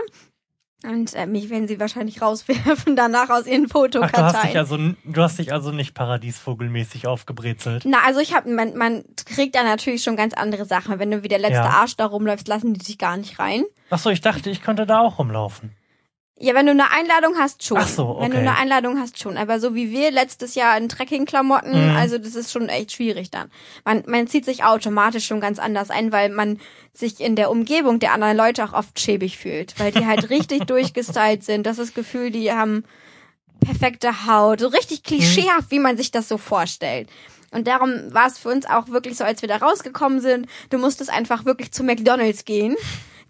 Und 0.83 1.13
äh, 1.13 1.25
mich 1.25 1.49
werden 1.49 1.67
sie 1.67 1.79
wahrscheinlich 1.79 2.21
rauswerfen 2.21 2.95
danach 2.95 3.29
aus 3.29 3.45
ihren 3.45 3.65
Ach, 3.65 3.73
du 3.73 3.81
hast 3.83 3.93
dich 3.93 4.01
Fotokarteien. 4.11 4.57
also, 4.57 4.77
du 4.77 5.21
hast 5.21 5.37
dich 5.37 5.51
also 5.51 5.71
nicht 5.71 5.93
paradiesvogelmäßig 5.93 7.05
aufgebrezelt. 7.05 7.83
Na, 7.85 7.97
also 8.05 8.21
ich 8.21 8.33
habe, 8.33 8.49
man, 8.49 8.77
man 8.77 9.03
kriegt 9.25 9.55
da 9.55 9.63
natürlich 9.63 10.03
schon 10.03 10.15
ganz 10.15 10.33
andere 10.33 10.65
Sachen. 10.65 10.97
Wenn 10.99 11.11
du 11.11 11.21
wie 11.23 11.27
der 11.27 11.39
letzte 11.39 11.55
Ja. 11.55 11.69
Arsch 11.69 11.97
da 11.97 12.05
rumläufst, 12.05 12.47
lassen 12.47 12.73
die 12.73 12.79
dich 12.79 12.97
gar 12.97 13.17
nicht 13.17 13.39
rein. 13.39 13.65
Ach 13.89 13.99
so, 13.99 14.09
ich 14.09 14.21
dachte, 14.21 14.49
ich 14.49 14.61
könnte 14.61 14.85
da 14.85 15.01
auch 15.01 15.19
rumlaufen. 15.19 15.71
Ja, 16.41 16.53
wenn 16.55 16.65
du 16.67 16.71
eine 16.71 16.89
Einladung 16.91 17.35
hast, 17.37 17.63
schon. 17.65 17.77
Ach 17.77 17.87
so, 17.87 18.17
Wenn 18.21 18.31
du 18.31 18.37
okay. 18.37 18.47
eine 18.47 18.57
Einladung 18.57 18.97
hast, 18.97 19.19
schon. 19.19 19.35
Aber 19.35 19.59
so 19.59 19.75
wie 19.75 19.91
wir 19.91 20.09
letztes 20.09 20.55
Jahr 20.55 20.77
in 20.77 20.87
Trekkingklamotten, 20.87 21.89
Mhm. 21.91 21.97
also 21.97 22.17
das 22.17 22.33
ist 22.35 22.53
schon 22.53 22.69
echt 22.69 22.93
schwierig 22.93 23.29
dann. 23.29 23.51
Man, 23.83 24.03
man 24.07 24.25
zieht 24.27 24.45
sich 24.45 24.63
automatisch 24.63 25.27
schon 25.27 25.41
ganz 25.41 25.59
anders 25.59 25.89
ein, 25.89 26.13
weil 26.13 26.29
man 26.29 26.57
sich 26.93 27.19
in 27.19 27.35
der 27.35 27.51
Umgebung 27.51 27.99
der 27.99 28.13
anderen 28.13 28.37
Leute 28.37 28.63
auch 28.63 28.71
oft 28.73 28.97
schäbig 28.99 29.37
fühlt. 29.37 29.77
Weil 29.79 29.91
die 29.91 30.05
halt 30.05 30.29
richtig 30.29 30.63
durchgestylt 30.67 31.43
sind. 31.43 31.65
Das 31.65 31.77
ist 31.77 31.89
das 31.89 31.93
Gefühl, 31.93 32.31
die 32.31 32.51
haben 32.53 32.85
perfekte 33.59 34.25
Haut. 34.25 34.61
So 34.61 34.67
richtig 34.69 35.03
klischeehaft, 35.03 35.71
wie 35.71 35.79
man 35.79 35.97
sich 35.97 36.11
das 36.11 36.29
so 36.29 36.37
vorstellt. 36.37 37.09
Und 37.51 37.67
darum 37.67 38.13
war 38.13 38.27
es 38.27 38.37
für 38.37 38.49
uns 38.49 38.65
auch 38.65 38.87
wirklich 38.89 39.17
so, 39.17 39.23
als 39.23 39.41
wir 39.41 39.49
da 39.49 39.57
rausgekommen 39.57 40.21
sind, 40.21 40.47
du 40.69 40.77
musstest 40.77 41.09
einfach 41.11 41.45
wirklich 41.45 41.71
zu 41.71 41.83
McDonalds 41.83 42.45
gehen, 42.45 42.75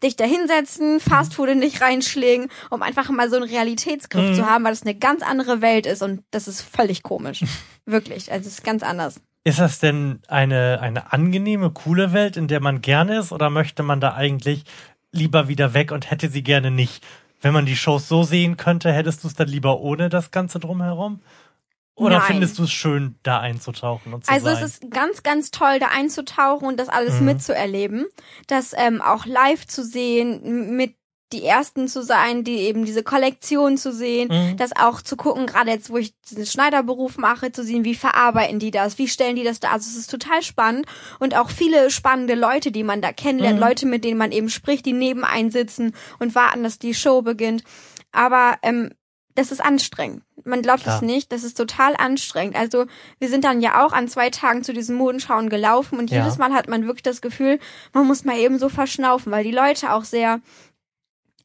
dich 0.03 0.15
da 0.15 0.25
hinsetzen, 0.25 0.99
Fastfood 0.99 1.49
in 1.49 1.61
dich 1.61 1.81
reinschlägen, 1.81 2.49
um 2.69 2.81
einfach 2.81 3.09
mal 3.09 3.29
so 3.29 3.35
einen 3.37 3.49
Realitätsgriff 3.49 4.29
Mhm. 4.29 4.33
zu 4.35 4.45
haben, 4.45 4.63
weil 4.63 4.71
das 4.71 4.83
eine 4.83 4.95
ganz 4.95 5.21
andere 5.23 5.61
Welt 5.61 5.85
ist 5.85 6.01
und 6.01 6.23
das 6.31 6.47
ist 6.47 6.61
völlig 6.61 7.03
komisch. 7.03 7.43
wirklich, 7.85 8.31
also 8.31 8.47
es 8.47 8.55
ist 8.59 8.63
ganz 8.63 8.83
anders. 8.83 9.21
Ist 9.43 9.59
das 9.59 9.79
denn 9.79 10.19
eine, 10.27 10.79
eine 10.81 11.13
angenehme, 11.13 11.71
coole 11.71 12.13
Welt, 12.13 12.37
in 12.37 12.47
der 12.47 12.59
man 12.59 12.81
gerne 12.81 13.19
ist, 13.19 13.31
oder 13.31 13.49
möchte 13.49 13.83
man 13.83 13.99
da 14.01 14.13
eigentlich 14.13 14.63
lieber 15.11 15.47
wieder 15.47 15.73
weg 15.73 15.91
und 15.91 16.11
hätte 16.11 16.29
sie 16.29 16.43
gerne 16.43 16.71
nicht? 16.71 17.03
Wenn 17.41 17.53
man 17.53 17.65
die 17.65 17.77
Shows 17.77 18.07
so 18.09 18.23
sehen 18.23 18.57
könnte, 18.57 18.91
hättest 18.91 19.23
du 19.23 19.27
es 19.29 19.33
dann 19.33 19.47
lieber 19.47 19.79
ohne 19.79 20.09
das 20.09 20.31
Ganze 20.31 20.59
drumherum? 20.59 21.21
Oder 21.99 22.17
Nein. 22.19 22.27
findest 22.27 22.57
du 22.59 22.63
es 22.63 22.71
schön, 22.71 23.15
da 23.23 23.39
einzutauchen 23.39 24.13
und 24.13 24.25
zu 24.25 24.31
Also 24.31 24.45
sein? 24.47 24.55
es 24.55 24.61
ist 24.61 24.89
ganz, 24.91 25.23
ganz 25.23 25.51
toll, 25.51 25.79
da 25.79 25.87
einzutauchen 25.87 26.67
und 26.67 26.79
das 26.79 26.89
alles 26.89 27.19
Mhm. 27.19 27.25
mitzuerleben. 27.25 28.05
Das 28.47 28.73
ähm, 28.75 29.01
auch 29.01 29.25
live 29.25 29.67
zu 29.67 29.83
sehen, 29.83 30.75
mit 30.75 30.95
die 31.31 31.43
ersten 31.45 31.87
zu 31.87 32.01
sein, 32.01 32.43
die 32.43 32.57
eben 32.57 32.85
diese 32.85 33.03
Kollektion 33.03 33.77
zu 33.77 33.93
sehen, 33.93 34.29
Mhm. 34.31 34.57
das 34.57 34.75
auch 34.75 34.99
zu 35.03 35.15
gucken, 35.15 35.45
gerade 35.45 35.69
jetzt, 35.69 35.91
wo 35.91 35.97
ich 35.97 36.19
diesen 36.21 36.47
Schneiderberuf 36.47 37.19
mache, 37.19 37.51
zu 37.51 37.63
sehen, 37.63 37.83
wie 37.83 37.93
verarbeiten 37.93 38.57
die 38.57 38.71
das, 38.71 38.97
wie 38.97 39.07
stellen 39.07 39.35
die 39.35 39.43
das 39.43 39.59
da. 39.59 39.69
Also 39.73 39.91
es 39.91 39.95
ist 39.95 40.09
total 40.09 40.41
spannend 40.41 40.87
und 41.19 41.35
auch 41.37 41.51
viele 41.51 41.91
spannende 41.91 42.33
Leute, 42.33 42.71
die 42.71 42.81
man 42.81 43.01
da 43.03 43.11
kennenlernt, 43.11 43.59
Mhm. 43.59 43.63
Leute, 43.63 43.85
mit 43.85 44.03
denen 44.05 44.17
man 44.17 44.31
eben 44.31 44.49
spricht, 44.49 44.87
die 44.87 44.93
neben 44.93 45.23
einen 45.23 45.51
sitzen 45.51 45.93
und 46.17 46.33
warten, 46.33 46.63
dass 46.63 46.79
die 46.79 46.95
Show 46.95 47.21
beginnt. 47.21 47.63
Aber 48.11 48.57
ähm, 48.63 48.89
das 49.39 49.51
ist 49.53 49.61
anstrengend. 49.61 50.21
Man 50.43 50.61
glaubt 50.61 50.83
Klar. 50.83 50.97
es 50.97 51.01
nicht, 51.01 51.31
das 51.31 51.43
ist 51.43 51.55
total 51.55 51.95
anstrengend. 51.95 52.55
Also 52.57 52.85
wir 53.19 53.29
sind 53.29 53.43
dann 53.45 53.61
ja 53.61 53.85
auch 53.85 53.93
an 53.93 54.07
zwei 54.09 54.29
Tagen 54.29 54.63
zu 54.63 54.73
diesen 54.73 54.95
Modenschauen 54.97 55.49
gelaufen 55.49 55.97
und 55.97 56.09
Ja. 56.11 56.23
jedes 56.23 56.37
Mal 56.37 56.53
hat 56.53 56.67
man 56.67 56.85
wirklich 56.85 57.03
das 57.03 57.21
Gefühl, 57.21 57.59
man 57.93 58.05
muss 58.05 58.25
mal 58.25 58.37
eben 58.37 58.59
so 58.59 58.67
verschnaufen, 58.67 59.31
weil 59.31 59.43
die 59.45 59.51
Leute 59.51 59.93
auch 59.93 60.03
sehr 60.03 60.41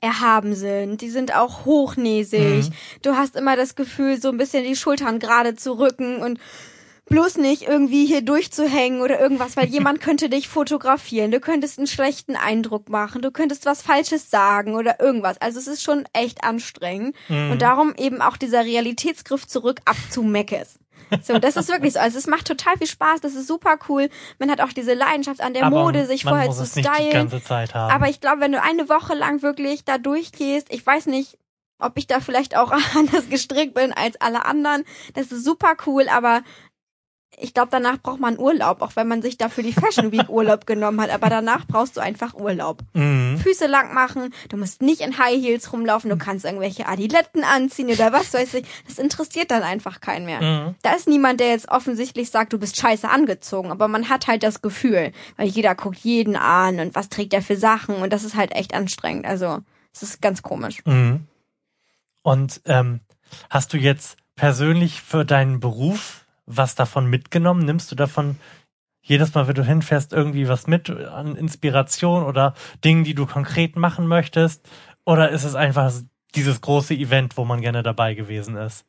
erhaben 0.00 0.54
sind. 0.54 1.00
Die 1.00 1.08
sind 1.08 1.34
auch 1.34 1.64
hochnäsig. 1.64 2.68
Mhm. 2.68 2.72
Du 3.02 3.16
hast 3.16 3.36
immer 3.36 3.56
das 3.56 3.74
Gefühl, 3.76 4.20
so 4.20 4.28
ein 4.28 4.36
bisschen 4.38 4.64
die 4.64 4.76
Schultern 4.76 5.18
gerade 5.18 5.54
zu 5.54 5.78
rücken 5.78 6.18
und 6.18 6.38
bloß 7.06 7.36
nicht 7.36 7.62
irgendwie 7.62 8.06
hier 8.06 8.22
durchzuhängen 8.22 9.00
oder 9.02 9.20
irgendwas, 9.20 9.56
weil 9.56 9.66
jemand 9.66 10.00
könnte 10.00 10.28
dich 10.28 10.48
fotografieren. 10.48 11.30
Du 11.30 11.40
könntest 11.40 11.78
einen 11.78 11.86
schlechten 11.86 12.36
Eindruck 12.36 12.88
machen. 12.88 13.20
Du 13.22 13.30
könntest 13.30 13.66
was 13.66 13.82
Falsches 13.82 14.30
sagen 14.30 14.74
oder 14.74 15.00
irgendwas. 15.00 15.40
Also 15.40 15.58
es 15.58 15.66
ist 15.66 15.82
schon 15.82 16.04
echt 16.12 16.42
anstrengend. 16.44 17.14
Mhm. 17.28 17.52
Und 17.52 17.62
darum 17.62 17.94
eben 17.96 18.22
auch 18.22 18.36
dieser 18.36 18.64
Realitätsgriff 18.64 19.46
zurück 19.46 19.80
ab 19.84 19.96
zu 20.10 20.22
Meckes. 20.22 20.78
So, 21.22 21.38
das 21.38 21.56
ist 21.56 21.68
wirklich 21.68 21.92
so. 21.92 22.00
Also 22.00 22.18
es 22.18 22.26
macht 22.26 22.46
total 22.46 22.78
viel 22.78 22.86
Spaß, 22.86 23.20
das 23.20 23.34
ist 23.34 23.46
super 23.46 23.78
cool. 23.88 24.08
Man 24.38 24.50
hat 24.50 24.60
auch 24.60 24.72
diese 24.72 24.94
Leidenschaft 24.94 25.42
an 25.42 25.52
der 25.52 25.64
Aber 25.64 25.84
Mode, 25.84 26.06
sich 26.06 26.24
man 26.24 26.32
vorher 26.32 26.46
muss 26.48 26.56
zu 26.56 26.62
es 26.64 26.76
nicht 26.76 26.88
die 26.88 26.94
stylen. 26.94 27.12
ganze 27.12 27.42
Zeit 27.42 27.74
haben. 27.74 27.92
Aber 27.92 28.08
ich 28.08 28.20
glaube, 28.20 28.40
wenn 28.40 28.52
du 28.52 28.62
eine 28.62 28.88
Woche 28.88 29.14
lang 29.14 29.42
wirklich 29.42 29.84
da 29.84 29.98
durchgehst, 29.98 30.68
ich 30.70 30.84
weiß 30.84 31.06
nicht, 31.06 31.38
ob 31.78 31.98
ich 31.98 32.06
da 32.06 32.20
vielleicht 32.20 32.56
auch 32.56 32.72
anders 32.96 33.28
gestrickt 33.28 33.74
bin 33.74 33.92
als 33.92 34.20
alle 34.20 34.46
anderen. 34.46 34.84
Das 35.14 35.30
ist 35.30 35.44
super 35.44 35.74
cool, 35.86 36.08
aber 36.08 36.42
ich 37.38 37.54
glaube, 37.54 37.68
danach 37.70 38.00
braucht 38.00 38.20
man 38.20 38.38
Urlaub, 38.38 38.82
auch 38.82 38.96
wenn 38.96 39.08
man 39.08 39.22
sich 39.22 39.36
dafür 39.38 39.64
die 39.64 39.72
Fashion 39.72 40.12
Week 40.12 40.28
Urlaub 40.28 40.66
genommen 40.66 41.00
hat. 41.00 41.10
Aber 41.10 41.28
danach 41.28 41.66
brauchst 41.66 41.96
du 41.96 42.00
einfach 42.00 42.34
Urlaub. 42.34 42.82
mhm. 42.92 43.38
Füße 43.38 43.66
lang 43.66 43.94
machen, 43.94 44.32
du 44.48 44.56
musst 44.56 44.82
nicht 44.82 45.00
in 45.00 45.18
High 45.18 45.40
Heels 45.40 45.72
rumlaufen, 45.72 46.10
du 46.10 46.16
kannst 46.16 46.44
irgendwelche 46.44 46.86
Adiletten 46.86 47.44
anziehen 47.44 47.90
oder 47.90 48.12
was 48.12 48.32
weiß 48.32 48.54
ich. 48.54 48.66
Das 48.86 48.98
interessiert 48.98 49.50
dann 49.50 49.62
einfach 49.62 50.00
keinen 50.00 50.26
mehr. 50.26 50.40
Mhm. 50.40 50.74
Da 50.82 50.92
ist 50.92 51.08
niemand, 51.08 51.40
der 51.40 51.50
jetzt 51.50 51.68
offensichtlich 51.68 52.30
sagt, 52.30 52.52
du 52.52 52.58
bist 52.58 52.76
scheiße 52.76 53.08
angezogen, 53.08 53.70
aber 53.70 53.88
man 53.88 54.08
hat 54.08 54.26
halt 54.26 54.42
das 54.42 54.62
Gefühl, 54.62 55.12
weil 55.36 55.48
jeder 55.48 55.74
guckt 55.74 55.98
jeden 55.98 56.36
an 56.36 56.80
und 56.80 56.94
was 56.94 57.08
trägt 57.08 57.34
er 57.34 57.42
für 57.42 57.56
Sachen 57.56 57.96
und 57.96 58.12
das 58.12 58.24
ist 58.24 58.36
halt 58.36 58.52
echt 58.52 58.74
anstrengend. 58.74 59.26
Also, 59.26 59.60
es 59.92 60.02
ist 60.02 60.22
ganz 60.22 60.42
komisch. 60.42 60.84
Mhm. 60.84 61.26
Und 62.22 62.62
ähm, 62.64 63.00
hast 63.50 63.72
du 63.72 63.76
jetzt 63.76 64.16
persönlich 64.36 65.02
für 65.02 65.24
deinen 65.24 65.60
Beruf 65.60 66.23
was 66.46 66.74
davon 66.74 67.06
mitgenommen? 67.08 67.64
Nimmst 67.64 67.90
du 67.90 67.96
davon 67.96 68.38
jedes 69.02 69.34
Mal, 69.34 69.46
wenn 69.46 69.54
du 69.54 69.64
hinfährst, 69.64 70.12
irgendwie 70.12 70.48
was 70.48 70.66
mit 70.66 70.90
an 70.90 71.36
Inspiration 71.36 72.24
oder 72.24 72.54
Dingen, 72.84 73.04
die 73.04 73.14
du 73.14 73.26
konkret 73.26 73.76
machen 73.76 74.06
möchtest? 74.06 74.68
Oder 75.04 75.30
ist 75.30 75.44
es 75.44 75.54
einfach 75.54 75.92
dieses 76.34 76.60
große 76.60 76.94
Event, 76.94 77.36
wo 77.36 77.44
man 77.44 77.60
gerne 77.60 77.82
dabei 77.82 78.14
gewesen 78.14 78.56
ist? 78.56 78.86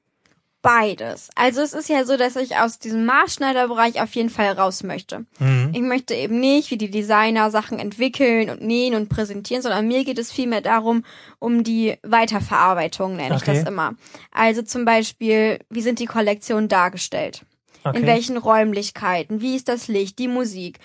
Beides. 0.65 1.29
Also 1.35 1.61
es 1.61 1.73
ist 1.73 1.89
ja 1.89 2.03
so, 2.05 2.17
dass 2.17 2.35
ich 2.35 2.57
aus 2.57 2.79
diesem 2.79 3.05
Maßschneiderbereich 3.05 4.01
auf 4.01 4.13
jeden 4.15 4.29
Fall 4.29 4.51
raus 4.53 4.83
möchte. 4.83 5.25
Mhm. 5.39 5.71
Ich 5.73 5.81
möchte 5.81 6.13
eben 6.15 6.39
nicht, 6.39 6.71
wie 6.71 6.77
die 6.77 6.89
Designer 6.91 7.51
Sachen 7.51 7.79
entwickeln 7.79 8.49
und 8.49 8.61
nähen 8.61 8.95
und 8.95 9.07
präsentieren, 9.09 9.61
sondern 9.61 9.87
mir 9.87 10.03
geht 10.03 10.17
es 10.19 10.31
vielmehr 10.31 10.61
darum, 10.61 11.05
um 11.39 11.63
die 11.63 11.95
Weiterverarbeitung, 12.03 13.15
nenne 13.15 13.35
ich 13.35 13.41
Okay. 13.43 13.59
das 13.59 13.67
immer. 13.67 13.93
Also 14.31 14.61
zum 14.61 14.85
Beispiel, 14.85 15.59
wie 15.69 15.81
sind 15.81 15.99
die 15.99 16.05
Kollektionen 16.05 16.67
dargestellt? 16.67 17.45
Okay. 17.83 17.99
In 17.99 18.05
welchen 18.07 18.37
Räumlichkeiten? 18.37 19.41
Wie 19.41 19.55
ist 19.55 19.69
das 19.69 19.87
Licht? 19.87 20.17
Die 20.17 20.27
Musik? 20.27 20.79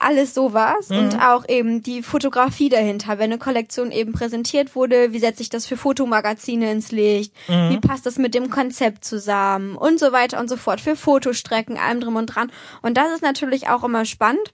Alles 0.00 0.32
sowas 0.32 0.90
Mhm. 0.90 0.98
und 0.98 1.20
auch 1.20 1.44
eben 1.48 1.82
die 1.82 2.02
Fotografie 2.04 2.68
dahinter. 2.68 3.18
Wenn 3.18 3.32
eine 3.32 3.38
Kollektion 3.38 3.90
eben 3.90 4.12
präsentiert 4.12 4.76
wurde, 4.76 5.12
wie 5.12 5.18
setze 5.18 5.42
ich 5.42 5.48
das 5.48 5.66
für 5.66 5.76
Fotomagazine 5.76 6.70
ins 6.70 6.92
Licht? 6.92 7.32
Mhm. 7.48 7.70
Wie 7.70 7.78
passt 7.80 8.06
das 8.06 8.16
mit 8.16 8.32
dem 8.34 8.48
Konzept 8.48 9.04
zusammen? 9.04 9.74
Und 9.76 9.98
so 9.98 10.12
weiter 10.12 10.38
und 10.38 10.48
so 10.48 10.56
fort. 10.56 10.80
Für 10.80 10.94
Fotostrecken, 10.94 11.76
allem 11.78 12.00
drum 12.00 12.14
und 12.16 12.26
dran. 12.26 12.52
Und 12.80 12.96
das 12.96 13.12
ist 13.12 13.22
natürlich 13.22 13.68
auch 13.68 13.82
immer 13.82 14.04
spannend. 14.04 14.52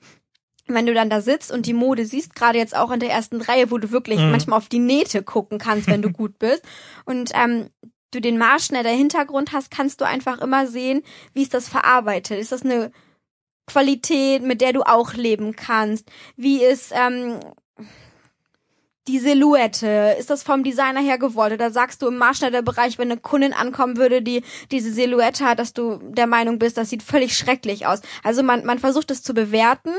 Wenn 0.66 0.86
du 0.86 0.94
dann 0.94 1.10
da 1.10 1.20
sitzt 1.20 1.52
und 1.52 1.66
die 1.66 1.74
Mode 1.74 2.06
siehst, 2.06 2.34
gerade 2.34 2.56
jetzt 2.56 2.74
auch 2.74 2.90
in 2.90 3.00
der 3.00 3.10
ersten 3.10 3.42
Reihe, 3.42 3.70
wo 3.70 3.76
du 3.76 3.90
wirklich 3.90 4.20
Mhm. 4.20 4.30
manchmal 4.30 4.56
auf 4.56 4.70
die 4.70 4.78
Nähte 4.78 5.22
gucken 5.22 5.58
kannst, 5.58 5.88
wenn 5.88 6.00
du 6.00 6.08
gut 6.10 6.38
bist. 6.38 6.62
Und 7.04 7.32
ähm, 7.34 7.68
du 8.12 8.20
den 8.22 8.38
Maßschneider 8.38 8.88
Hintergrund 8.88 9.52
hast, 9.52 9.70
kannst 9.70 10.00
du 10.00 10.06
einfach 10.06 10.40
immer 10.40 10.66
sehen, 10.66 11.02
wie 11.34 11.42
ist 11.42 11.52
das 11.52 11.68
verarbeitet. 11.68 12.38
Ist 12.38 12.52
das 12.52 12.62
eine 12.62 12.92
Qualität, 13.66 14.42
mit 14.42 14.60
der 14.60 14.72
du 14.72 14.82
auch 14.82 15.14
leben 15.14 15.56
kannst? 15.56 16.10
Wie 16.36 16.62
ist 16.62 16.92
ähm, 16.94 17.40
die 19.06 19.18
Silhouette? 19.18 20.16
Ist 20.18 20.30
das 20.30 20.42
vom 20.42 20.64
Designer 20.64 21.00
her 21.00 21.18
gewollt? 21.18 21.52
Oder 21.52 21.70
sagst 21.70 22.00
du 22.00 22.08
im 22.08 22.16
Maßschneiderbereich, 22.16 22.98
wenn 22.98 23.10
eine 23.10 23.20
Kundin 23.20 23.52
ankommen 23.52 23.96
würde, 23.98 24.22
die 24.22 24.42
diese 24.70 24.92
Silhouette 24.92 25.44
hat, 25.44 25.58
dass 25.58 25.74
du 25.74 25.98
der 26.02 26.26
Meinung 26.26 26.58
bist, 26.58 26.78
das 26.78 26.88
sieht 26.90 27.02
völlig 27.02 27.36
schrecklich 27.36 27.86
aus? 27.86 28.00
Also 28.22 28.42
man, 28.42 28.64
man 28.64 28.78
versucht 28.78 29.10
es 29.10 29.22
zu 29.22 29.34
bewerten 29.34 29.90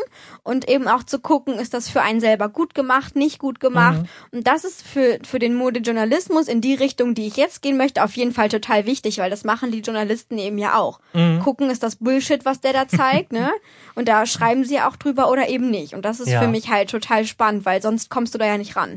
und 0.44 0.68
eben 0.68 0.88
auch 0.88 1.04
zu 1.04 1.20
gucken, 1.20 1.60
ist 1.60 1.74
das 1.74 1.88
für 1.90 2.02
einen 2.02 2.20
selber 2.20 2.50
gut 2.50 2.74
gemacht, 2.74 3.16
nicht 3.16 3.38
gut 3.40 3.60
gemacht? 3.60 4.00
Mhm. 4.32 4.38
Und 4.40 4.48
das 4.48 4.64
ist 4.64 4.82
für, 4.82 5.20
für 5.24 5.38
den 5.40 5.54
Modejournalismus 5.54 6.48
in 6.48 6.62
die 6.62 6.74
Richtung, 6.74 7.14
die 7.14 7.28
ich 7.28 7.38
jetzt 7.38 7.62
gehen 7.62 7.78
möchte, 7.78 8.04
auf 8.04 8.16
jeden 8.16 8.32
Fall 8.32 8.50
total 8.50 8.86
wichtig, 8.86 9.20
weil 9.20 9.30
das 9.30 9.44
machen 9.44 9.72
die 9.72 9.80
Journalisten 9.82 10.38
eben 10.40 10.58
ja 10.58 10.78
auch. 10.78 11.00
Mhm. 11.14 11.40
Gucken, 11.42 11.70
ist 11.70 11.84
das 11.84 11.98
Bullshit, 11.98 12.44
was 12.46 12.60
der 12.62 12.74
da 12.74 12.88
zeigt, 12.88 13.32
ne? 13.32 13.52
Und 13.94 14.08
da 14.08 14.26
schreiben 14.26 14.64
sie 14.66 14.82
auch 14.82 14.96
drüber 14.96 15.30
oder 15.30 15.48
eben 15.48 15.70
nicht. 15.70 15.94
Und 15.94 16.04
das 16.04 16.20
ist 16.20 16.30
Ja. 16.30 16.42
für 16.42 16.48
mich 16.48 16.70
halt 16.70 16.90
total 16.90 17.26
spannend, 17.26 17.66
weil 17.66 17.82
sonst 17.82 18.10
kommst 18.10 18.34
du 18.34 18.38
da 18.40 18.46
ja 18.46 18.58
nicht 18.58 18.76
ran. 18.76 18.95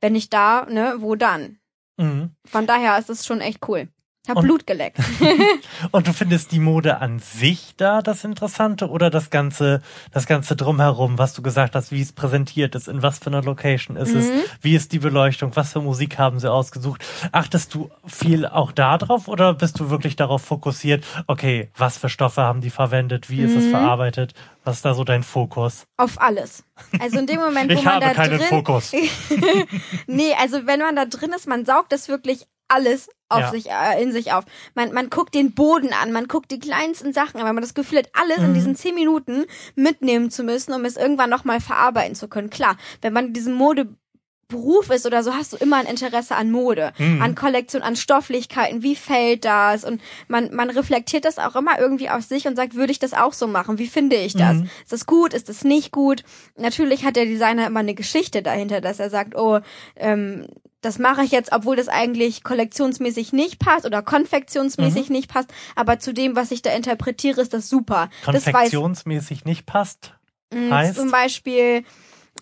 Wenn 0.00 0.12
nicht 0.12 0.32
da, 0.32 0.66
ne, 0.66 0.96
wo 0.98 1.14
dann? 1.14 1.58
Mhm. 1.96 2.30
Von 2.46 2.66
daher 2.66 2.98
ist 2.98 3.10
es 3.10 3.26
schon 3.26 3.40
echt 3.40 3.68
cool. 3.68 3.88
Hab 4.28 4.36
Und- 4.36 4.44
Blut 4.44 4.66
geleckt. 4.66 4.98
Und 5.90 6.06
du 6.06 6.12
findest 6.12 6.52
die 6.52 6.58
Mode 6.60 6.98
an 7.00 7.18
sich 7.18 7.74
da 7.76 8.02
das 8.02 8.24
Interessante 8.24 8.88
oder 8.88 9.10
das 9.10 9.30
ganze, 9.30 9.80
das 10.12 10.26
ganze 10.26 10.54
drumherum, 10.56 11.18
was 11.18 11.32
du 11.34 11.42
gesagt 11.42 11.74
hast, 11.74 11.90
wie 11.92 12.00
es 12.02 12.12
präsentiert 12.12 12.74
ist, 12.74 12.88
in 12.88 13.02
was 13.02 13.18
für 13.18 13.26
einer 13.28 13.42
Location 13.42 13.96
ist 13.96 14.14
es, 14.14 14.26
Mhm. 14.28 14.40
wie 14.60 14.74
ist 14.76 14.92
die 14.92 14.98
Beleuchtung, 14.98 15.52
was 15.56 15.72
für 15.72 15.80
Musik 15.80 16.18
haben 16.18 16.38
sie 16.40 16.50
ausgesucht? 16.50 17.04
Achtest 17.32 17.74
du 17.74 17.90
viel 18.06 18.46
auch 18.46 18.72
da 18.72 18.98
drauf 18.98 19.28
oder 19.28 19.54
bist 19.54 19.80
du 19.80 19.88
wirklich 19.90 20.16
darauf 20.16 20.42
fokussiert, 20.42 21.04
okay, 21.26 21.70
was 21.76 21.96
für 21.98 22.08
Stoffe 22.08 22.42
haben 22.42 22.60
die 22.60 22.70
verwendet, 22.70 23.30
wie 23.30 23.40
ist 23.40 23.54
es 23.56 23.64
Mhm. 23.64 23.70
verarbeitet, 23.70 24.34
was 24.64 24.76
ist 24.76 24.84
da 24.84 24.92
so 24.94 25.04
dein 25.04 25.22
Fokus? 25.22 25.84
Auf 25.96 26.20
alles. 26.20 26.64
Also 27.00 27.18
in 27.18 27.26
dem 27.26 27.40
Moment, 27.40 27.70
wo 27.74 27.74
Ich 27.78 27.84
man 27.84 27.94
habe 27.94 28.04
da 28.06 28.12
keinen 28.14 28.38
drin, 28.38 28.48
Fokus. 28.48 28.92
nee, 30.06 30.34
also 30.38 30.66
wenn 30.66 30.80
man 30.80 30.96
da 30.96 31.04
drin 31.06 31.32
ist, 31.32 31.46
man 31.48 31.64
saugt 31.64 31.92
das 31.92 32.08
wirklich 32.08 32.46
alles 32.68 33.08
auf 33.30 33.40
Ja. 33.40 33.50
sich, 33.50 33.70
äh, 33.70 34.02
in 34.02 34.12
sich 34.12 34.32
auf. 34.32 34.44
Man, 34.74 34.92
man 34.92 35.10
guckt 35.10 35.34
den 35.34 35.52
Boden 35.54 35.92
an, 35.92 36.12
man 36.12 36.28
guckt 36.28 36.50
die 36.50 36.58
kleinsten 36.58 37.12
Sachen 37.12 37.38
an, 37.40 37.46
weil 37.46 37.52
man 37.52 37.62
das 37.62 37.74
Gefühl 37.74 37.98
hat, 37.98 38.10
alles 38.14 38.38
in 38.38 38.50
Mhm. 38.50 38.54
diesen 38.54 38.76
zehn 38.76 38.94
Minuten 38.94 39.44
mitnehmen 39.74 40.30
zu 40.30 40.42
müssen, 40.44 40.72
um 40.72 40.84
es 40.84 40.96
irgendwann 40.96 41.30
nochmal 41.30 41.60
verarbeiten 41.60 42.14
zu 42.14 42.28
können. 42.28 42.50
Klar, 42.50 42.76
wenn 43.02 43.12
man 43.12 43.26
in 43.28 43.32
diesem 43.34 43.52
Modeberuf 43.54 44.88
ist 44.90 45.04
oder 45.04 45.22
so, 45.22 45.34
hast 45.34 45.52
du 45.52 45.56
immer 45.58 45.76
ein 45.76 45.86
Interesse 45.86 46.34
an 46.36 46.50
Mode, 46.50 46.92
Mhm. 46.98 47.20
an 47.20 47.34
Kollektion, 47.34 47.82
an 47.82 47.96
Stofflichkeiten, 47.96 48.82
wie 48.82 48.96
fällt 48.96 49.44
das? 49.44 49.84
Und 49.84 50.00
man, 50.28 50.54
man 50.54 50.70
reflektiert 50.70 51.24
das 51.26 51.38
auch 51.38 51.54
immer 51.56 51.78
irgendwie 51.78 52.08
auf 52.08 52.22
sich 52.22 52.46
und 52.46 52.56
sagt, 52.56 52.74
würde 52.74 52.92
ich 52.92 52.98
das 52.98 53.12
auch 53.14 53.34
so 53.34 53.46
machen? 53.46 53.78
Wie 53.78 53.88
finde 53.88 54.16
ich 54.16 54.32
das? 54.34 54.56
Mhm. 54.58 54.70
Ist 54.82 54.92
das 54.92 55.04
gut? 55.06 55.34
Ist 55.34 55.48
das 55.50 55.64
nicht 55.64 55.92
gut? 55.92 56.22
Natürlich 56.56 57.04
hat 57.04 57.16
der 57.16 57.26
Designer 57.26 57.66
immer 57.66 57.80
eine 57.80 57.94
Geschichte 57.94 58.42
dahinter, 58.42 58.80
dass 58.80 59.00
er 59.00 59.10
sagt, 59.10 59.36
oh, 59.36 59.60
ähm, 59.96 60.46
das 60.80 60.98
mache 60.98 61.22
ich 61.24 61.30
jetzt, 61.32 61.52
obwohl 61.52 61.76
das 61.76 61.88
eigentlich 61.88 62.44
kollektionsmäßig 62.44 63.32
nicht 63.32 63.58
passt 63.58 63.84
oder 63.84 64.00
konfektionsmäßig 64.02 65.10
nicht 65.10 65.28
passt, 65.32 65.50
aber 65.74 65.98
zu 65.98 66.12
dem, 66.14 66.36
was 66.36 66.50
ich 66.52 66.62
da 66.62 66.70
interpretiere, 66.70 67.40
ist 67.40 67.52
das 67.52 67.68
super. 67.68 68.10
Das 68.26 68.46
weiß 68.46 68.52
Konfektionsmäßig 68.52 69.44
nicht 69.44 69.66
passt? 69.66 70.14
mh, 70.54 70.74
heißt? 70.76 70.94
zum 70.96 71.10
Beispiel, 71.10 71.84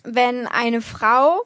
wenn 0.03 0.45
eine 0.47 0.81
Frau 0.81 1.41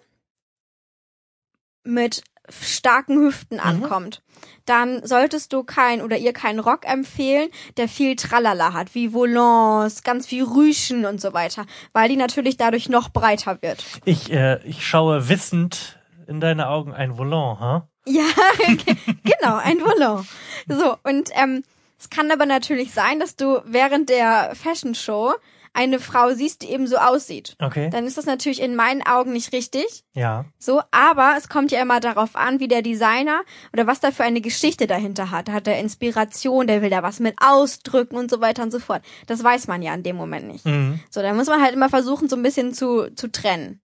mit 1.83 2.23
starken 2.49 3.17
Hüften 3.19 3.55
Mhm. 3.55 3.61
ankommt, 3.61 4.21
dann 4.65 5.05
solltest 5.05 5.53
du 5.53 5.63
kein 5.63 6.01
oder 6.01 6.17
ihr 6.17 6.33
keinen 6.33 6.59
Rock 6.59 6.85
empfehlen, 6.85 7.49
der 7.77 7.87
viel 7.87 8.15
Tralala 8.17 8.73
hat, 8.73 8.93
wie 8.93 9.13
Volants, 9.13 10.03
ganz 10.03 10.27
viel 10.27 10.43
Rüschen 10.43 11.05
und 11.05 11.21
so 11.21 11.33
weiter, 11.33 11.65
weil 11.93 12.09
die 12.09 12.17
natürlich 12.17 12.57
dadurch 12.57 12.89
noch 12.89 13.09
breiter 13.09 13.61
wird. 13.61 13.83
Ich, 14.05 14.31
äh, 14.31 14.59
ich 14.65 14.85
schaue 14.85 15.29
wissend 15.29 15.97
in 16.27 16.39
deine 16.39 16.67
Augen 16.69 16.93
ein 16.93 17.17
Volant, 17.17 17.59
ha? 17.59 17.87
Ja, 18.05 18.23
ge- 18.67 18.95
genau, 19.23 19.57
ein 19.57 19.79
Volant. 19.79 20.25
So, 20.67 20.97
und 21.03 21.29
ähm, 21.33 21.63
es 21.99 22.09
kann 22.09 22.31
aber 22.31 22.45
natürlich 22.45 22.93
sein, 22.93 23.19
dass 23.19 23.35
du 23.35 23.59
während 23.65 24.09
der 24.09 24.53
Fashion 24.55 24.95
Show 24.95 25.33
eine 25.73 25.99
Frau 26.01 26.33
siehst, 26.33 26.63
die 26.63 26.71
eben 26.71 26.85
so 26.85 26.97
aussieht, 26.97 27.55
Okay. 27.61 27.89
dann 27.91 28.05
ist 28.05 28.17
das 28.17 28.25
natürlich 28.25 28.61
in 28.61 28.75
meinen 28.75 29.01
Augen 29.07 29.31
nicht 29.31 29.53
richtig. 29.53 30.03
Ja. 30.13 30.43
So, 30.59 30.81
aber 30.91 31.35
es 31.37 31.47
kommt 31.47 31.71
ja 31.71 31.81
immer 31.81 32.01
darauf 32.01 32.35
an, 32.35 32.59
wie 32.59 32.67
der 32.67 32.81
Designer 32.81 33.39
oder 33.71 33.87
was 33.87 34.01
da 34.01 34.11
für 34.11 34.23
eine 34.25 34.41
Geschichte 34.41 34.85
dahinter 34.85 35.31
hat. 35.31 35.47
Hat 35.49 35.67
er 35.69 35.79
Inspiration, 35.79 36.67
der 36.67 36.81
will 36.81 36.89
da 36.89 37.03
was 37.03 37.21
mit 37.21 37.35
ausdrücken 37.41 38.17
und 38.17 38.29
so 38.29 38.41
weiter 38.41 38.63
und 38.63 38.71
so 38.71 38.79
fort. 38.79 39.01
Das 39.27 39.41
weiß 39.45 39.67
man 39.67 39.81
ja 39.81 39.93
in 39.93 40.03
dem 40.03 40.17
Moment 40.17 40.49
nicht. 40.49 40.65
Mhm. 40.65 40.99
So, 41.09 41.21
da 41.21 41.33
muss 41.33 41.47
man 41.47 41.61
halt 41.61 41.73
immer 41.73 41.87
versuchen, 41.87 42.27
so 42.27 42.35
ein 42.35 42.43
bisschen 42.43 42.73
zu, 42.73 43.09
zu 43.15 43.31
trennen. 43.31 43.79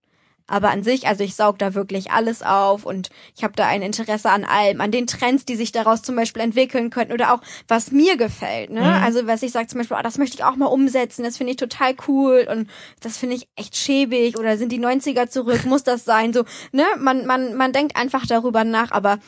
Aber 0.48 0.70
an 0.70 0.84
sich, 0.84 1.08
also 1.08 1.24
ich 1.24 1.36
saug 1.36 1.60
da 1.60 1.74
wirklich 1.74 2.12
alles 2.12 2.42
auf 2.42 2.86
und 2.86 3.10
ich 3.36 3.44
habe 3.44 3.54
da 3.56 3.68
ein 3.68 3.82
Interesse 3.82 4.30
an 4.30 4.46
allem, 4.46 4.82
an 4.82 4.92
den 4.92 5.06
Trends, 5.06 5.46
die 5.46 5.56
sich 5.56 5.72
daraus 5.72 6.02
zum 6.02 6.16
Beispiel 6.16 6.42
entwickeln 6.42 6.90
könnten 6.90 7.14
oder 7.14 7.34
auch 7.34 7.42
was 7.68 7.92
mir 7.92 8.18
gefällt. 8.18 8.70
Ne? 8.70 8.82
Mhm. 8.82 9.04
Also 9.04 9.28
was 9.28 9.44
ich 9.44 9.52
sage 9.52 9.68
zum 9.68 9.80
Beispiel, 9.80 9.98
oh, 10.00 10.04
das 10.04 10.18
möchte 10.18 10.38
ich 10.38 10.44
auch 10.44 10.56
mal 10.56 10.68
umsetzen, 10.68 11.24
das 11.24 11.38
finde 11.38 11.52
ich 11.52 11.58
total 11.58 11.96
cool 12.08 12.48
und 12.50 12.70
das 13.02 13.18
finde 13.18 13.36
ich 13.36 13.48
echt 13.56 13.76
schäbig 13.76 14.38
oder 14.40 14.58
sind 14.58 14.72
die 14.72 14.80
90er 14.80 15.30
zurück, 15.30 15.66
muss 15.66 15.84
das 15.84 16.06
sein? 16.06 16.34
So, 16.34 16.44
ne? 16.72 16.86
Man, 16.98 17.26
man, 17.26 17.56
man 17.56 17.74
denkt 17.74 17.96
einfach 17.96 18.26
darüber 18.26 18.64
nach, 18.64 18.92
aber 18.92 19.20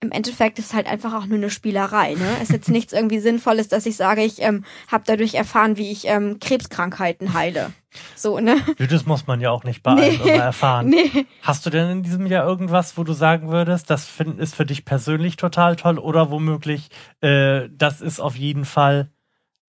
im 0.00 0.12
Endeffekt 0.12 0.58
ist 0.58 0.66
es 0.66 0.74
halt 0.74 0.86
einfach 0.86 1.14
auch 1.14 1.26
nur 1.26 1.38
eine 1.38 1.50
Spielerei. 1.50 2.14
Ne? 2.14 2.36
Es 2.36 2.44
ist 2.44 2.52
jetzt 2.52 2.68
nichts 2.68 2.92
irgendwie 2.92 3.18
Sinnvolles, 3.18 3.68
dass 3.68 3.86
ich 3.86 3.96
sage, 3.96 4.22
ich 4.22 4.42
ähm, 4.42 4.64
habe 4.88 5.04
dadurch 5.06 5.34
erfahren, 5.34 5.78
wie 5.78 5.90
ich 5.90 6.06
ähm, 6.06 6.38
Krebskrankheiten 6.38 7.32
heile. 7.32 7.72
So, 8.14 8.38
ne? 8.38 8.58
Das 8.90 9.06
muss 9.06 9.26
man 9.26 9.40
ja 9.40 9.50
auch 9.50 9.64
nicht 9.64 9.82
bei 9.82 9.92
allem 9.92 10.18
Nee. 10.22 10.34
immer 10.34 10.44
erfahren. 10.44 10.88
Nee. 10.88 11.26
Hast 11.40 11.64
du 11.64 11.70
denn 11.70 11.88
in 11.90 12.02
diesem 12.02 12.26
Jahr 12.26 12.46
irgendwas, 12.46 12.98
wo 12.98 13.04
du 13.04 13.14
sagen 13.14 13.48
würdest, 13.48 13.88
das 13.88 14.04
find, 14.04 14.38
ist 14.38 14.54
für 14.54 14.66
dich 14.66 14.84
persönlich 14.84 15.36
total 15.36 15.76
toll 15.76 15.98
oder 15.98 16.30
womöglich, 16.30 16.90
äh, 17.22 17.68
das 17.72 18.02
ist 18.02 18.20
auf 18.20 18.36
jeden 18.36 18.66
Fall 18.66 19.10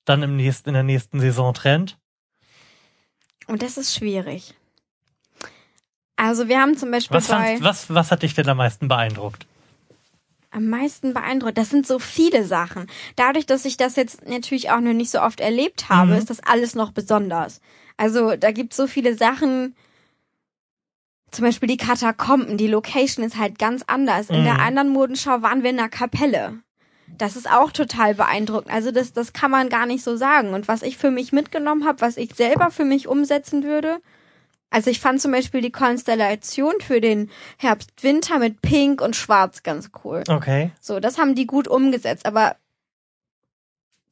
dann 0.04 0.24
im 0.24 0.36
nächsten, 0.36 0.70
in 0.70 0.74
der 0.74 0.84
nächsten 0.84 1.22
Saison 1.22 1.54
Trend? 1.54 1.98
Und 3.48 3.62
das 3.62 3.78
ist 3.78 3.96
schwierig. 3.96 4.56
Also 6.18 6.50
wir 6.50 6.60
haben 6.60 6.76
zum 6.78 6.92
Beispiel 6.92 7.16
Was, 7.16 7.28
bei 7.28 7.58
was, 7.62 7.94
was 7.94 8.12
hat 8.12 8.24
dich 8.24 8.34
denn 8.34 8.50
am 8.50 8.58
meisten 8.58 8.90
beeindruckt? 8.90 9.47
Am 10.52 10.68
meisten 10.70 11.14
beeindruckt. 11.14 11.58
Das 11.58 11.70
sind 11.70 11.86
so 11.86 12.00
viele 12.00 12.44
Sachen. 12.46 12.88
Dadurch, 13.16 13.46
dass 13.46 13.66
ich 13.66 13.78
das 13.78 13.96
jetzt 13.96 14.28
natürlich 14.28 14.72
auch 14.72 14.80
noch 14.80 14.94
nicht 14.94 15.12
so 15.12 15.22
oft 15.22 15.40
erlebt 15.40 15.90
habe, 15.90 16.12
Mhm. 16.14 16.18
ist 16.18 16.30
das 16.30 16.40
alles 16.42 16.74
noch 16.76 16.92
besonders. 16.92 17.62
Also 17.98 18.36
da 18.36 18.52
gibt 18.52 18.74
so 18.74 18.88
viele 18.88 19.16
Sachen. 19.16 19.76
Zum 21.32 21.44
Beispiel 21.44 21.68
die 21.68 21.78
Katakomben, 21.78 22.58
die 22.58 22.68
Location 22.68 23.26
ist 23.26 23.38
halt 23.38 23.60
ganz 23.60 23.84
anders. 23.88 24.30
In 24.30 24.42
Mhm. 24.42 24.46
der 24.46 24.60
anderen 24.60 24.90
Modenschau 24.90 25.42
waren 25.42 25.62
wir 25.64 25.70
in 25.72 25.80
einer 25.80 25.90
Kapelle. 25.90 26.60
Das 27.18 27.36
ist 27.36 27.50
auch 27.50 27.72
total 27.72 28.16
beeindruckend. 28.16 28.72
Also 28.72 28.92
das, 28.92 29.14
das 29.14 29.34
kann 29.34 29.52
man 29.52 29.70
gar 29.70 29.86
nicht 29.86 30.04
so 30.04 30.16
sagen. 30.16 30.54
Und 30.54 30.68
was 30.68 30.82
ich 30.84 30.98
für 30.98 31.12
mich 31.12 31.32
mitgenommen 31.34 31.86
habe, 31.86 32.02
was 32.02 32.18
ich 32.18 32.34
selber 32.36 32.70
für 32.72 32.86
mich 32.86 33.08
umsetzen 33.08 33.64
würde, 33.64 34.00
also 34.70 34.90
ich 34.90 35.00
fand 35.00 35.22
zum 35.22 35.32
Beispiel 35.32 35.62
die 35.62 35.72
Konstellation 35.72 36.74
für 36.82 37.00
den 37.00 37.30
Herbst-Winter 37.58 38.40
mit 38.40 38.62
Pink 38.62 39.02
und 39.02 39.16
Schwarz 39.16 39.64
ganz 39.64 39.92
cool. 40.04 40.24
Okay. 40.28 40.72
So, 40.82 41.00
das 41.00 41.18
haben 41.18 41.36
die 41.36 41.48
gut 41.48 41.68
umgesetzt, 41.68 42.26
aber 42.26 42.56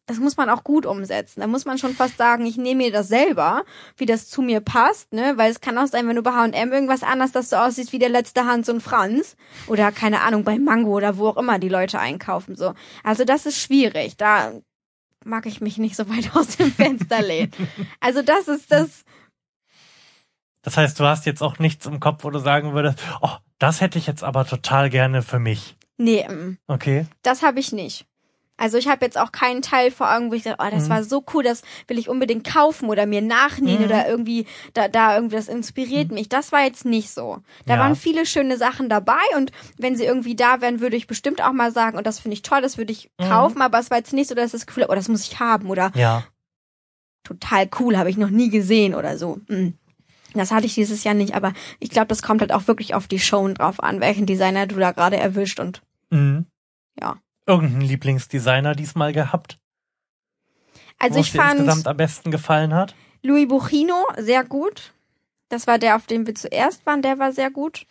das 0.06 0.20
muss 0.20 0.38
man 0.38 0.50
auch 0.50 0.64
gut 0.64 0.86
umsetzen. 0.86 1.42
Da 1.42 1.48
muss 1.48 1.66
man 1.66 1.78
schon 1.78 1.96
fast 1.96 2.18
sagen, 2.18 2.46
ich 2.46 2.58
nehme 2.58 2.84
mir 2.84 2.92
das 2.92 3.08
selber, 3.08 3.66
wie 3.98 4.06
das 4.06 4.30
zu 4.30 4.42
mir 4.42 4.62
passt, 4.62 5.14
ne? 5.14 5.34
Weil 5.38 5.52
es 5.52 5.62
kann 5.62 5.78
auch 5.78 5.88
sein, 5.88 6.08
wenn 6.08 6.16
du 6.16 6.22
bei 6.22 6.32
H&M 6.32 6.72
irgendwas 6.72 7.02
anders, 7.02 7.32
dass 7.32 7.50
du 7.50 7.60
aussiehst 7.60 7.92
wie 7.92 8.00
der 8.00 8.10
letzte 8.10 8.46
Hans 8.46 8.70
und 8.70 8.82
Franz 8.82 9.36
oder 9.68 9.92
keine 9.92 10.22
Ahnung 10.22 10.44
bei 10.44 10.60
Mango 10.60 10.92
oder 10.92 11.18
wo 11.18 11.30
auch 11.30 11.38
immer 11.38 11.58
die 11.58 11.70
Leute 11.70 12.00
einkaufen 12.00 12.56
so. 12.56 12.74
Also 13.04 13.26
das 13.26 13.48
ist 13.48 13.60
schwierig. 13.60 14.16
Da 14.16 14.54
mag 15.24 15.48
ich 15.48 15.60
mich 15.60 15.80
nicht 15.80 15.96
so 15.96 16.08
weit 16.08 16.32
aus 16.36 16.58
dem 16.58 16.72
Fenster 16.72 17.24
lehnen. 17.24 17.52
Also 18.00 18.22
das 18.22 18.48
ist 18.48 18.72
das 18.72 19.06
Das 20.66 20.76
heißt, 20.78 21.00
du 21.00 21.06
hast 21.06 21.26
jetzt 21.26 21.42
auch 21.42 21.60
nichts 21.60 21.86
im 21.86 22.00
Kopf, 22.00 22.24
wo 22.24 22.30
du 22.32 22.40
sagen 22.40 22.74
würdest, 22.74 23.00
oh, 23.22 23.30
das 23.60 23.80
hätte 23.82 23.98
ich 23.98 24.08
jetzt 24.08 24.24
aber 24.24 24.46
total 24.46 24.90
gerne 24.90 25.22
für 25.22 25.40
mich. 25.40 25.78
nee, 25.98 26.28
mm. 26.28 26.58
Okay. 26.68 27.06
Das 27.24 27.42
habe 27.44 27.60
ich 27.62 27.72
nicht. 27.72 28.06
Also 28.58 28.78
ich 28.78 28.88
habe 28.88 29.04
jetzt 29.04 29.18
auch 29.18 29.32
keinen 29.34 29.62
Teil 29.62 29.92
vor 29.92 30.10
Augen, 30.14 30.32
wo 30.32 30.34
ich 30.34 30.44
sage, 30.44 30.58
oh, 30.60 30.68
das 30.72 30.86
Mhm. 30.86 30.90
war 30.90 31.04
so 31.04 31.24
cool, 31.34 31.44
das 31.44 31.62
will 31.88 31.98
ich 32.00 32.08
unbedingt 32.10 32.46
kaufen 32.48 32.88
oder 32.90 33.06
mir 33.06 33.22
nachnähen 33.22 33.80
Mhm. 33.80 33.86
oder 33.86 34.08
irgendwie 34.08 34.46
da 34.74 34.88
da 34.88 35.16
irgendwie 35.16 35.36
das 35.36 35.50
inspiriert 35.50 36.10
mich. 36.12 36.30
Das 36.30 36.52
war 36.54 36.64
jetzt 36.64 36.86
nicht 36.86 37.10
so. 37.12 37.40
Da 37.66 37.74
Ja. 37.76 37.80
waren 37.82 37.96
viele 37.98 38.26
schöne 38.26 38.56
Sachen 38.58 38.88
dabei 38.90 39.20
und 39.38 39.52
wenn 39.78 39.96
sie 39.98 40.06
irgendwie 40.06 40.36
da 40.38 40.62
wären, 40.62 40.80
würde 40.80 40.96
ich 40.96 41.06
bestimmt 41.08 41.42
auch 41.44 41.52
mal 41.54 41.72
sagen, 41.74 41.98
und 41.98 42.08
das 42.08 42.20
finde 42.20 42.34
ich 42.36 42.42
toll, 42.44 42.62
das 42.62 42.78
würde 42.78 42.94
ich 42.94 43.12
Mhm. 43.20 43.26
kaufen, 43.30 43.62
aber 43.62 43.78
es 43.80 43.90
war 43.92 43.98
jetzt 43.98 44.14
nicht 44.14 44.30
so, 44.30 44.36
dass 44.36 44.52
das 44.52 44.66
Gefühl, 44.66 44.86
oh, 44.90 44.96
das 44.96 45.10
muss 45.10 45.26
ich 45.28 45.40
haben 45.40 45.70
oder 45.70 45.92
Ja. 45.94 46.24
total 47.24 47.70
cool, 47.80 47.98
habe 47.98 48.10
ich 48.10 48.18
noch 48.18 48.30
nie 48.30 48.50
gesehen 48.50 48.96
oder 48.96 49.18
so. 49.18 49.40
Mm. 49.48 49.74
Das 50.40 50.52
hatte 50.52 50.66
ich 50.66 50.76
dieses 50.76 51.04
Jahr 51.04 51.14
nicht, 51.14 51.34
aber 51.36 51.54
ich 51.80 51.90
glaube, 51.90 52.08
das 52.08 52.22
kommt 52.22 52.42
halt 52.42 52.52
auch 52.52 52.68
wirklich 52.68 52.94
auf 52.94 53.08
die 53.08 53.20
Show 53.20 53.48
drauf 53.50 53.82
an, 53.82 54.02
welchen 54.02 54.26
Designer 54.26 54.68
du 54.68 54.76
da 54.76 54.92
gerade 54.92 55.18
erwischt 55.18 55.60
und 55.60 55.82
Mhm. 56.12 56.46
ja. 57.00 57.18
Irgendeinen 57.48 57.82
Lieblingsdesigner 57.82 58.74
diesmal 58.76 59.14
gehabt, 59.14 59.60
Also 60.98 61.20
ich 61.20 61.32
fand 61.32 61.60
insgesamt 61.60 61.88
am 61.88 61.98
besten 61.98 62.32
gefallen 62.32 62.74
hat? 62.74 62.96
Louis 63.22 63.48
Buchino, 63.48 64.06
sehr 64.18 64.44
gut. 64.44 64.94
Das 65.50 65.68
war 65.68 65.78
der, 65.78 65.96
auf 65.96 66.06
dem 66.08 66.26
wir 66.26 66.36
zuerst 66.36 66.86
waren, 66.86 67.02
der 67.02 67.20
war 67.20 67.32
sehr 67.32 67.52
gut. 67.52 67.86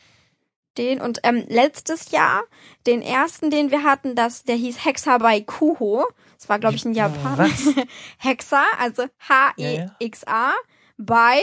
Den 0.77 1.01
und 1.01 1.21
ähm, 1.23 1.45
letztes 1.49 2.11
Jahr, 2.11 2.43
den 2.87 3.01
ersten, 3.01 3.51
den 3.51 3.71
wir 3.71 3.85
hatten, 3.85 4.17
das, 4.17 4.43
der 4.43 4.57
hieß 4.57 4.85
Hexa 4.85 5.19
bei 5.19 5.41
Kuho. 5.41 6.05
Das 6.37 6.49
war, 6.49 6.59
glaube 6.59 6.75
ich, 6.75 6.85
ein 6.85 6.95
Japaner. 6.95 7.49
Hexa, 8.19 8.65
also 8.79 9.05
H-E-X-A, 9.29 10.53
bei 10.99 11.41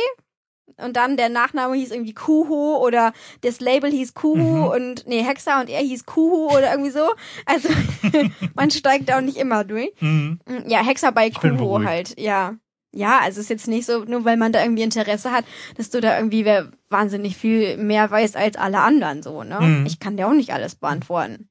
und 0.78 0.95
dann 0.95 1.17
der 1.17 1.30
Nachname 1.30 1.76
hieß 1.76 1.91
irgendwie 1.91 2.13
Kuho 2.13 2.78
oder 2.86 3.13
das 3.41 3.59
Label 3.59 3.89
hieß 3.91 4.13
Kuhu 4.13 4.38
Mhm. 4.38 4.63
und 4.65 5.07
nee, 5.07 5.24
Hexa 5.24 5.61
und 5.61 5.69
er 5.69 5.82
hieß 5.82 6.05
Kuhu 6.05 6.47
oder 6.55 6.72
irgendwie 6.72 6.91
so. 6.91 7.09
Also 7.45 7.69
man 8.55 8.72
steigt 8.72 9.11
auch 9.13 9.22
nicht 9.22 9.38
immer 9.38 9.63
durch. 9.63 9.91
Mhm. 9.99 10.39
Ja, 10.67 10.84
Hexer 10.84 11.11
bei 11.11 11.30
Kuho 11.30 11.55
beruhigt. 11.55 11.88
halt, 11.89 12.19
ja. 12.19 12.55
Ja, 12.93 13.19
also 13.19 13.39
ist 13.39 13.49
jetzt 13.49 13.69
nicht 13.69 13.86
so, 13.86 14.03
nur 14.03 14.26
weil 14.26 14.36
man 14.36 14.51
da 14.51 14.61
irgendwie 14.61 14.82
Interesse 14.84 15.32
hat, 15.32 15.45
dass 15.78 15.89
du 15.91 16.01
da 16.01 16.17
irgendwie 16.17 16.43
wer 16.43 16.72
wahnsinnig 16.89 17.38
viel 17.38 17.78
mehr 17.78 18.11
weißt 18.11 18.36
als 18.36 18.57
alle 18.57 18.80
anderen 18.82 19.24
so, 19.24 19.43
ne? 19.43 19.61
Mhm. 19.61 19.86
Ich 19.86 19.99
kann 20.01 20.17
dir 20.17 20.28
auch 20.28 20.34
nicht 20.34 20.51
alles 20.51 20.76
beantworten. 20.76 21.47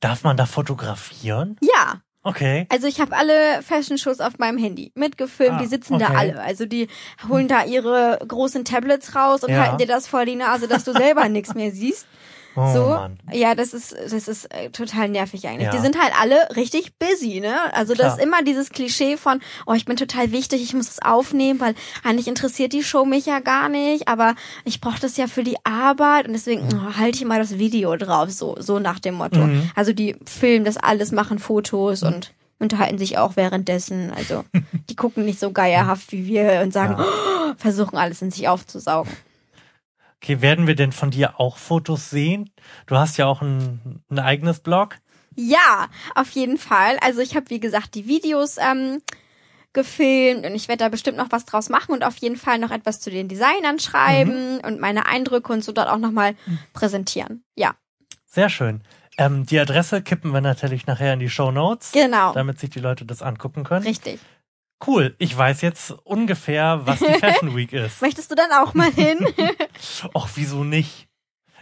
Darf 0.00 0.24
man 0.24 0.36
da 0.36 0.46
fotografieren? 0.46 1.56
Ja, 1.62 2.00
Okay. 2.26 2.66
also 2.70 2.86
ich 2.86 3.00
habe 3.00 3.14
alle 3.14 3.62
Fashion-Shows 3.62 4.20
auf 4.20 4.38
meinem 4.38 4.56
Handy 4.58 4.92
mitgefilmt, 4.94 5.56
Ah, 5.56 5.58
die 5.62 5.66
sitzen 5.66 5.98
da 5.98 6.06
okay. 6.06 6.16
alle. 6.16 6.40
Also 6.40 6.64
die 6.64 6.88
holen 7.28 7.48
da 7.48 7.64
ihre 7.64 8.18
großen 8.26 8.64
Tablets 8.64 9.14
raus 9.14 9.44
und 9.44 9.50
Ja. 9.50 9.58
halten 9.58 9.76
dir 9.78 9.86
das 9.86 10.06
vor 10.08 10.24
die 10.24 10.34
Nase, 10.34 10.66
dass 10.66 10.84
du 10.84 10.92
selber 10.92 11.28
nichts 11.28 11.54
mehr 11.54 11.70
siehst. 11.70 12.06
Oh 12.56 12.72
so, 12.72 12.88
Mann. 12.88 13.18
ja, 13.32 13.54
das 13.54 13.74
ist, 13.74 13.92
das 13.92 14.28
ist 14.28 14.46
äh, 14.54 14.70
total 14.70 15.08
nervig 15.08 15.46
eigentlich. 15.48 15.66
Ja. 15.66 15.72
Die 15.72 15.80
sind 15.80 16.00
halt 16.00 16.12
alle 16.20 16.36
richtig 16.56 16.98
busy, 16.98 17.40
ne? 17.40 17.54
Also 17.72 17.94
das 17.94 18.06
Klar. 18.06 18.18
ist 18.18 18.24
immer 18.24 18.42
dieses 18.42 18.70
Klischee 18.70 19.16
von, 19.16 19.40
oh, 19.66 19.72
ich 19.72 19.84
bin 19.84 19.96
total 19.96 20.30
wichtig, 20.32 20.62
ich 20.62 20.74
muss 20.74 20.86
das 20.86 21.02
aufnehmen, 21.02 21.60
weil 21.60 21.74
eigentlich 22.04 22.28
interessiert 22.28 22.72
die 22.72 22.84
Show 22.84 23.04
mich 23.04 23.26
ja 23.26 23.40
gar 23.40 23.68
nicht, 23.68 24.08
aber 24.08 24.34
ich 24.64 24.80
brauche 24.80 25.00
das 25.00 25.16
ja 25.16 25.26
für 25.26 25.42
die 25.42 25.56
Arbeit 25.64 26.26
und 26.26 26.32
deswegen 26.32 26.68
oh, 26.72 26.96
halte 26.96 27.18
ich 27.18 27.24
mal 27.24 27.40
das 27.40 27.58
Video 27.58 27.96
drauf, 27.96 28.30
so, 28.30 28.56
so 28.58 28.78
nach 28.78 29.00
dem 29.00 29.14
Motto. 29.14 29.40
Mhm. 29.40 29.70
Also 29.74 29.92
die 29.92 30.16
filmen 30.24 30.64
das 30.64 30.76
alles, 30.76 31.12
machen 31.12 31.38
Fotos 31.38 32.02
und 32.02 32.32
unterhalten 32.58 32.98
sich 32.98 33.18
auch 33.18 33.36
währenddessen. 33.36 34.12
Also 34.12 34.44
die 34.90 34.96
gucken 34.96 35.24
nicht 35.24 35.40
so 35.40 35.52
geierhaft 35.52 36.12
wie 36.12 36.26
wir 36.26 36.60
und 36.62 36.72
sagen, 36.72 36.96
oh, 36.98 37.52
versuchen 37.56 37.96
alles 37.96 38.22
in 38.22 38.30
sich 38.30 38.48
aufzusaugen. 38.48 39.12
Okay, 40.24 40.40
werden 40.40 40.66
wir 40.66 40.74
denn 40.74 40.92
von 40.92 41.10
dir 41.10 41.38
auch 41.38 41.58
Fotos 41.58 42.08
sehen? 42.08 42.48
Du 42.86 42.96
hast 42.96 43.18
ja 43.18 43.26
auch 43.26 43.42
ein, 43.42 44.02
ein 44.08 44.18
eigenes 44.18 44.60
Blog. 44.60 44.96
Ja, 45.36 45.88
auf 46.14 46.30
jeden 46.30 46.56
Fall. 46.56 46.96
Also 47.02 47.20
ich 47.20 47.36
habe, 47.36 47.50
wie 47.50 47.60
gesagt, 47.60 47.94
die 47.94 48.06
Videos 48.06 48.56
ähm, 48.56 49.02
gefilmt 49.74 50.46
und 50.46 50.54
ich 50.54 50.66
werde 50.66 50.82
da 50.82 50.88
bestimmt 50.88 51.18
noch 51.18 51.26
was 51.28 51.44
draus 51.44 51.68
machen 51.68 51.92
und 51.92 52.04
auf 52.04 52.16
jeden 52.16 52.36
Fall 52.36 52.58
noch 52.58 52.70
etwas 52.70 53.00
zu 53.00 53.10
den 53.10 53.28
Designern 53.28 53.78
schreiben 53.78 54.60
und 54.60 54.80
meine 54.80 55.04
Eindrücke 55.04 55.52
und 55.52 55.62
so 55.62 55.72
dort 55.72 55.90
auch 55.90 55.98
nochmal 55.98 56.36
präsentieren. 56.72 57.44
Ja, 57.54 57.74
Sehr 58.24 58.48
schön. 58.48 58.82
Ähm, 59.18 59.44
die 59.44 59.60
Adresse 59.60 60.00
kippen 60.00 60.32
wir 60.32 60.40
natürlich 60.40 60.86
nachher 60.86 61.12
in 61.12 61.20
die 61.20 61.28
Show 61.28 61.50
Notes, 61.50 61.92
genau. 61.92 62.32
damit 62.32 62.58
sich 62.58 62.70
die 62.70 62.80
Leute 62.80 63.04
das 63.04 63.20
angucken 63.20 63.62
können. 63.62 63.84
Richtig. 63.84 64.20
Cool. 64.86 65.14
Ich 65.18 65.36
weiß 65.36 65.62
jetzt 65.62 65.92
ungefähr, 66.04 66.80
was 66.84 66.98
die 66.98 67.04
Fashion 67.20 67.56
Week 67.56 67.72
ist. 67.72 68.02
Möchtest 68.02 68.30
du 68.30 68.34
dann 68.34 68.50
auch 68.52 68.74
mal 68.74 68.90
hin? 68.90 69.26
Och, 70.14 70.28
wieso 70.34 70.64
nicht? 70.64 71.08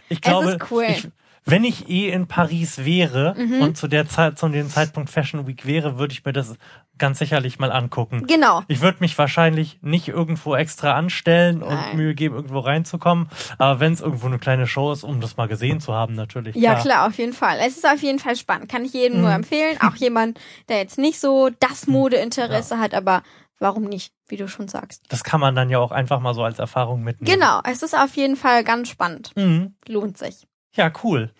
Ich 0.09 0.21
glaube, 0.21 0.51
ist 0.51 0.71
cool. 0.71 0.85
ich, 0.89 1.07
wenn 1.45 1.63
ich 1.63 1.89
eh 1.89 2.09
in 2.09 2.27
Paris 2.27 2.85
wäre 2.85 3.35
Mhm. 3.37 3.61
und 3.61 3.77
zu 3.77 3.87
der 3.87 4.07
Zeit, 4.07 4.37
zu 4.39 4.47
dem 4.49 4.69
Zeitpunkt 4.69 5.09
Fashion 5.09 5.45
Week 5.47 5.65
wäre, 5.65 5.97
würde 5.97 6.13
ich 6.13 6.23
mir 6.25 6.33
das 6.33 6.55
ganz 6.99 7.17
sicherlich 7.19 7.57
mal 7.57 7.71
angucken. 7.71 8.27
genau. 8.27 8.61
Ich 8.67 8.81
würde 8.81 8.99
mich 9.01 9.17
wahrscheinlich 9.17 9.79
nicht 9.81 10.07
irgendwo 10.07 10.55
extra 10.55 10.93
anstellen 10.93 11.63
und 11.63 11.73
Nein. 11.73 11.97
Mühe 11.97 12.13
geben, 12.13 12.35
irgendwo 12.35 12.59
reinzukommen. 12.59 13.29
Aber 13.57 13.79
wenn 13.79 13.93
es 13.93 13.99
irgendwo 14.01 14.27
eine 14.27 14.37
kleine 14.37 14.67
Show 14.67 14.91
ist, 14.91 15.03
um 15.03 15.19
das 15.19 15.35
mal 15.35 15.47
gesehen 15.47 15.79
zu 15.79 15.93
haben, 15.93 16.13
natürlich. 16.13 16.55
Ja, 16.55 16.75
klar, 16.75 17.07
auf 17.07 17.17
jeden 17.17 17.33
Fall. 17.33 17.57
Es 17.65 17.77
ist 17.77 17.85
auf 17.85 18.01
jeden 18.03 18.19
Fall 18.19 18.35
spannend. 18.35 18.69
Kann 18.69 18.85
ich 18.85 18.93
jedem 18.93 19.21
nur 19.21 19.29
Mhm. 19.31 19.37
empfehlen. 19.37 19.77
Auch 19.81 19.95
jemand, 19.95 20.39
der 20.69 20.77
jetzt 20.77 20.99
nicht 20.99 21.19
so 21.19 21.49
das 21.59 21.87
Modeinteresse 21.87 22.77
hat, 22.79 22.93
aber 22.93 23.23
warum 23.59 23.83
nicht? 23.85 24.13
wie 24.29 24.37
du 24.37 24.47
schon 24.47 24.67
sagst. 24.67 25.03
Das 25.09 25.23
kann 25.23 25.39
man 25.39 25.53
dann 25.53 25.69
ja 25.69 25.77
auch 25.79 25.91
einfach 25.91 26.19
mal 26.19 26.33
so 26.33 26.43
als 26.43 26.57
Erfahrung 26.57 27.03
mitnehmen. 27.03 27.39
Genau, 27.39 27.59
es 27.65 27.83
ist 27.83 27.93
auf 27.95 28.15
jeden 28.15 28.35
Fall 28.35 28.63
ganz 28.63 28.89
spannend. 28.89 29.31
Mhm. 29.35 29.75
Lohnt 29.87 30.17
sich. 30.17 30.47
Ja, 30.75 30.91
cool. 31.03 31.31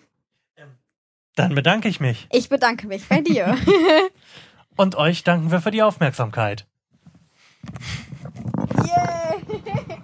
Dann 1.36 1.54
bedanke 1.54 1.88
ich 1.88 2.00
mich. 2.00 2.28
Ich 2.30 2.48
bedanke 2.48 2.86
mich 2.86 3.08
bei 3.08 3.20
dir. 3.20 3.56
Und 4.76 4.94
euch 4.96 5.24
danken 5.24 5.50
wir 5.50 5.60
für 5.60 5.70
die 5.70 5.82
Aufmerksamkeit. 5.82 6.66
yeah. 8.86 9.98